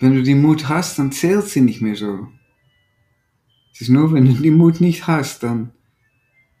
wenn 0.00 0.16
du 0.16 0.24
die 0.24 0.34
Mut 0.34 0.68
hast, 0.68 0.98
dann 0.98 1.12
zählt 1.12 1.46
sie 1.46 1.60
nicht 1.60 1.80
mehr 1.80 1.94
so. 1.94 2.26
Es 3.72 3.82
ist 3.82 3.90
nur, 3.90 4.12
wenn 4.12 4.24
du 4.24 4.32
die 4.32 4.50
Mut 4.50 4.80
nicht 4.80 5.06
hast, 5.06 5.44
dann 5.44 5.70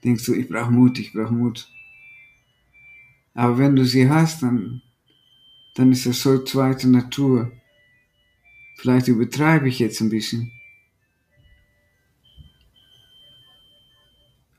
denkst 0.04 0.24
du, 0.26 0.34
ich 0.34 0.48
brauche 0.48 0.70
Mut, 0.70 1.00
ich 1.00 1.12
brauche 1.12 1.34
Mut. 1.34 1.68
Aber 3.34 3.58
wenn 3.58 3.74
du 3.74 3.84
sie 3.84 4.08
hast, 4.08 4.44
dann, 4.44 4.82
dann 5.74 5.90
ist 5.90 6.06
das 6.06 6.22
so 6.22 6.44
zweite 6.44 6.88
Natur. 6.88 7.50
Vielleicht 8.76 9.08
übertreibe 9.08 9.68
ich 9.68 9.80
jetzt 9.80 10.00
ein 10.00 10.10
bisschen. 10.10 10.52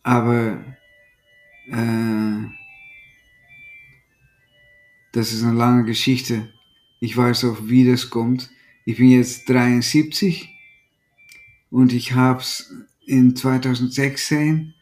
Aber 0.03 0.61
äh, 1.67 2.49
das 5.11 5.31
ist 5.31 5.43
eine 5.43 5.57
lange 5.57 5.85
Geschichte. 5.85 6.49
Ich 6.99 7.15
weiß 7.15 7.45
auch, 7.45 7.67
wie 7.67 7.89
das 7.89 8.09
kommt. 8.09 8.49
Ich 8.85 8.97
bin 8.97 9.09
jetzt 9.09 9.49
73 9.49 10.49
und 11.69 11.93
ich 11.93 12.13
habe 12.13 12.43
in 13.05 13.35
2016 13.35 14.73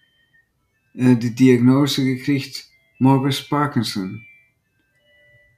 äh, 0.96 1.16
die 1.16 1.36
Diagnose 1.36 2.04
gekriegt, 2.04 2.68
Morbus 3.00 3.42
Parkinson. 3.42 4.26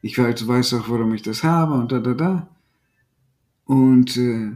Ich 0.01 0.17
weiß, 0.17 0.47
weiß 0.47 0.73
auch, 0.75 0.89
warum 0.89 1.13
ich 1.13 1.21
das 1.21 1.43
habe 1.43 1.73
und 1.73 1.91
da, 1.91 1.99
da, 1.99 2.13
da. 2.13 2.55
Und 3.65 4.17
äh, 4.17 4.51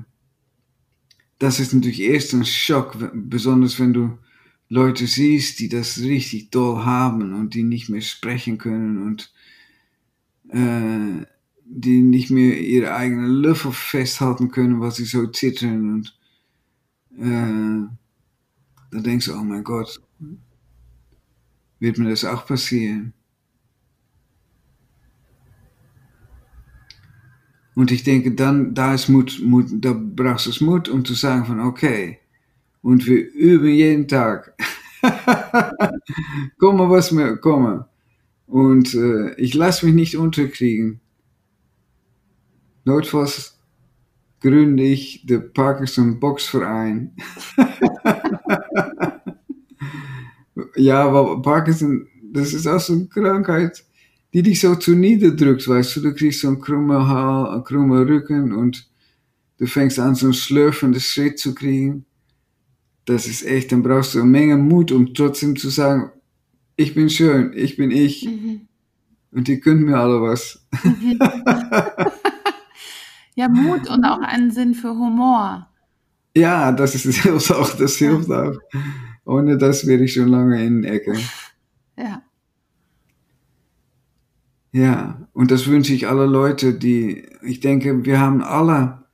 das 1.39 1.59
ist 1.59 1.73
natürlich 1.73 2.01
erst 2.01 2.33
ein 2.33 2.45
Schock, 2.45 2.97
besonders 3.13 3.79
wenn 3.79 3.93
du 3.93 4.17
Leute 4.69 5.07
siehst, 5.07 5.59
die 5.59 5.67
das 5.67 5.99
richtig 5.99 6.51
doll 6.51 6.85
haben 6.85 7.33
und 7.33 7.55
die 7.55 7.63
nicht 7.63 7.89
mehr 7.89 8.01
sprechen 8.01 8.59
können 8.59 9.01
und 9.01 9.33
äh, 10.49 11.25
die 11.65 12.01
nicht 12.01 12.29
mehr 12.29 12.59
ihre 12.59 12.93
eigenen 12.93 13.31
Löffel 13.31 13.71
festhalten 13.71 14.51
können, 14.51 14.79
weil 14.79 14.91
sie 14.91 15.05
so 15.05 15.25
zittern 15.27 15.93
und 15.93 16.17
äh, 17.17 17.89
dann 18.91 19.03
denkst 19.03 19.25
du, 19.25 19.33
oh 19.33 19.43
mein 19.43 19.63
Gott, 19.63 20.01
wird 21.79 21.97
mir 21.97 22.09
das 22.09 22.25
auch 22.25 22.45
passieren? 22.45 23.13
Und 27.75 27.91
ich 27.91 28.03
denke, 28.03 28.33
dann, 28.33 28.73
da 28.73 28.93
ist 28.93 29.09
Mut, 29.09 29.39
Mut, 29.41 29.67
da 29.71 29.93
brauchst 29.93 30.47
du 30.47 30.65
Mut, 30.65 30.89
um 30.89 31.05
zu 31.05 31.13
sagen 31.13 31.45
von, 31.45 31.59
okay, 31.59 32.18
und 32.81 33.05
wir 33.05 33.31
üben 33.33 33.69
jeden 33.69 34.07
Tag. 34.07 34.55
komme, 36.57 36.89
was 36.89 37.11
mir 37.11 37.37
komme. 37.37 37.87
Und 38.47 38.93
äh, 38.95 39.35
ich 39.35 39.53
lasse 39.53 39.85
mich 39.85 39.95
nicht 39.95 40.17
unterkriegen. 40.17 40.99
Notfalls 42.85 43.59
gründe 44.41 44.83
ich 44.83 45.25
den 45.25 45.53
Parkinson 45.53 46.19
Boxverein. 46.19 47.15
ja, 50.75 51.05
aber 51.05 51.41
Parkinson, 51.41 52.07
das 52.23 52.53
ist 52.53 52.67
auch 52.67 52.79
so 52.79 52.93
eine 52.93 53.07
Krankheit, 53.07 53.83
die 54.33 54.43
dich 54.43 54.61
so 54.61 54.75
zu 54.75 54.95
niederdrückt, 54.95 55.67
weißt 55.67 55.97
du, 55.97 56.01
du 56.01 56.13
kriegst 56.13 56.41
so 56.41 56.47
einen 56.47 56.61
krummen 56.61 57.07
Haar, 57.07 57.51
einen 57.51 57.63
krummen 57.63 58.07
Rücken 58.07 58.53
und 58.53 58.87
du 59.57 59.65
fängst 59.65 59.99
an, 59.99 60.15
so 60.15 60.27
einen 60.27 60.33
schlürfenden 60.33 61.01
Schritt 61.01 61.39
zu 61.39 61.55
kriegen. 61.55 62.05
Das 63.09 63.25
ist 63.25 63.43
echt, 63.43 63.71
dann 63.71 63.81
brauchst 63.81 64.13
du 64.13 64.19
eine 64.19 64.27
Menge 64.29 64.55
Mut, 64.55 64.91
um 64.91 65.15
trotzdem 65.15 65.55
zu 65.55 65.69
sagen, 65.69 66.11
ich 66.75 66.93
bin 66.93 67.09
schön, 67.09 67.53
ich 67.55 67.75
bin 67.75 67.89
ich. 67.89 68.25
Mhm. 68.25 68.67
Und 69.31 69.47
die 69.47 69.59
können 69.59 69.83
mir 69.83 69.97
alle 69.97 70.21
was. 70.21 70.63
Mhm. 70.83 71.19
Ja, 73.35 73.47
Mut 73.47 73.89
und 73.89 74.03
auch 74.03 74.19
einen 74.19 74.51
Sinn 74.51 74.73
für 74.73 74.89
Humor. 74.89 75.65
Ja, 76.35 76.73
das 76.73 76.93
ist 76.93 77.51
auch, 77.51 77.73
das 77.77 77.95
hilft 77.95 78.29
auch. 78.29 78.57
Ohne 79.23 79.57
das 79.57 79.87
wäre 79.87 80.03
ich 80.03 80.11
schon 80.11 80.27
lange 80.27 80.61
in 80.61 80.81
der 80.81 80.95
Ecke. 80.95 81.17
Ja. 81.97 82.21
Ja, 84.73 85.25
und 85.31 85.51
das 85.51 85.67
wünsche 85.67 85.93
ich 85.93 86.09
alle 86.09 86.25
Leute, 86.25 86.73
die, 86.73 87.29
ich 87.41 87.61
denke, 87.61 88.03
wir 88.03 88.19
haben 88.19 88.41
alle, 88.41 89.05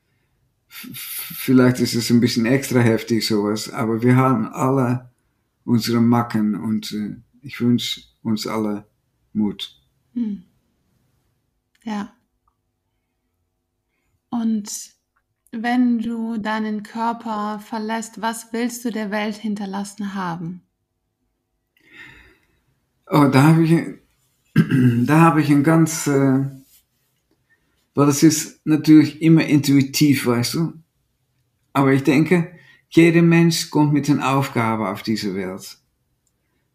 vielleicht 0.94 1.80
ist 1.80 1.96
es 1.96 2.10
ein 2.10 2.20
bisschen 2.20 2.46
extra 2.46 2.80
heftig 2.80 3.26
sowas, 3.26 3.70
aber 3.70 4.02
wir 4.02 4.16
haben 4.16 4.48
alle 4.48 5.10
unsere 5.64 6.02
Macken 6.02 6.56
und 6.56 6.92
äh, 6.92 7.16
ich 7.42 7.62
wünsche 7.62 8.02
uns 8.24 8.48
alle 8.48 8.86
Mut. 9.34 9.80
Hm. 10.14 10.44
Ja. 11.84 12.14
Und 14.30 14.70
wenn 15.52 16.00
du 16.00 16.38
deinen 16.38 16.84
Körper 16.84 17.60
verlässt, 17.60 18.22
was 18.22 18.52
willst 18.52 18.84
du 18.86 18.92
der 18.92 19.12
Welt 19.12 19.36
hinterlassen 19.36 20.14
haben? 20.14 20.62
Oh, 23.08 23.28
da 23.32 23.44
habe 23.44 23.64
ich, 23.64 23.72
da 25.06 25.22
habe 25.22 25.42
ich 25.42 25.50
ein 25.50 25.64
ganz, 25.64 26.08
äh, 26.08 26.46
weil 27.96 28.06
das 28.06 28.24
ist 28.24 28.60
natürlich 28.66 29.22
immer 29.22 29.46
intuitiv, 29.46 30.28
weißt 30.28 30.56
du. 30.56 30.74
Aber 31.74 31.94
ich 31.94 32.04
denke, 32.04 32.52
jeder 32.90 33.22
Mensch 33.22 33.70
kommt 33.70 33.94
mit 33.94 34.10
einer 34.10 34.36
Aufgabe 34.36 34.90
auf 34.90 35.02
diese 35.02 35.34
Welt. 35.34 35.78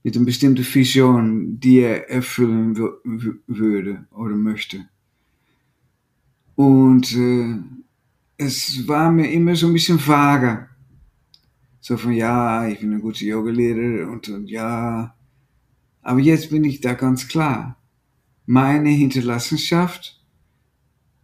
Mit 0.03 0.17
einer 0.17 0.25
bestimmten 0.25 0.65
Vision, 0.65 1.61
die 1.61 1.81
er 1.81 2.11
erfüllen 2.11 2.77
würde 2.77 4.07
oder 4.11 4.35
möchte. 4.35 4.87
Und 6.57 7.15
äh, 7.15 7.57
es 8.39 8.89
war 8.89 9.13
mir 9.13 9.31
immer 9.31 9.55
so 9.57 9.67
ein 9.67 9.75
bisschen 9.75 10.05
vager. 10.07 10.69
So 11.81 11.97
von, 11.97 12.13
ja, 12.13 12.67
ich 12.67 12.81
bin 12.81 12.93
ein 12.93 13.01
guter 13.01 13.25
Yogalehrer 13.25 14.11
und, 14.11 14.29
und 14.29 14.49
ja. 14.49 15.15
Aber 16.03 16.21
jetzt 16.21 16.51
bin 16.51 16.65
ich 16.65 16.81
da 16.81 16.95
ganz 16.95 17.29
klar. 17.29 17.77
Meine 18.47 18.89
Hinterlassenschaft, 18.89 20.20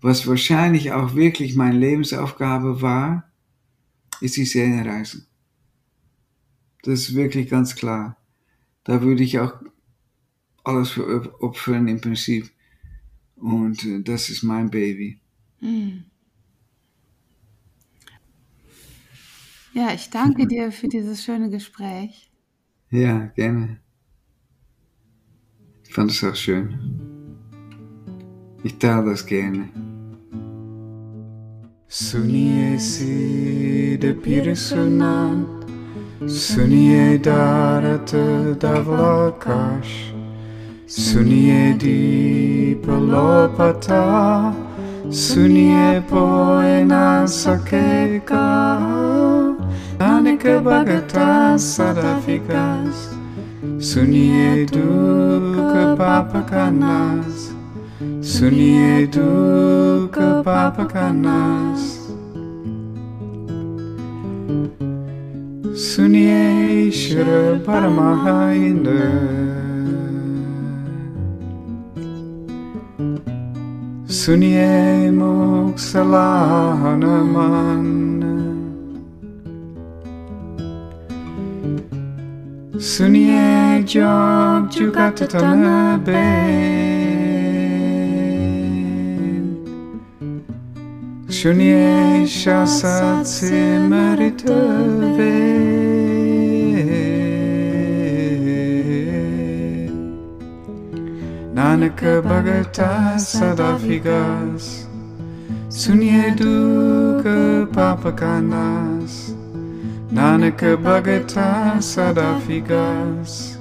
was 0.01 0.27
wahrscheinlich 0.27 0.93
auch 0.93 1.15
wirklich 1.15 1.57
meine 1.57 1.79
Lebensaufgabe 1.79 2.83
war, 2.83 3.31
ist 4.21 4.37
die 4.37 4.45
Seelenreise. 4.45 5.27
Das 6.83 7.01
ist 7.01 7.15
wirklich 7.15 7.49
ganz 7.49 7.75
klar. 7.75 8.17
Da 8.85 9.03
würde 9.03 9.23
ich 9.23 9.39
auch 9.41 9.55
alles 10.65 10.91
für 10.91 11.43
opfern 11.43 11.89
im 11.89 12.01
Prinzip. 12.01 12.51
Und 13.37 13.85
äh, 13.85 14.03
das 14.03 14.29
ist 14.29 14.43
mein 14.43 14.71
Baby. 14.71 15.21
Hm. 15.59 16.05
Ja, 19.75 19.93
ich 19.93 20.09
danke 20.09 20.47
dir 20.47 20.73
für 20.73 20.89
dieses 20.89 21.23
schöne 21.23 21.51
Gespräch. 21.51 22.31
Ja, 22.91 23.27
gerne. 23.27 23.81
Ich 25.85 25.93
fand 25.93 26.11
es 26.11 26.25
auch 26.25 26.35
schön. 26.35 27.16
Itadas 28.67 29.23
gene. 29.23 29.71
Sunie 31.87 32.81
si 32.81 33.97
de 33.97 34.12
pirisunan, 34.12 35.47
suniye 36.27 37.17
darate 37.23 38.59
davlakash, 38.59 40.11
sunie 40.87 41.79
di 41.79 42.75
palopata, 42.83 44.53
sunie 45.11 46.03
poena 46.11 47.23
sakeka, 47.25 48.49
anike 50.01 50.59
bagata 50.59 51.55
sadafikas, 51.55 53.14
sunie 53.79 54.67
duke 54.67 55.95
papakanas, 55.95 57.56
sunyidu 58.37 59.32
kapapakanas 60.12 61.82
Sunye 65.72 66.93
Shri 66.93 67.64
Paramaha 67.64 68.53
Sunye 74.05 75.09
man. 77.34 77.87
Sunye 82.76 83.82
Jog 83.87 84.68
Jugatatana 84.68 85.97
Bay 86.05 86.96
shasat 92.27 93.23
simaritave 93.23 94.67
Nanaka 101.55 102.21
bhagata 102.23 103.15
sadafigas 103.19 104.87
Sunye 105.69 106.35
duka 106.37 107.67
papakanas 107.73 109.31
Nanaka 110.11 110.77
bhagata 110.77 111.79
sadafigas 111.79 113.57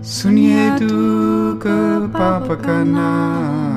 Sunye 0.00 0.78
duka 0.80 2.08
papakanas 2.08 3.71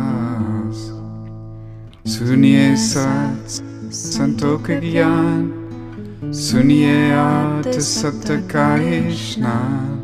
सुनिए 2.07 2.77
सच 2.77 3.61
संतोष 3.95 4.71
ज्ञान 4.83 6.33
सुनिए 6.35 7.11
आठ 7.13 7.69
सत्य 7.69 8.37
का 8.53 8.69
स्नान 9.17 9.99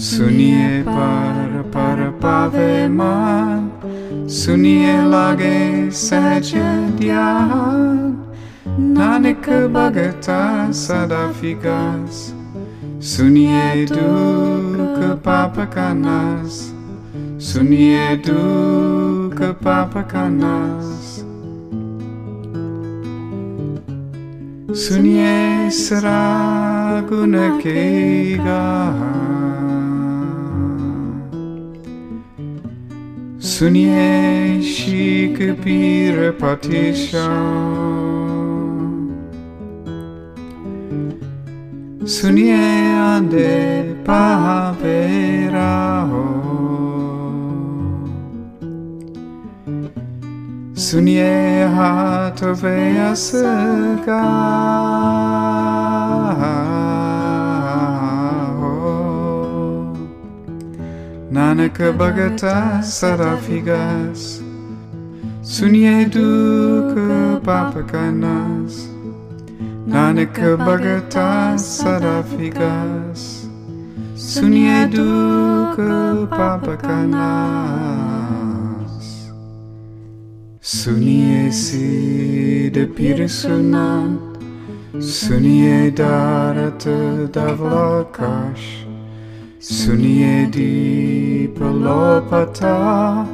सुनिए 0.00 0.82
पर 0.82 1.62
पर 1.66 2.10
पावे 2.22 2.88
मान 2.88 4.28
सुनिए 4.28 4.96
लागे 5.08 5.90
सहज 5.90 6.52
ध्यान 6.96 8.16
नानक 8.78 9.48
भगता 9.74 10.40
सदा 10.72 11.26
फिगास 11.32 12.22
सुनिए 13.06 13.86
दुख 13.86 14.98
पाप 15.24 15.58
का 15.74 15.92
नाश 15.94 16.60
Sunie 17.41 18.21
duka 18.21 19.53
papakanas 19.63 21.25
Sunie 24.71 25.71
Sunye 27.09 27.57
kega 27.57 28.93
guna 33.49 34.61
shikapira 34.61 36.31
patisha 36.37 37.25
Sunye 42.05 42.53
ande 43.09 43.95
paha 44.05 44.75
pera 44.79 46.05
ho 46.05 46.50
सुनिए 50.80 51.62
आंधे 51.62 52.40
पापेरा 52.40 53.06
हो 53.06 53.06
Sunye 53.06 53.06
hatove 53.08 53.10
asaka 53.10 54.20
Nanaka 61.30 61.92
Bhagata 61.92 62.80
Sarafigas 62.82 64.42
Sunye 65.42 66.10
Duka 66.10 67.40
Papakanas 67.42 68.88
Nanaka 69.86 70.56
Bhagata 70.56 71.56
Sarafigas 71.56 73.46
Sunye 74.14 74.90
Suniesi 80.71 82.69
de 82.71 82.85
pirisunan, 82.85 84.19
sunie 84.99 85.89
darată 85.89 87.29
da 87.31 87.57
sunie 89.59 90.47
di 90.49 91.49
palopata, 91.59 93.27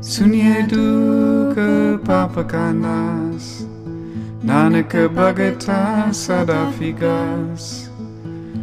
Sunye 0.00 0.66
duka 0.68 1.98
papakanas 2.04 3.62
Nanaka 4.42 5.08
bhagata 5.08 6.10
sadafigas 6.10 7.90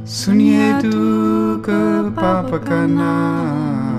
Sunye 0.03 0.81
duka 0.83 2.11
papakanas 2.19 3.96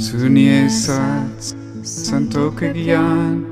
Sunie 0.00 0.64
sat 0.70 1.54
santok 1.84 2.60
gyan 2.72 3.44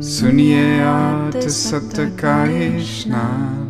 Sunie 0.00 0.80
at 0.80 1.36
satkahishnan 1.36 3.68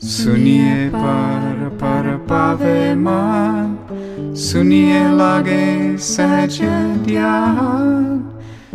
Sunie 0.00 0.88
par 0.90 1.68
par 1.76 2.16
para 2.26 2.56
paveman. 2.56 3.76
Sunie 4.32 5.12
lage 5.12 6.00
sahaj 6.00 6.64
dhyan 7.04 8.24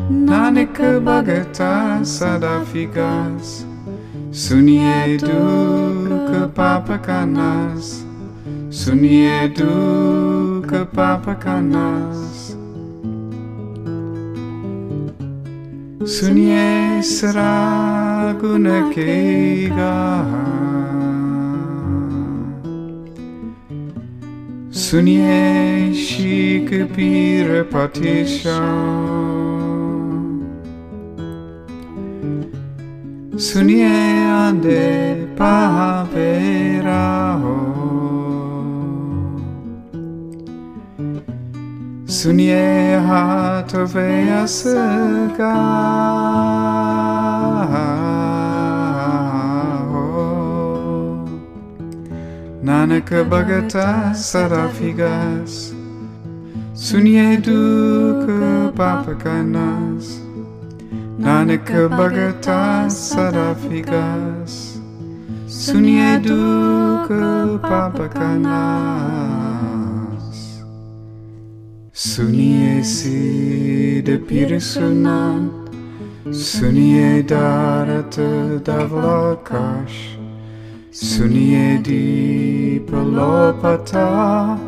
Nanak 0.05 0.77
bhagata 1.01 2.05
sadafigas 2.05 3.65
Sunie 4.29 5.17
duk 5.17 6.53
papakanas 6.53 8.05
Sunie 8.69 9.49
duk 9.49 10.44
dukkha 10.65 10.85
papakanas 10.85 12.55
Sunye 16.05 17.01
saraguna 17.03 18.89
kega 18.93 20.25
Sunye 24.69 25.93
Shikapira 25.93 27.63
Patisha. 27.63 28.59
Sunye 33.37 33.87
Ande 34.45 35.27
Pahavera 35.35 37.05
sunye 42.25 42.97
ha 43.07 43.63
tovea 43.69 44.47
sega 44.47 45.53
Nanaka 52.65 53.21
bhagata 53.31 54.15
sarafigas 54.15 55.53
Sunye 56.73 57.37
duka 57.45 58.73
papakanas 58.73 60.05
Nanaka 61.19 61.85
bhagata 61.97 62.89
sarafigas 62.89 64.81
Sunye 65.45 66.17
duka 66.25 67.21
papakanas 67.69 69.74
Sunie 71.97 72.83
Suniesi 72.83 74.01
de 74.03 74.17
pirsunan, 74.17 75.51
sunie 76.31 77.21
darată 77.21 78.61
davlakaș, 78.63 79.93
sunie 80.91 81.79
di 81.81 82.81
palopata, 82.91 84.59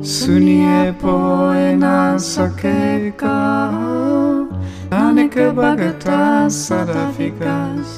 sunie 0.00 0.94
poena 1.00 2.16
sakeka, 2.18 3.70
aneka 4.90 5.52
bagata 5.54 6.48
sadafikas, 6.48 7.88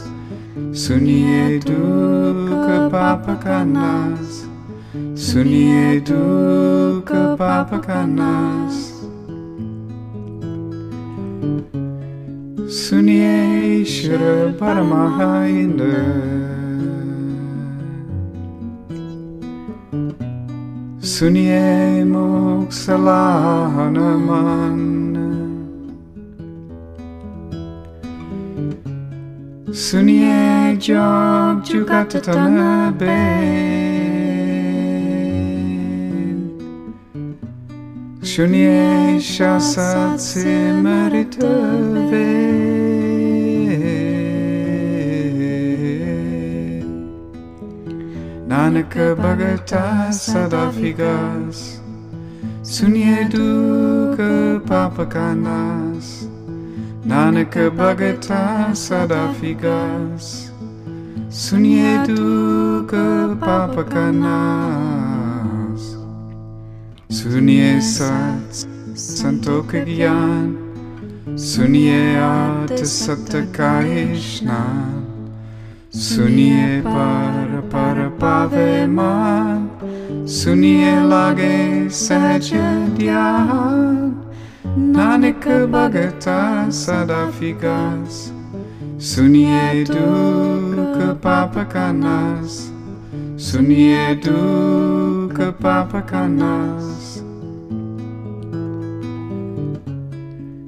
sunie 0.73 1.59
duka 1.65 2.89
papakanas, 2.93 4.44
sunie 5.35 6.01
du 6.09 7.03
ke 7.09 7.21
papa 7.39 7.79
kanas 7.87 8.77
sunie 12.81 13.83
shre 13.95 14.35
paramaha 14.61 15.31
inde 15.63 15.97
sunie 21.15 22.07
moksalana 22.13 24.11
man 24.29 24.79
sunie 29.87 30.79
jog 30.87 31.67
jukatatana 31.73 32.71
bay 33.03 33.94
Sunye 38.35 39.15
Shasat 39.23 40.19
Simaritave 40.19 41.55
Nanaka 48.51 49.15
Bhagata 49.15 50.11
Sadafigas 50.11 51.79
Sunye 52.65 53.31
Dukkha 53.31 54.59
Papakanas 54.67 56.27
Nanaka 57.07 57.71
Bhagata 57.71 58.75
Sadafigas 58.75 60.51
Sunye 61.31 62.05
Dukkha 62.05 63.39
Papakanas 63.39 65.04
सुनिए 67.15 67.81
साथ 67.81 68.53
संतों 68.99 69.61
के 69.63 69.85
ज्ञान 69.87 71.37
सुनिए 71.41 72.17
आठ 72.19 72.73
सत्य 72.93 73.43
का 73.57 73.71
स्नान 74.23 75.05
सुनिए 75.99 76.81
पर 76.81 77.61
पर 77.75 78.09
पावे 78.21 78.87
मान 78.87 80.27
सुनिए 80.31 80.95
लागे 81.09 81.89
सहज 82.01 82.51
ध्यान 82.99 84.13
नानक 84.97 85.49
भगता 85.73 86.39
सदा 86.81 87.25
फिगास 87.31 88.23
सुनिए 89.11 89.85
दुख 89.91 91.03
पाप 91.25 91.59
का 91.73 91.91
नाश 91.95 92.59
सुनिए 93.45 94.15
दुख 94.27 95.14
dukkha 95.35 95.53
papakanas 95.53 97.23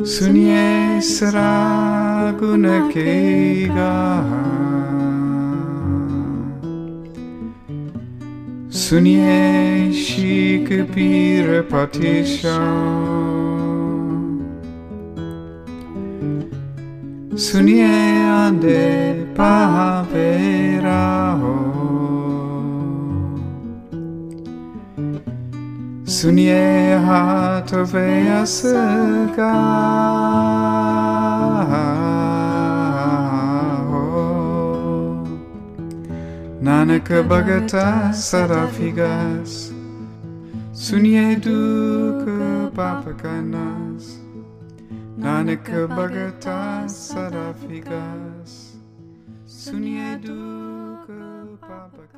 Sunye 0.04 1.00
saraguna 1.02 2.88
kega 2.92 4.24
Sunye 8.68 9.90
Shikapira 9.92 11.62
Patisha. 11.62 12.58
Sunye 17.34 17.84
Ande 18.44 19.26
sunye 26.26 26.98
ha 27.06 27.62
tove 27.70 28.06
asaka 28.42 29.52
Nanaka 36.66 37.22
bhagata 37.30 38.10
sarafigas 38.10 39.70
sunye 40.72 41.38
dukha 41.38 42.74
papakanas 42.74 44.18
Nanaka 45.16 45.86
bhagata 45.86 46.90
sarafigas 46.90 48.74
sunye 49.46 50.18
dukha 50.26 51.22
papakanas 51.62 52.15